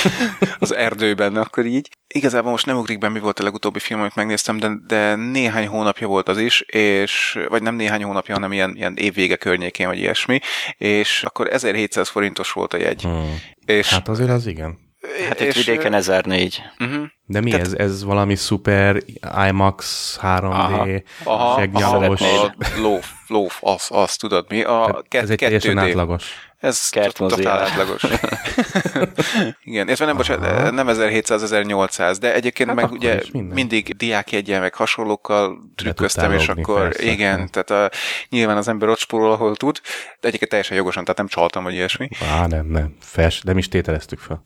az 0.60 0.76
erdőben, 0.76 1.36
akkor 1.36 1.66
így. 1.66 1.90
Igazából 2.08 2.52
most 2.52 2.66
nem 2.66 2.78
ugrik 2.78 2.98
be, 2.98 3.10
mi 3.10 3.20
volt 3.20 3.40
a 3.40 3.44
legutóbbi 3.44 3.80
film, 3.80 4.00
amit 4.00 4.16
megnéztem, 4.16 4.58
de, 4.58 4.70
de 4.88 5.16
néhány 5.16 5.68
hónapja 5.68 6.08
volt 6.08 6.28
az 6.28 6.38
is, 6.38 6.62
és, 6.62 7.40
vagy 7.50 7.62
nem 7.62 7.76
néhány 7.76 8.04
hónapja, 8.04 8.34
hanem 8.34 8.52
ilyen, 8.52 8.74
ilyen 8.76 8.96
évvége 8.98 9.36
környékén, 9.36 9.88
vagy 9.88 9.98
ilyesmi, 9.98 10.40
és 10.78 11.24
akkor 11.24 11.54
1700 11.54 12.10
forintos 12.10 12.52
volt 12.52 12.74
a 12.74 12.78
jegy. 12.78 13.02
Hmm. 13.02 13.42
És, 13.66 13.90
hát 13.90 14.08
azért 14.08 14.30
az 14.30 14.48
igen. 14.48 14.88
Hát 15.28 15.40
itt 15.40 15.54
vidéken 15.54 15.94
1004. 15.94 16.62
Uh-huh. 16.80 17.06
De 17.26 17.42
mi 17.42 17.50
Tehát, 17.50 17.66
ez? 17.66 17.74
Ez 17.74 18.04
valami 18.04 18.36
szuper 18.36 19.04
IMAX 19.48 20.20
3D, 20.22 21.04
aha, 21.24 21.60
segnyalos? 21.60 22.22
Aha, 22.22 22.54
lóf, 22.78 23.12
lóf, 23.28 23.58
az, 23.62 23.88
az, 23.90 24.16
tudod 24.16 24.46
mi? 24.50 24.64
A 24.64 25.04
ke- 25.08 25.22
ez 25.22 25.30
egy 25.30 25.38
teljesen 25.38 25.78
átlagos. 25.78 26.49
Ez 26.60 26.90
totál 27.14 27.60
átlagos. 27.60 28.04
Igen, 29.64 29.90
ez 29.90 30.00
nem, 30.00 30.18
bocsánat, 30.18 30.72
nem 30.72 30.88
1700-1800, 30.90 32.18
de 32.20 32.34
egyébként 32.34 32.70
hát 32.70 32.78
meg 32.78 32.92
ugye 32.92 33.22
mindig 33.32 33.96
diákjegyen, 33.96 34.62
meg 34.62 34.76
hasonlókkal 34.76 35.58
trükköztem, 35.76 36.32
és 36.32 36.48
akkor 36.48 36.82
persze, 36.82 37.04
igen, 37.04 37.50
tehát 37.52 37.70
a, 37.70 37.98
nyilván 38.30 38.58
az 38.58 38.68
ember 38.68 38.90
ott 38.90 38.98
spórol, 38.98 39.32
ahol 39.32 39.56
tud, 39.56 39.82
de 40.20 40.28
egyébként 40.28 40.50
teljesen 40.50 40.78
jogosan, 40.78 41.04
tehát 41.04 41.18
nem 41.18 41.28
csaltam, 41.28 41.64
vagy 41.64 41.74
ilyesmi. 41.74 42.10
Á, 42.32 42.48
nem, 42.48 42.66
nem, 42.66 42.96
fels, 43.02 43.42
nem 43.42 43.58
is 43.58 43.68
tételeztük 43.68 44.20
fel. 44.20 44.44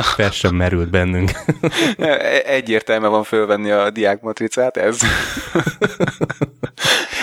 Fel 0.00 0.30
sem 0.30 0.54
merült 0.54 0.90
bennünk. 0.90 1.30
Egyértelmű 2.44 3.06
van 3.06 3.24
fölvenni 3.24 3.70
a 3.70 3.90
diákmatricát, 3.90 4.76
ez. 4.76 5.00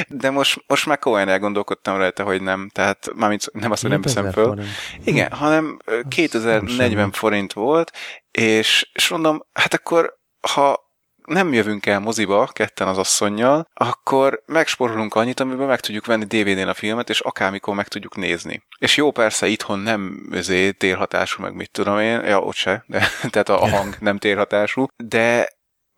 De 0.08 0.30
most, 0.30 0.64
most 0.68 0.86
már 0.86 1.00
komolyan 1.00 1.30
elgondolkodtam 1.30 1.98
rajta, 1.98 2.24
hogy 2.24 2.42
nem. 2.42 2.70
Tehát 2.74 3.10
mármint 3.16 3.54
nem 3.54 3.72
azt, 3.72 3.82
hogy 3.82 3.92
nem 3.92 4.02
veszem 4.02 4.32
föl. 4.32 4.46
Forint. 4.46 4.68
Igen, 5.04 5.32
hanem 5.32 5.78
2040 6.10 7.12
forint 7.12 7.54
volt, 7.54 7.92
és, 8.32 8.90
és 8.94 9.08
mondom, 9.08 9.44
hát 9.54 9.74
akkor 9.74 10.16
ha 10.52 10.86
nem 11.28 11.54
jövünk 11.54 11.86
el 11.86 12.00
moziba 12.00 12.50
ketten 12.54 12.88
az 12.88 12.98
asszonynal, 12.98 13.68
akkor 13.74 14.44
megsporolunk 14.46 15.16
annyit, 15.16 15.40
amiben 15.40 15.68
meg 15.68 15.80
tudjuk 15.80 16.06
venni 16.06 16.26
DVD-n 16.26 16.68
a 16.68 16.74
filmet, 16.74 17.10
és 17.10 17.20
akármikor 17.20 17.76
meg 17.76 17.88
tudjuk 17.88 18.16
nézni. 18.16 18.64
És 18.80 18.98
jó, 18.98 19.12
persze 19.12 19.48
itthon 19.48 19.80
nem 19.80 20.28
özé 20.32 20.72
térhatású, 20.72 21.42
meg 21.42 21.54
mit 21.54 21.72
tudom 21.72 22.00
én, 22.00 22.20
ja, 22.20 22.40
ott 22.40 22.56
se, 22.56 22.84
de, 22.88 23.08
tehát 23.32 23.50
a 23.50 23.58
hang 23.58 23.96
nem 24.00 24.18
térhatású, 24.18 24.86
de 25.04 25.50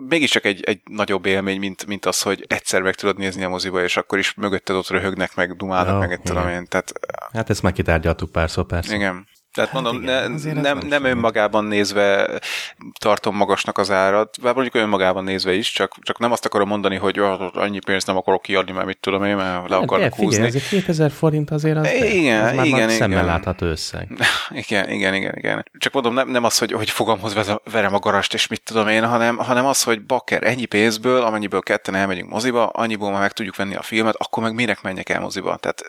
mégiscsak 0.08 0.46
egy, 0.46 0.64
egy 0.64 0.80
nagyobb 0.86 1.26
élmény, 1.26 1.60
mint, 1.60 1.86
mint 1.86 2.06
az, 2.06 2.22
hogy 2.22 2.46
egyszer 2.48 2.82
meg 2.82 2.96
tudod 2.96 3.18
nézni 3.18 3.44
a 3.44 3.50
moziba, 3.50 3.84
és 3.84 3.98
akkor 3.98 4.18
is 4.18 4.34
mögötted 4.34 4.76
ott 4.76 4.90
röhögnek, 4.90 5.36
meg 5.36 5.56
dumálnak, 5.56 5.94
Ja, 5.94 6.00
meg 6.00 6.12
egy 6.12 6.22
tudom 6.22 6.48
én. 6.48 6.66
Tehát 6.68 6.94
Hát 7.34 7.50
ezt 7.50 7.62
már 7.62 7.74
kitárgyaltuk 7.74 8.32
párszor, 8.32 8.66
persze. 8.66 8.96
igen. 8.96 9.28
Tehát 9.54 9.74
mondom, 9.74 10.02
igen, 10.02 10.32
ne, 10.32 10.36
ez 10.36 10.44
nem, 10.44 10.78
nem 10.78 11.04
önmagában 11.04 11.64
nézve 11.64 12.40
tartom 13.00 13.36
magasnak 13.36 13.78
az 13.78 13.92
árat, 13.92 14.38
bár 14.42 14.54
mondjuk 14.54 14.76
önmagában 14.76 15.24
nézve 15.24 15.54
is, 15.54 15.72
csak, 15.72 15.94
csak 16.02 16.20
nem 16.20 16.32
azt 16.32 16.46
akarom 16.46 16.68
mondani, 16.68 16.96
hogy 16.96 17.20
oh, 17.20 17.42
annyi 17.54 17.80
pénzt 17.80 18.08
nem 18.08 18.18
akarok 18.18 18.42
kiadni, 18.42 18.72
mert 18.72 18.86
mit 18.86 18.98
tudom 19.00 19.24
én, 19.24 19.36
mert 19.36 19.70
le 19.70 19.76
Hát, 19.76 19.84
akarnak 19.84 20.10
de 20.10 20.16
figyelj, 20.16 20.28
húzni. 20.28 20.46
ez 20.46 20.56
egy 20.56 20.68
2000 20.68 21.12
forint 21.12 21.52
azért 21.52 21.78
az, 21.78 21.92
Igen, 21.94 22.46
az 22.46 22.56
már 22.56 22.66
igen, 22.66 22.80
már 22.80 22.90
szemmel 22.90 23.18
igen. 23.18 23.26
látható 23.26 23.66
összeg. 23.66 24.08
Igen, 24.52 24.90
igen, 24.90 25.14
igen, 25.14 25.34
igen. 25.36 25.66
Csak 25.78 25.94
mondom, 25.94 26.14
nem, 26.14 26.30
nem 26.30 26.44
az, 26.44 26.58
hogy, 26.58 26.72
hogy 26.72 26.90
fogamhoz 26.90 27.60
verem 27.72 27.94
a 27.94 28.00
garast, 28.00 28.34
és 28.34 28.48
mit 28.48 28.62
tudom 28.64 28.88
én, 28.88 29.06
hanem, 29.06 29.38
hanem 29.38 29.66
az, 29.66 29.84
hogy 29.84 30.06
bakker, 30.06 30.44
ennyi 30.44 30.66
pénzből, 30.66 31.22
amennyiből 31.22 31.62
ketten 31.62 31.96
elmegyünk 31.96 32.30
moziba, 32.30 32.68
annyiból 32.68 33.12
már 33.12 33.22
meg 33.22 33.32
tudjuk 33.32 33.56
venni 33.56 33.76
a 33.76 33.82
filmet, 33.82 34.16
akkor 34.18 34.44
meg 34.44 34.54
minek 34.54 34.82
menjek 34.82 35.10
el 35.10 35.20
moziba. 35.20 35.58
Tehát, 35.58 35.84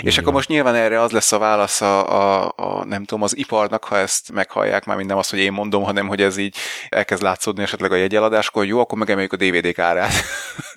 és 0.00 0.18
akkor 0.18 0.32
most 0.32 0.48
nyilván 0.48 0.74
erre 0.74 1.00
az 1.00 1.10
lesz 1.10 1.32
a 1.32 1.38
válasz 1.38 1.80
a, 1.80 2.12
a, 2.12 2.52
a, 2.56 2.81
nem 2.84 3.04
tudom, 3.04 3.22
az 3.22 3.36
iparnak, 3.36 3.84
ha 3.84 3.98
ezt 3.98 4.32
meghallják, 4.32 4.84
már 4.84 4.96
nem 4.96 5.16
az, 5.16 5.30
hogy 5.30 5.38
én 5.38 5.52
mondom, 5.52 5.82
hanem 5.82 6.08
hogy 6.08 6.22
ez 6.22 6.36
így 6.36 6.56
elkezd 6.88 7.22
látszódni 7.22 7.62
esetleg 7.62 7.92
a 7.92 7.96
jegyeladáskor, 7.96 8.62
hogy 8.62 8.70
jó, 8.70 8.80
akkor 8.80 8.98
megemeljük 8.98 9.32
a 9.32 9.36
DVD-k 9.36 9.78
árát. 9.78 10.12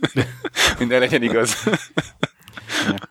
Minden 0.80 0.99
legyen 0.99 1.24
igaz. 1.24 1.64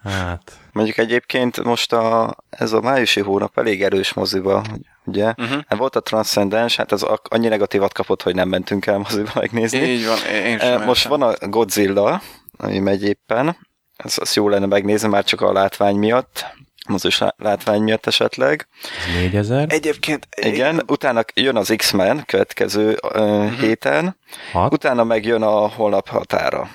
Hát, 0.05 0.53
Mondjuk 0.72 0.99
egyébként 0.99 1.62
most 1.64 1.92
a, 1.92 2.36
ez 2.51 2.72
a 2.72 2.80
májusi 2.80 3.20
hónap 3.20 3.59
elég 3.59 3.82
erős 3.82 4.12
moziba, 4.12 4.64
ugye? 5.05 5.34
Uh-huh. 5.36 5.61
Hát 5.68 5.78
volt 5.78 5.97
a 5.97 6.01
Transcendence, 6.01 6.74
hát 6.76 6.92
az 6.92 7.07
annyi 7.22 7.49
negatívat 7.49 7.92
kapott, 7.92 8.22
hogy 8.22 8.34
nem 8.34 8.49
mentünk 8.49 8.86
el 8.86 8.99
moziba 8.99 9.30
megnézni. 9.34 9.78
Így 9.78 10.07
van, 10.07 10.18
én 10.32 10.59
sem 10.59 10.80
Eh, 10.80 10.86
Most 10.86 11.09
mentem. 11.09 11.28
van 11.28 11.36
a 11.40 11.49
Godzilla, 11.49 12.22
ami 12.57 12.78
megy 12.78 13.03
éppen. 13.05 13.57
Az, 13.97 14.18
az 14.20 14.34
jó 14.34 14.49
lenne 14.49 14.66
megnézni, 14.66 15.09
már 15.09 15.24
csak 15.24 15.40
a 15.40 15.53
látvány 15.53 15.97
miatt. 15.97 16.47
Mozis 16.89 17.18
lá- 17.18 17.35
látvány 17.39 17.82
miatt 17.82 18.07
esetleg. 18.07 18.68
ez 19.07 19.14
4000, 19.22 19.66
Egyébként 19.72 20.28
Igen, 20.37 20.82
utána 20.87 21.24
jön 21.35 21.57
az 21.57 21.72
X-Men 21.76 22.24
következő 22.26 22.99
uh, 23.14 23.53
héten, 23.59 24.16
6, 24.53 24.72
utána 24.72 25.05
meg 25.05 25.24
jön 25.24 25.43
a 25.43 25.68
holnap 25.68 26.09
határa. 26.09 26.68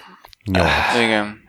8. 0.52 0.68
Igen. 1.02 1.48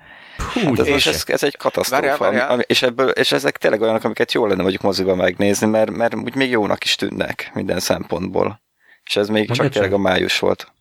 Hát 0.54 0.78
ez, 0.78 0.86
és- 0.86 1.06
ez, 1.06 1.22
ez 1.26 1.42
egy 1.42 1.56
katasztrófa. 1.56 2.02
Várjál, 2.02 2.18
várjál. 2.18 2.50
Ami, 2.50 2.62
és, 2.66 2.82
ebből, 2.82 3.08
és 3.08 3.32
ezek 3.32 3.56
tényleg 3.56 3.80
olyanok, 3.80 4.04
amiket 4.04 4.32
jó 4.32 4.46
lenne 4.46 4.60
mondjuk 4.62 4.82
moziba 4.82 5.14
megnézni, 5.14 5.66
mert, 5.66 5.90
mert 5.90 6.14
úgy 6.14 6.34
még 6.34 6.50
jónak 6.50 6.84
is 6.84 6.94
tűnnek 6.94 7.50
minden 7.54 7.80
szempontból. 7.80 8.62
És 9.04 9.16
ez 9.16 9.28
még 9.28 9.46
Mondja 9.46 9.64
csak 9.64 9.72
tényleg 9.72 9.92
a 9.92 9.98
május 9.98 10.38
volt. 10.38 10.72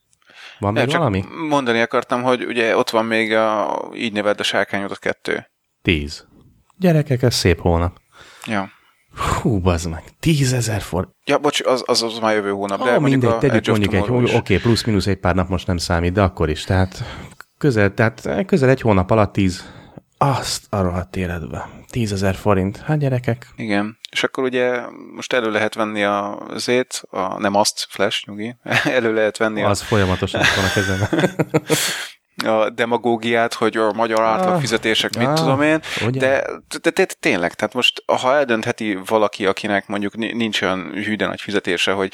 Van 0.59 0.73
még 0.73 0.87
csak 0.87 0.97
valami? 0.97 1.23
mondani 1.49 1.81
akartam, 1.81 2.23
hogy 2.23 2.45
ugye 2.45 2.77
ott 2.77 2.89
van 2.89 3.05
még 3.05 3.33
a 3.33 3.79
így 3.95 4.13
neved 4.13 4.39
a 4.39 4.43
sárkányodot 4.43 4.99
kettő. 4.99 5.49
10. 5.81 6.27
Gyerekek, 6.79 7.21
ez 7.21 7.35
szép 7.35 7.59
hónap. 7.59 7.97
Ja. 8.45 8.69
Hú, 9.41 9.59
bazd 9.59 9.89
meg, 9.89 10.03
10 10.19 10.53
ezer 10.53 10.81
forint. 10.81 11.13
Ja, 11.25 11.37
bocs, 11.37 11.61
az, 11.61 11.83
az, 11.85 12.03
az 12.03 12.19
már 12.19 12.35
jövő 12.35 12.49
hónap, 12.51 12.83
de 12.83 12.91
Ah, 12.91 12.99
mondjuk 12.99 13.21
mindegy, 13.21 13.29
a 13.29 13.37
tegyük 13.37 13.55
Edge 13.55 13.71
mondjuk 13.71 13.93
egy, 13.93 14.03
Tomorrow 14.03 14.35
oké, 14.35 14.57
plusz-minusz 14.57 15.07
egy 15.07 15.17
pár 15.17 15.35
nap 15.35 15.49
most 15.49 15.67
nem 15.67 15.77
számít, 15.77 16.13
de 16.13 16.21
akkor 16.21 16.49
is, 16.49 16.63
tehát 16.63 17.03
közel, 17.57 17.93
tehát 17.93 18.45
közel 18.45 18.69
egy 18.69 18.81
hónap 18.81 19.11
alatt 19.11 19.33
10, 19.33 19.65
azt 20.17 20.65
a 20.69 20.81
rohadt 20.81 21.15
életbe. 21.15 21.69
10 21.89 22.11
ezer 22.11 22.35
forint. 22.35 22.77
Hát 22.77 22.97
gyerekek, 22.97 23.47
Igen. 23.55 23.97
És 24.11 24.23
akkor 24.23 24.43
ugye 24.43 24.81
most 25.15 25.33
elő 25.33 25.51
lehet 25.51 25.73
venni 25.73 26.03
a 26.03 26.47
zét, 26.55 27.01
a, 27.09 27.39
nem 27.39 27.55
azt, 27.55 27.85
Flash, 27.89 28.27
nyugi, 28.27 28.55
elő 28.97 29.13
lehet 29.13 29.37
venni 29.37 29.63
a, 29.63 29.69
az 29.69 29.81
folyamatosan 29.81 30.41
itt 30.41 30.55
van 30.55 30.65
a 30.65 30.71
kezemben. 30.73 31.29
a 32.45 32.69
demagógiát, 32.69 33.53
hogy 33.53 33.77
a 33.77 33.93
magyar 33.93 34.21
átlagfizetések, 34.21 35.17
mit 35.17 35.27
Ah, 35.27 35.33
tudom 35.33 35.61
én, 35.61 35.81
de, 36.09 36.45
de, 36.81 36.89
de, 36.89 37.05
tényleg, 37.19 37.53
tehát 37.53 37.73
most 37.73 38.03
ha 38.05 38.35
eldöntheti 38.35 38.97
valaki, 39.05 39.45
akinek 39.45 39.87
mondjuk 39.87 40.17
ni- 40.17 40.33
nincs 40.33 40.61
olyan 40.61 40.91
hűde 40.93 41.25
nagy 41.27 41.41
fizetése, 41.41 41.91
hogy 41.91 42.13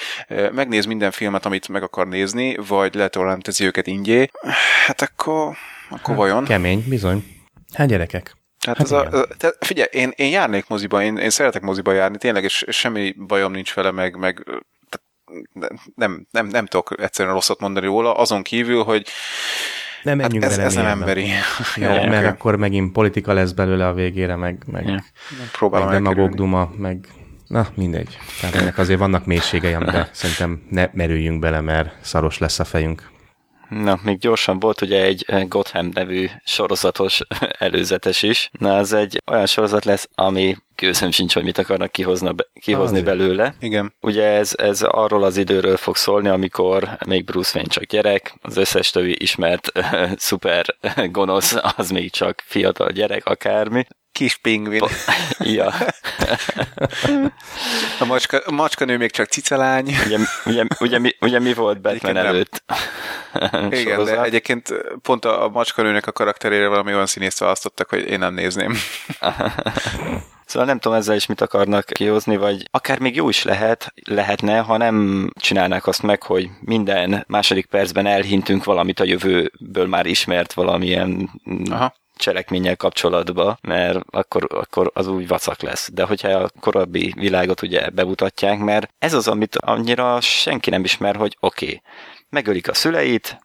megnéz 0.51 0.85
minden 0.85 1.11
filmet, 1.11 1.45
amit 1.45 1.67
meg 1.67 1.83
akar 1.83 2.07
nézni, 2.07 2.55
vagy 2.67 2.95
letorrentezi 2.95 3.65
őket 3.65 3.87
ingyé, 3.87 4.29
hát 4.85 5.01
akkor, 5.01 5.55
akkor 5.89 6.15
vajon? 6.15 6.43
Kemény, 6.43 6.83
bizony. 6.87 7.23
Hát 7.73 7.87
gyerekek. 7.87 8.35
Tehát 8.59 8.77
Hát 8.77 8.85
ez 8.85 8.91
a, 8.91 9.25
te, 9.37 9.53
figyelj, 9.59 9.87
én, 9.91 10.11
én 10.15 10.29
járnék 10.29 10.67
moziba, 10.67 11.03
én, 11.03 11.17
én 11.17 11.29
szeretek 11.29 11.61
moziba 11.61 11.91
járni, 11.91 12.17
tényleg, 12.17 12.43
és, 12.43 12.65
semmi 12.67 13.15
bajom 13.27 13.51
nincs 13.51 13.73
vele, 13.73 13.91
meg, 13.91 14.15
meg 14.15 14.43
tehát 14.89 15.71
nem, 15.95 16.27
nem, 16.31 16.47
nem 16.47 16.65
tudok 16.65 16.93
egyszerűen 17.01 17.33
rosszat 17.33 17.59
mondani 17.59 17.85
róla, 17.85 18.13
azon 18.13 18.43
kívül, 18.43 18.83
hogy 18.83 19.07
Nem 20.05 20.19
hát 20.19 20.31
menjünk 20.31 20.43
ez, 20.51 20.55
bele 20.55 20.67
ez 20.67 20.73
nem 20.75 20.85
emberi. 20.85 21.25
Jó, 21.75 21.83
Jó, 21.83 21.89
mert 21.89 22.17
oké. 22.17 22.25
akkor 22.25 22.55
megint 22.55 22.91
politika 22.91 23.33
lesz 23.33 23.51
belőle 23.51 23.87
a 23.87 23.93
végére, 23.93 24.35
meg, 24.35 24.63
meg, 24.71 24.87
Ja. 24.87 25.03
Próbálom 25.51 25.87
meg 25.87 25.95
demagóg 25.95 26.35
duma, 26.35 26.71
meg 26.77 27.07
na 27.47 27.67
mindegy. 27.73 28.17
Tehát 28.41 28.55
ennek 28.55 28.77
azért 28.77 28.99
vannak 28.99 29.25
mélységei, 29.25 29.73
amiben 29.73 30.07
szerintem 30.11 30.61
ne 30.69 30.89
merüljünk 30.93 31.39
bele, 31.39 31.61
mert 31.61 31.95
szaros 32.01 32.37
lesz 32.37 32.59
a 32.59 32.63
fejünk. 32.63 33.09
Na, 33.69 33.99
még 34.03 34.17
gyorsan 34.17 34.59
volt 34.59 34.81
ugye 34.81 35.03
egy 35.03 35.23
eh, 35.27 35.47
Gotham 35.47 35.89
nevű 35.93 36.27
sorozatos 36.43 37.21
előzetes 37.57 38.23
is. 38.23 38.49
Na, 38.59 38.77
ez 38.77 38.93
egy 38.93 39.21
olyan 39.31 39.45
sorozat 39.45 39.85
lesz, 39.85 40.09
ami 40.15 40.55
gőzöm 40.75 41.11
sincs, 41.11 41.33
hogy 41.33 41.43
mit 41.43 41.57
akarnak 41.57 41.91
kihozna, 41.91 42.35
kihozni 42.61 42.99
Azért. 42.99 43.17
belőle. 43.17 43.55
Igen. 43.59 43.93
Ugye 44.01 44.23
ez, 44.23 44.53
ez 44.57 44.81
arról 44.81 45.23
az 45.23 45.37
időről 45.37 45.77
fog 45.77 45.95
szólni, 45.95 46.27
amikor 46.27 46.97
még 47.05 47.25
Bruce 47.25 47.51
Wayne 47.53 47.69
csak 47.69 47.83
gyerek, 47.83 48.35
az 48.41 48.57
összes 48.57 48.89
többi 48.89 49.15
ismert 49.19 49.71
szuper 50.15 50.65
gonosz, 51.11 51.55
az 51.77 51.89
még 51.89 52.11
csak 52.11 52.43
fiatal 52.45 52.89
gyerek, 52.91 53.25
akármi. 53.25 53.85
Kis 54.15 54.35
pingvin. 54.35 54.81
Ja, 55.39 55.73
A 57.99 58.05
macska, 58.05 58.37
a 58.37 58.51
macskanő 58.51 58.97
még 58.97 59.11
csak 59.11 59.27
cicalány. 59.27 59.95
ugye, 60.05 60.17
ugye, 60.45 60.63
ugye, 60.79 60.99
mi, 60.99 61.15
ugye 61.21 61.39
mi 61.39 61.53
volt 61.53 61.81
Batman 61.81 62.17
Egyébként 62.17 62.23
nem. 62.23 62.25
előtt? 62.25 62.63
Igen, 63.81 64.03
de 64.03 64.23
egyébként 64.23 64.73
pont 65.01 65.25
a, 65.25 65.43
a 65.43 65.49
macskanőnek 65.49 66.07
a 66.07 66.11
karakterére 66.11 66.67
valami 66.67 66.93
olyan 66.93 67.05
színészt 67.05 67.39
választottak, 67.39 67.89
hogy 67.89 67.99
én 68.09 68.19
nem 68.19 68.33
nézném. 68.33 68.73
Szóval 70.45 70.67
nem 70.67 70.79
tudom 70.79 70.97
ezzel 70.97 71.15
is 71.15 71.25
mit 71.25 71.41
akarnak 71.41 71.85
kihozni, 71.85 72.37
vagy 72.37 72.67
akár 72.71 72.99
még 72.99 73.15
jó 73.15 73.29
is 73.29 73.43
lehet, 73.43 73.93
lehetne, 74.03 74.59
ha 74.59 74.77
nem 74.77 75.29
csinálnák 75.39 75.87
azt 75.87 76.01
meg, 76.01 76.23
hogy 76.23 76.49
minden 76.59 77.23
második 77.27 77.65
percben 77.65 78.05
elhintünk 78.05 78.63
valamit 78.63 78.99
a 78.99 79.03
jövőből 79.03 79.87
már 79.87 80.05
ismert 80.05 80.53
valamilyen 80.53 81.29
Aha. 81.71 81.93
Cselekménnyel 82.15 82.75
kapcsolatba, 82.75 83.57
mert 83.61 83.99
akkor, 84.09 84.47
akkor 84.49 84.91
az 84.93 85.07
úgy 85.07 85.27
vacak 85.27 85.61
lesz. 85.61 85.89
De 85.93 86.03
hogyha 86.03 86.29
a 86.29 86.49
korábbi 86.59 87.13
világot 87.17 87.61
ugye 87.61 87.89
bemutatják, 87.89 88.59
mert 88.59 88.93
ez 88.99 89.13
az, 89.13 89.27
amit 89.27 89.55
annyira 89.55 90.21
senki 90.21 90.69
nem 90.69 90.83
ismer, 90.83 91.15
hogy 91.15 91.37
oké, 91.39 91.65
okay, 91.65 91.81
megölik 92.29 92.69
a 92.69 92.73
szüleit, 92.73 93.39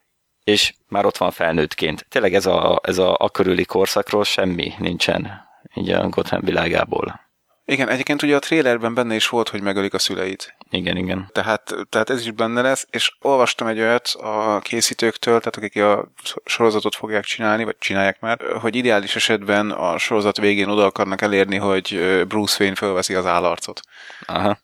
és 0.44 0.74
már 0.88 1.04
ott 1.04 1.16
van 1.16 1.30
felnőttként. 1.30 2.06
Tényleg 2.08 2.34
ez 2.34 2.46
a, 2.46 2.80
ez 2.82 2.98
a, 2.98 3.16
a 3.18 3.30
körüli 3.30 3.64
korszakról 3.64 4.24
semmi 4.24 4.72
nincsen 4.78 5.48
így 5.74 5.90
a 5.90 6.08
Gotham 6.08 6.40
világából. 6.40 7.20
Igen, 7.64 7.88
egyébként 7.88 8.22
ugye 8.22 8.36
a 8.36 8.38
trailerben 8.38 8.94
benne 8.94 9.14
is 9.14 9.28
volt, 9.28 9.48
hogy 9.48 9.60
megölik 9.62 9.94
a 9.94 9.98
szüleit. 9.98 10.56
Igen, 10.70 10.96
igen. 10.96 11.28
Tehát, 11.32 11.74
tehát 11.88 12.10
ez 12.10 12.20
is 12.20 12.30
benne 12.30 12.60
lesz, 12.60 12.86
és 12.90 13.12
olvastam 13.20 13.66
egy 13.66 13.80
olyat 13.80 14.06
a 14.06 14.58
készítőktől, 14.62 15.38
tehát 15.38 15.56
akik 15.56 15.82
a 15.82 16.12
sorozatot 16.44 16.94
fogják 16.94 17.24
csinálni, 17.24 17.64
vagy 17.64 17.76
csinálják 17.78 18.20
már, 18.20 18.38
hogy 18.60 18.76
ideális 18.76 19.16
esetben 19.16 19.70
a 19.70 19.98
sorozat 19.98 20.36
végén 20.36 20.68
oda 20.68 20.84
akarnak 20.84 21.22
elérni, 21.22 21.56
hogy 21.56 22.00
Bruce 22.28 22.56
Wayne 22.60 22.76
fölveszi 22.76 23.14
az 23.14 23.26
állarcot. 23.26 23.80
Aha. 24.26 24.58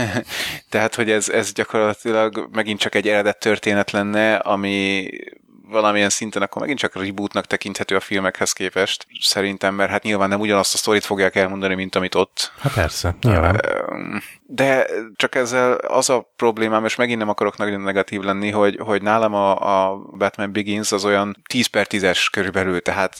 Tehát, 0.70 0.94
hogy 0.94 1.10
ez, 1.10 1.28
ez 1.28 1.52
gyakorlatilag 1.52 2.48
megint 2.52 2.78
csak 2.78 2.94
egy 2.94 3.08
eredet 3.08 3.38
történet 3.38 3.90
lenne, 3.90 4.34
ami 4.36 5.08
valamilyen 5.70 6.08
szinten 6.08 6.42
akkor 6.42 6.60
megint 6.60 6.78
csak 6.78 6.94
rebootnak 6.94 7.46
tekinthető 7.46 7.96
a 7.96 8.00
filmekhez 8.00 8.52
képest, 8.52 9.06
szerintem, 9.20 9.74
mert 9.74 9.90
hát 9.90 10.02
nyilván 10.02 10.28
nem 10.28 10.40
ugyanazt 10.40 10.74
a 10.74 10.76
sztorit 10.76 11.04
fogják 11.04 11.36
elmondani, 11.36 11.74
mint 11.74 11.94
amit 11.94 12.14
ott. 12.14 12.52
Hát 12.58 12.72
persze, 12.72 13.16
nyilván. 13.20 13.60
De 14.46 14.86
csak 15.16 15.34
ezzel 15.34 15.72
az 15.72 16.10
a 16.10 16.32
problémám, 16.36 16.84
és 16.84 16.94
megint 16.94 17.18
nem 17.18 17.28
akarok 17.28 17.56
nagyon 17.56 17.80
negatív 17.80 18.20
lenni, 18.20 18.50
hogy, 18.50 18.78
hogy 18.84 19.02
nálam 19.02 19.34
a, 19.34 19.56
a 19.90 19.96
Batman 19.96 20.52
Begins 20.52 20.92
az 20.92 21.04
olyan 21.04 21.36
10 21.48 21.66
per 21.66 21.86
10-es 21.90 22.26
körülbelül, 22.32 22.80
tehát 22.80 23.16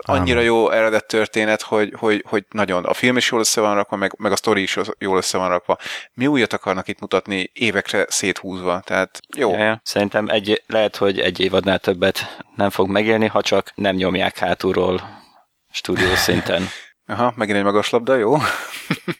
annyira 0.00 0.40
jó 0.40 0.70
eredet 0.70 1.06
történet, 1.06 1.62
hogy, 1.62 1.94
hogy, 1.98 2.24
hogy 2.28 2.44
nagyon. 2.50 2.84
A 2.84 2.94
film 2.94 3.16
is 3.16 3.30
jól 3.30 3.40
össze 3.40 3.60
van 3.60 3.74
rakva, 3.74 3.96
meg, 3.96 4.14
meg 4.18 4.32
a 4.32 4.36
sztori 4.36 4.62
is 4.62 4.78
jól 4.98 5.16
össze 5.16 5.38
van 5.38 5.48
rakva. 5.48 5.78
Mi 6.14 6.26
újat 6.26 6.52
akarnak 6.52 6.88
itt 6.88 7.00
mutatni 7.00 7.50
évekre 7.52 8.06
széthúzva? 8.08 8.80
Tehát 8.84 9.20
jó. 9.36 9.50
Ja, 9.50 9.58
ja. 9.58 9.80
Szerintem 9.84 10.28
egy, 10.28 10.62
lehet, 10.66 10.96
hogy 10.96 11.20
egy 11.20 11.40
évadnál 11.40 11.78
többet 11.78 12.44
nem 12.56 12.70
fog 12.70 12.88
megélni, 12.88 13.26
ha 13.26 13.42
csak 13.42 13.72
nem 13.74 13.94
nyomják 13.94 14.38
hátulról 14.38 15.22
stúdió 15.70 16.14
szinten. 16.14 16.68
Aha, 17.06 17.32
megint 17.36 17.58
egy 17.58 17.64
magas 17.64 17.90
labda, 17.90 18.14
jó? 18.14 18.36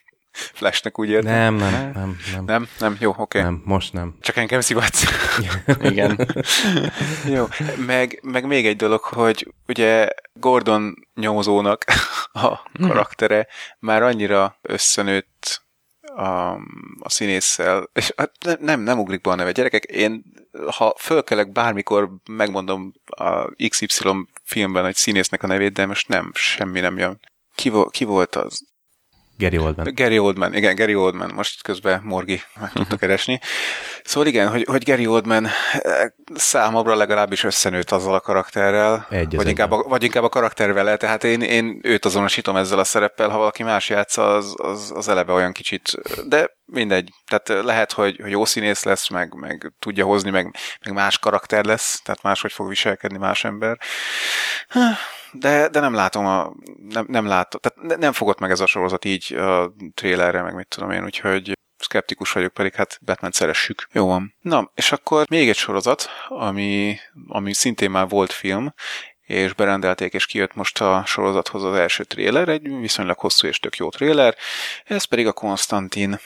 Flashnek 0.53 0.99
úgy 0.99 1.09
értem. 1.09 1.33
Nem, 1.33 1.55
nem, 1.55 1.91
nem. 1.95 2.17
Nem, 2.33 2.45
Nem? 2.45 2.69
Nem? 2.79 2.97
Jó, 3.01 3.11
oké. 3.11 3.21
Okay. 3.21 3.43
nem 3.43 3.63
most 3.65 3.93
nem. 3.93 4.17
Csak 4.21 4.37
engem 4.37 4.61
szivatsz. 4.61 5.05
Igen. 5.91 6.29
Jó. 7.35 7.47
Meg, 7.87 8.21
meg 8.23 8.47
még 8.47 8.67
egy 8.67 8.77
dolog, 8.77 9.01
hogy 9.01 9.55
ugye 9.69 10.09
Gordon 10.33 10.95
nyomozónak 11.15 11.85
a 12.33 12.71
karaktere 12.81 13.47
már 13.79 14.03
annyira 14.03 14.59
összenőtt 14.63 15.63
a, 16.15 16.53
a 17.01 17.09
színésszel, 17.09 17.91
és 17.93 18.13
hát 18.17 18.33
ne- 18.45 18.57
nem, 18.61 18.81
nem 18.81 18.99
ugrik 18.99 19.21
be 19.21 19.31
a 19.31 19.35
neve. 19.35 19.53
Gyerekek, 19.53 19.85
én 19.85 20.25
ha 20.77 20.95
fölkelek 20.99 21.53
bármikor, 21.53 22.11
megmondom 22.31 22.93
a 23.07 23.55
XY 23.69 23.89
filmben 24.45 24.87
egy 24.87 24.97
színésznek 24.97 25.43
a 25.43 25.47
nevét, 25.47 25.73
de 25.73 25.87
most 25.87 26.09
nem, 26.09 26.31
semmi 26.35 26.81
nem 26.81 26.99
jön. 26.99 27.21
Ki, 27.55 27.69
vo- 27.69 27.91
ki 27.91 28.05
volt 28.05 28.37
az? 28.37 28.67
Gary 29.41 29.59
Oldman. 29.59 29.93
Gary 29.95 30.19
Oldman, 30.19 30.55
igen, 30.55 30.75
Gary 30.75 30.95
Oldman, 30.95 31.33
most 31.35 31.63
közben 31.63 32.01
Morgi 32.05 32.43
meg 32.61 32.73
tudta 32.73 32.97
keresni. 32.97 33.41
Szóval 34.05 34.29
igen, 34.29 34.49
hogy, 34.49 34.65
hogy 34.65 34.85
Gary 34.85 35.07
Oldman 35.07 35.47
eh, 35.47 35.53
számomra 36.35 36.95
legalábbis 36.95 37.45
összenőtt 37.45 37.91
azzal 37.91 38.15
a 38.15 38.21
karakterrel, 38.21 39.07
Egy 39.11 39.37
vagy 39.37 39.49
inkább, 39.49 39.71
a, 39.71 39.83
vagy 39.89 40.03
inkább 40.03 40.25
a 40.25 40.29
karakter 40.29 40.73
vele, 40.73 40.97
tehát 40.97 41.25
én, 41.25 41.41
én 41.41 41.81
őt 41.83 42.05
azonosítom 42.05 42.57
ezzel 42.57 42.79
a 42.79 42.85
szereppel, 42.85 43.29
ha 43.29 43.39
valaki 43.39 43.63
más 43.63 43.89
játsza, 43.89 44.35
az, 44.35 44.55
az, 44.57 44.93
az 44.95 45.09
eleve 45.09 45.33
olyan 45.33 45.53
kicsit, 45.53 45.93
de 46.27 46.59
mindegy, 46.65 47.11
tehát 47.27 47.65
lehet, 47.65 47.93
hogy, 47.93 48.19
hogy 48.23 48.31
jó 48.31 48.45
színész 48.45 48.83
lesz, 48.83 49.09
meg, 49.09 49.35
meg 49.35 49.73
tudja 49.79 50.05
hozni, 50.05 50.31
meg, 50.31 50.55
meg 50.85 50.95
más 50.95 51.19
karakter 51.19 51.65
lesz, 51.65 52.01
tehát 52.01 52.23
máshogy 52.23 52.53
fog 52.53 52.69
viselkedni 52.69 53.19
más 53.19 53.45
ember. 53.45 53.79
De, 55.33 55.69
de 55.69 55.81
nem 55.81 55.95
látom 55.95 56.27
a, 56.27 56.53
nem, 56.89 57.07
nem 57.09 57.27
látom, 57.27 57.61
tehát 57.61 57.89
ne- 57.89 57.97
nem 57.97 58.13
fogott 58.13 58.39
meg 58.39 58.51
ez 58.51 58.61
a 58.61 58.67
sorozat 58.67 59.05
így 59.05 59.35
a 59.35 59.73
trailerre, 59.95 60.43
meg 60.43 60.55
mit 60.55 60.69
tudom 60.69 60.91
én, 60.91 61.05
úgyhogy 61.05 61.53
szkeptikus 61.77 62.33
vagyok, 62.33 62.53
pedig 62.53 62.75
hát 62.75 62.99
Batman 63.05 63.31
szeressük. 63.31 63.89
Jó 63.93 64.07
van. 64.07 64.35
Na, 64.41 64.71
és 64.75 64.93
akkor 64.93 65.27
még 65.29 65.49
egy 65.49 65.57
sorozat, 65.57 66.09
ami, 66.29 66.97
ami 67.29 67.55
szintén 67.55 67.91
már 67.91 68.09
volt 68.09 68.33
film, 68.33 68.75
és 69.21 69.55
berendelték, 69.55 70.13
és 70.13 70.27
kijött 70.27 70.55
most 70.55 70.81
a 70.81 71.03
sorozathoz 71.07 71.65
az 71.65 71.75
első 71.75 72.05
tréler, 72.05 72.49
egy 72.49 72.79
viszonylag 72.81 73.19
hosszú 73.19 73.47
és 73.47 73.59
tök 73.59 73.77
jó 73.77 73.89
tréler, 73.89 74.35
ez 74.85 75.05
pedig 75.05 75.27
a 75.27 75.33
Konstantin. 75.33 76.19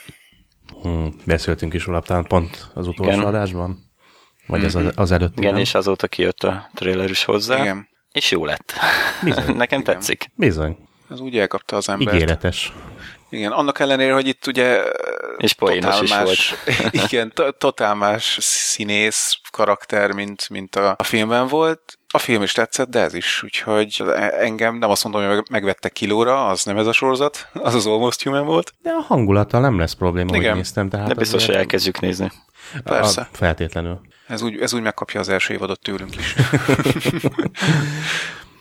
Hmm, 0.81 1.15
beszéltünk 1.25 1.73
is 1.73 1.85
róla, 1.85 2.01
talán 2.01 2.23
pont 2.23 2.71
az 2.73 2.87
utolsó 2.87 3.11
Igen. 3.11 3.25
adásban? 3.25 3.85
Vagy 4.47 4.65
az, 4.65 4.77
az 4.95 5.11
előtt? 5.11 5.37
Igen, 5.37 5.57
és 5.57 5.73
azóta 5.73 6.07
kijött 6.07 6.43
a 6.43 6.69
trailer 6.73 7.09
is 7.09 7.23
hozzá. 7.23 7.59
Igen, 7.59 7.87
És 8.15 8.31
jó 8.31 8.45
lett. 8.45 8.73
Bizony. 9.23 9.55
Nekem 9.63 9.79
Igen. 9.79 9.93
tetszik. 9.93 10.31
Bizony. 10.35 10.77
az 11.09 11.19
úgy 11.19 11.37
elkapta 11.37 11.75
az 11.75 11.89
embert. 11.89 12.15
Ígéretes. 12.15 12.73
Igen, 13.29 13.51
annak 13.51 13.79
ellenére, 13.79 14.13
hogy 14.13 14.27
itt 14.27 14.47
ugye 14.47 14.81
És 15.37 15.53
poénos 15.53 16.01
is 16.01 16.09
más, 16.09 16.55
igen, 17.07 17.31
to- 17.33 17.55
totál 17.57 17.95
más 17.95 18.37
színész 18.41 19.39
karakter, 19.51 20.11
mint, 20.11 20.49
mint 20.49 20.75
a, 20.75 20.95
a 20.97 21.03
filmben 21.03 21.47
volt. 21.47 21.97
A 22.13 22.17
film 22.17 22.41
is 22.43 22.51
tetszett, 22.51 22.89
de 22.89 22.99
ez 22.99 23.13
is, 23.13 23.43
úgyhogy 23.43 24.03
engem 24.39 24.75
nem 24.77 24.89
azt 24.89 25.03
mondom, 25.03 25.21
hogy 25.25 25.35
meg- 25.35 25.49
megvettek 25.49 25.91
kilóra, 25.91 26.47
az 26.47 26.63
nem 26.63 26.77
ez 26.77 26.87
a 26.87 26.91
sorozat, 26.91 27.47
az 27.53 27.75
az 27.75 27.85
Almost 27.85 28.23
Human 28.23 28.45
volt. 28.45 28.73
De 28.81 28.89
a 28.89 29.01
hangulattal 29.01 29.61
nem 29.61 29.79
lesz 29.79 29.93
probléma, 29.93 30.29
hogy 30.29 30.39
Igen. 30.39 30.55
néztem. 30.55 30.89
Tehát 30.89 31.07
De 31.07 31.13
biztos, 31.13 31.35
azért- 31.35 31.51
hogy 31.51 31.61
elkezdjük 31.61 31.99
nézni. 31.99 32.31
Persze. 32.83 33.21
A, 33.21 33.27
feltétlenül. 33.35 34.01
Ez 34.27 34.41
úgy, 34.41 34.61
ez 34.61 34.73
úgy 34.73 34.81
megkapja 34.81 35.19
az 35.19 35.29
első 35.29 35.53
évadot 35.53 35.79
tőlünk 35.79 36.15
is. 36.15 36.35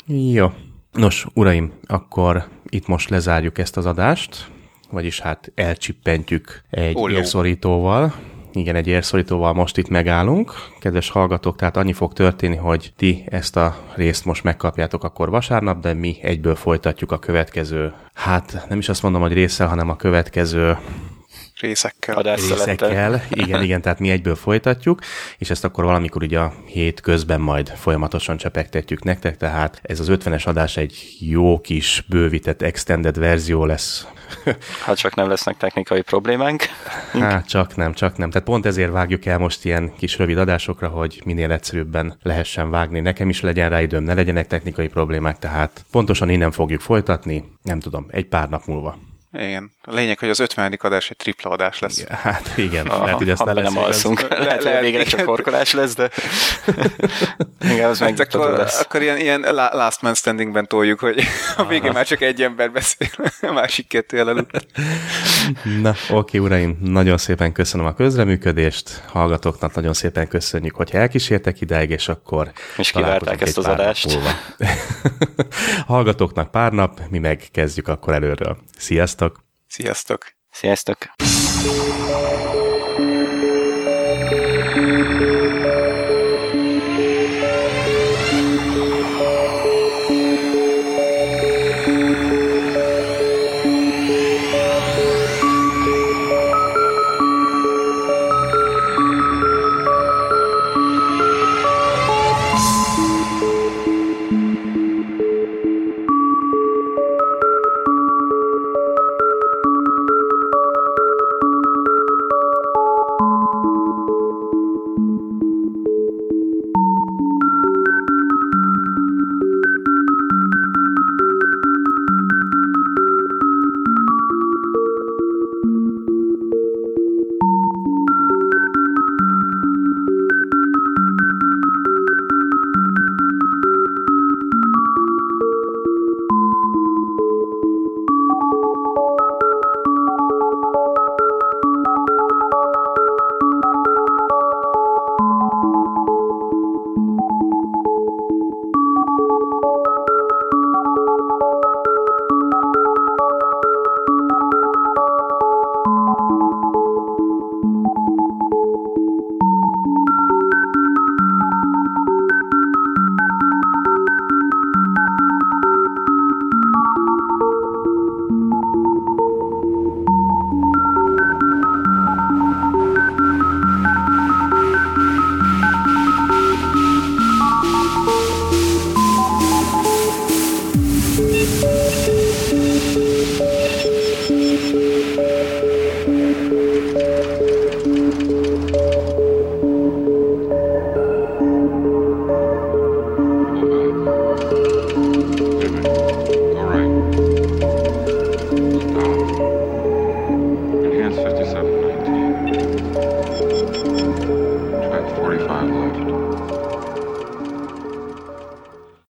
Jó. 0.37 0.53
Nos, 0.93 1.27
uraim, 1.35 1.73
akkor 1.87 2.49
itt 2.69 2.87
most 2.87 3.11
lezárjuk 3.11 3.59
ezt 3.59 3.77
az 3.77 3.87
adást, 3.87 4.51
vagyis 4.91 5.21
hát 5.21 5.53
elcsippentjük 5.55 6.63
egy 6.71 6.97
Olló. 6.97 7.15
érszorítóval. 7.15 8.15
Igen, 8.53 8.75
egy 8.77 8.87
érszorítóval 8.87 9.53
most 9.53 9.77
itt 9.77 9.89
megállunk. 9.89 10.53
Kedves 10.81 11.11
hallgatók, 11.11 11.57
tehát 11.57 11.77
annyi 11.77 11.93
fog 11.93 12.13
történni, 12.13 12.57
hogy 12.57 12.93
ti 12.97 13.25
ezt 13.29 13.57
a 13.57 13.77
részt 13.95 14.25
most 14.25 14.45
megkapjátok 14.45 15.05
akkor 15.05 15.31
vasárnap, 15.31 15.81
de 15.81 15.95
mi 15.95 16.17
egyből 16.23 16.55
folytatjuk 16.55 17.13
a 17.13 17.19
következő, 17.19 17.93
hát 18.15 18.67
nem 18.69 18.79
is 18.79 18.89
azt 18.89 19.03
mondom, 19.03 19.21
hogy 19.21 19.33
résszel, 19.33 19.69
hanem 19.69 19.89
a 19.89 19.97
következő 19.97 20.79
Részekkel. 21.65 22.17
Adásszelettel. 22.17 22.89
részekkel. 22.89 23.23
Igen, 23.31 23.63
igen, 23.63 23.83
tehát 23.83 23.99
mi 23.99 24.11
egyből 24.11 24.35
folytatjuk, 24.35 25.01
és 25.39 25.51
ezt 25.51 25.65
akkor 25.65 25.85
valamikor 25.85 26.23
ugye 26.23 26.39
a 26.39 26.55
hét 26.67 27.01
közben 27.01 27.41
majd 27.41 27.69
folyamatosan 27.69 28.37
csepegtetjük 28.37 29.03
nektek, 29.03 29.37
tehát 29.37 29.81
ez 29.83 30.01
az 30.01 30.09
50-es 30.11 30.47
adás 30.47 30.77
egy 30.77 31.17
jó 31.21 31.61
kis 31.61 32.05
bővített 32.09 32.63
extended 32.63 33.19
verzió 33.19 33.65
lesz. 33.65 34.07
Ha 34.85 34.95
csak 35.03 35.15
nem 35.15 35.29
lesznek 35.29 35.57
technikai 35.57 36.03
problémánk. 36.03 36.63
Hát 37.13 37.49
csak 37.49 37.77
nem, 37.77 37.93
csak 37.93 38.17
nem. 38.17 38.31
Tehát 38.31 38.47
pont 38.47 38.67
ezért 38.67 38.93
vágjuk 38.93 39.27
el 39.27 39.39
most 39.39 39.65
ilyen 39.65 39.93
kis 39.97 40.19
rövid 40.19 40.39
adásokra, 40.39 40.89
hogy 40.89 41.23
minél 41.25 41.53
egyszerűbben 41.53 42.19
lehessen 42.23 42.71
vágni. 42.71 43.01
Nekem 43.01 43.29
is 43.29 43.41
legyen 43.41 43.69
rá 43.69 43.83
időm, 43.83 44.05
ne 44.05 44.15
legyenek 44.15 44.47
technikai 44.47 44.89
problémák, 44.89 45.39
tehát 45.39 45.85
pontosan 45.91 46.29
innen 46.29 46.51
fogjuk 46.51 46.81
folytatni, 46.81 47.45
nem 47.63 47.81
tudom, 47.81 48.07
egy 48.11 48.27
pár 48.27 48.49
nap 48.49 48.65
múlva. 48.67 48.99
Igen. 49.35 49.71
A 49.83 49.95
lényeg, 49.95 50.19
hogy 50.19 50.29
az 50.29 50.41
50. 50.41 50.79
adás 50.83 51.11
egy 51.11 51.17
tripla 51.17 51.51
adás 51.51 51.79
lesz. 51.79 52.05
Hát 52.05 52.53
igen, 52.57 52.87
Ha, 52.87 53.05
lehet, 53.05 53.17
hogy 53.19 53.27
be 53.27 53.45
nem 53.45 53.55
lesz 53.55 53.71
igaz. 53.73 53.85
alszunk. 53.85 54.21
Le- 54.29 54.39
Lehet, 54.39 54.57
hogy 54.57 54.67
a 54.67 54.69
lehet, 54.69 54.81
végre 54.83 55.03
csak 55.03 55.13
igen. 55.13 55.25
korkolás 55.25 55.73
lesz, 55.73 55.95
de 55.95 56.11
igen, 57.73 57.89
az 57.91 57.99
Hát 57.99 58.09
megnyugtató 58.09 58.43
akkor, 58.45 58.59
lesz. 58.59 58.81
akkor 58.81 59.03
ilyen, 59.03 59.19
ilyen 59.19 59.41
la- 59.41 59.71
last 59.73 60.03
man 60.03 60.15
standingben 60.15 60.67
toljuk, 60.67 60.99
hogy 60.99 61.23
a 61.57 61.65
végén 61.67 61.93
már 61.93 62.07
csak 62.07 62.21
egy 62.21 62.43
ember 62.43 62.73
beszél, 62.73 63.09
a 63.41 63.53
másik 63.53 63.87
kettő 63.89 64.19
elaludt. 64.19 64.67
Na, 65.83 65.95
oké, 66.11 66.39
uraim, 66.39 66.79
nagyon 66.81 67.19
szépen 67.19 67.53
köszönöm 67.53 67.87
a 67.87 67.95
közreműködést, 67.95 69.03
hallgatóknak 69.07 69.75
nagyon 69.75 69.93
szépen 69.93 70.29
köszönjük, 70.29 70.75
hogy 70.75 70.91
elkísértek 70.93 71.61
idáig, 71.61 71.91
és 71.91 72.09
akkor 72.09 72.51
És 72.77 72.91
kivárták 72.91 73.41
ezt 73.41 73.59
az 73.59 73.67
adást. 73.67 74.19
Hallgatóknak 75.87 76.51
pár 76.51 76.73
nap, 76.73 77.01
mi 77.11 77.19
meg 77.19 77.43
kezdjük 77.53 77.89
akkor 77.89 78.15
előről. 78.15 78.57
Sziasztok! 78.79 79.24
Sziasztok! 79.67 80.37
Sziasztok! 80.51 80.99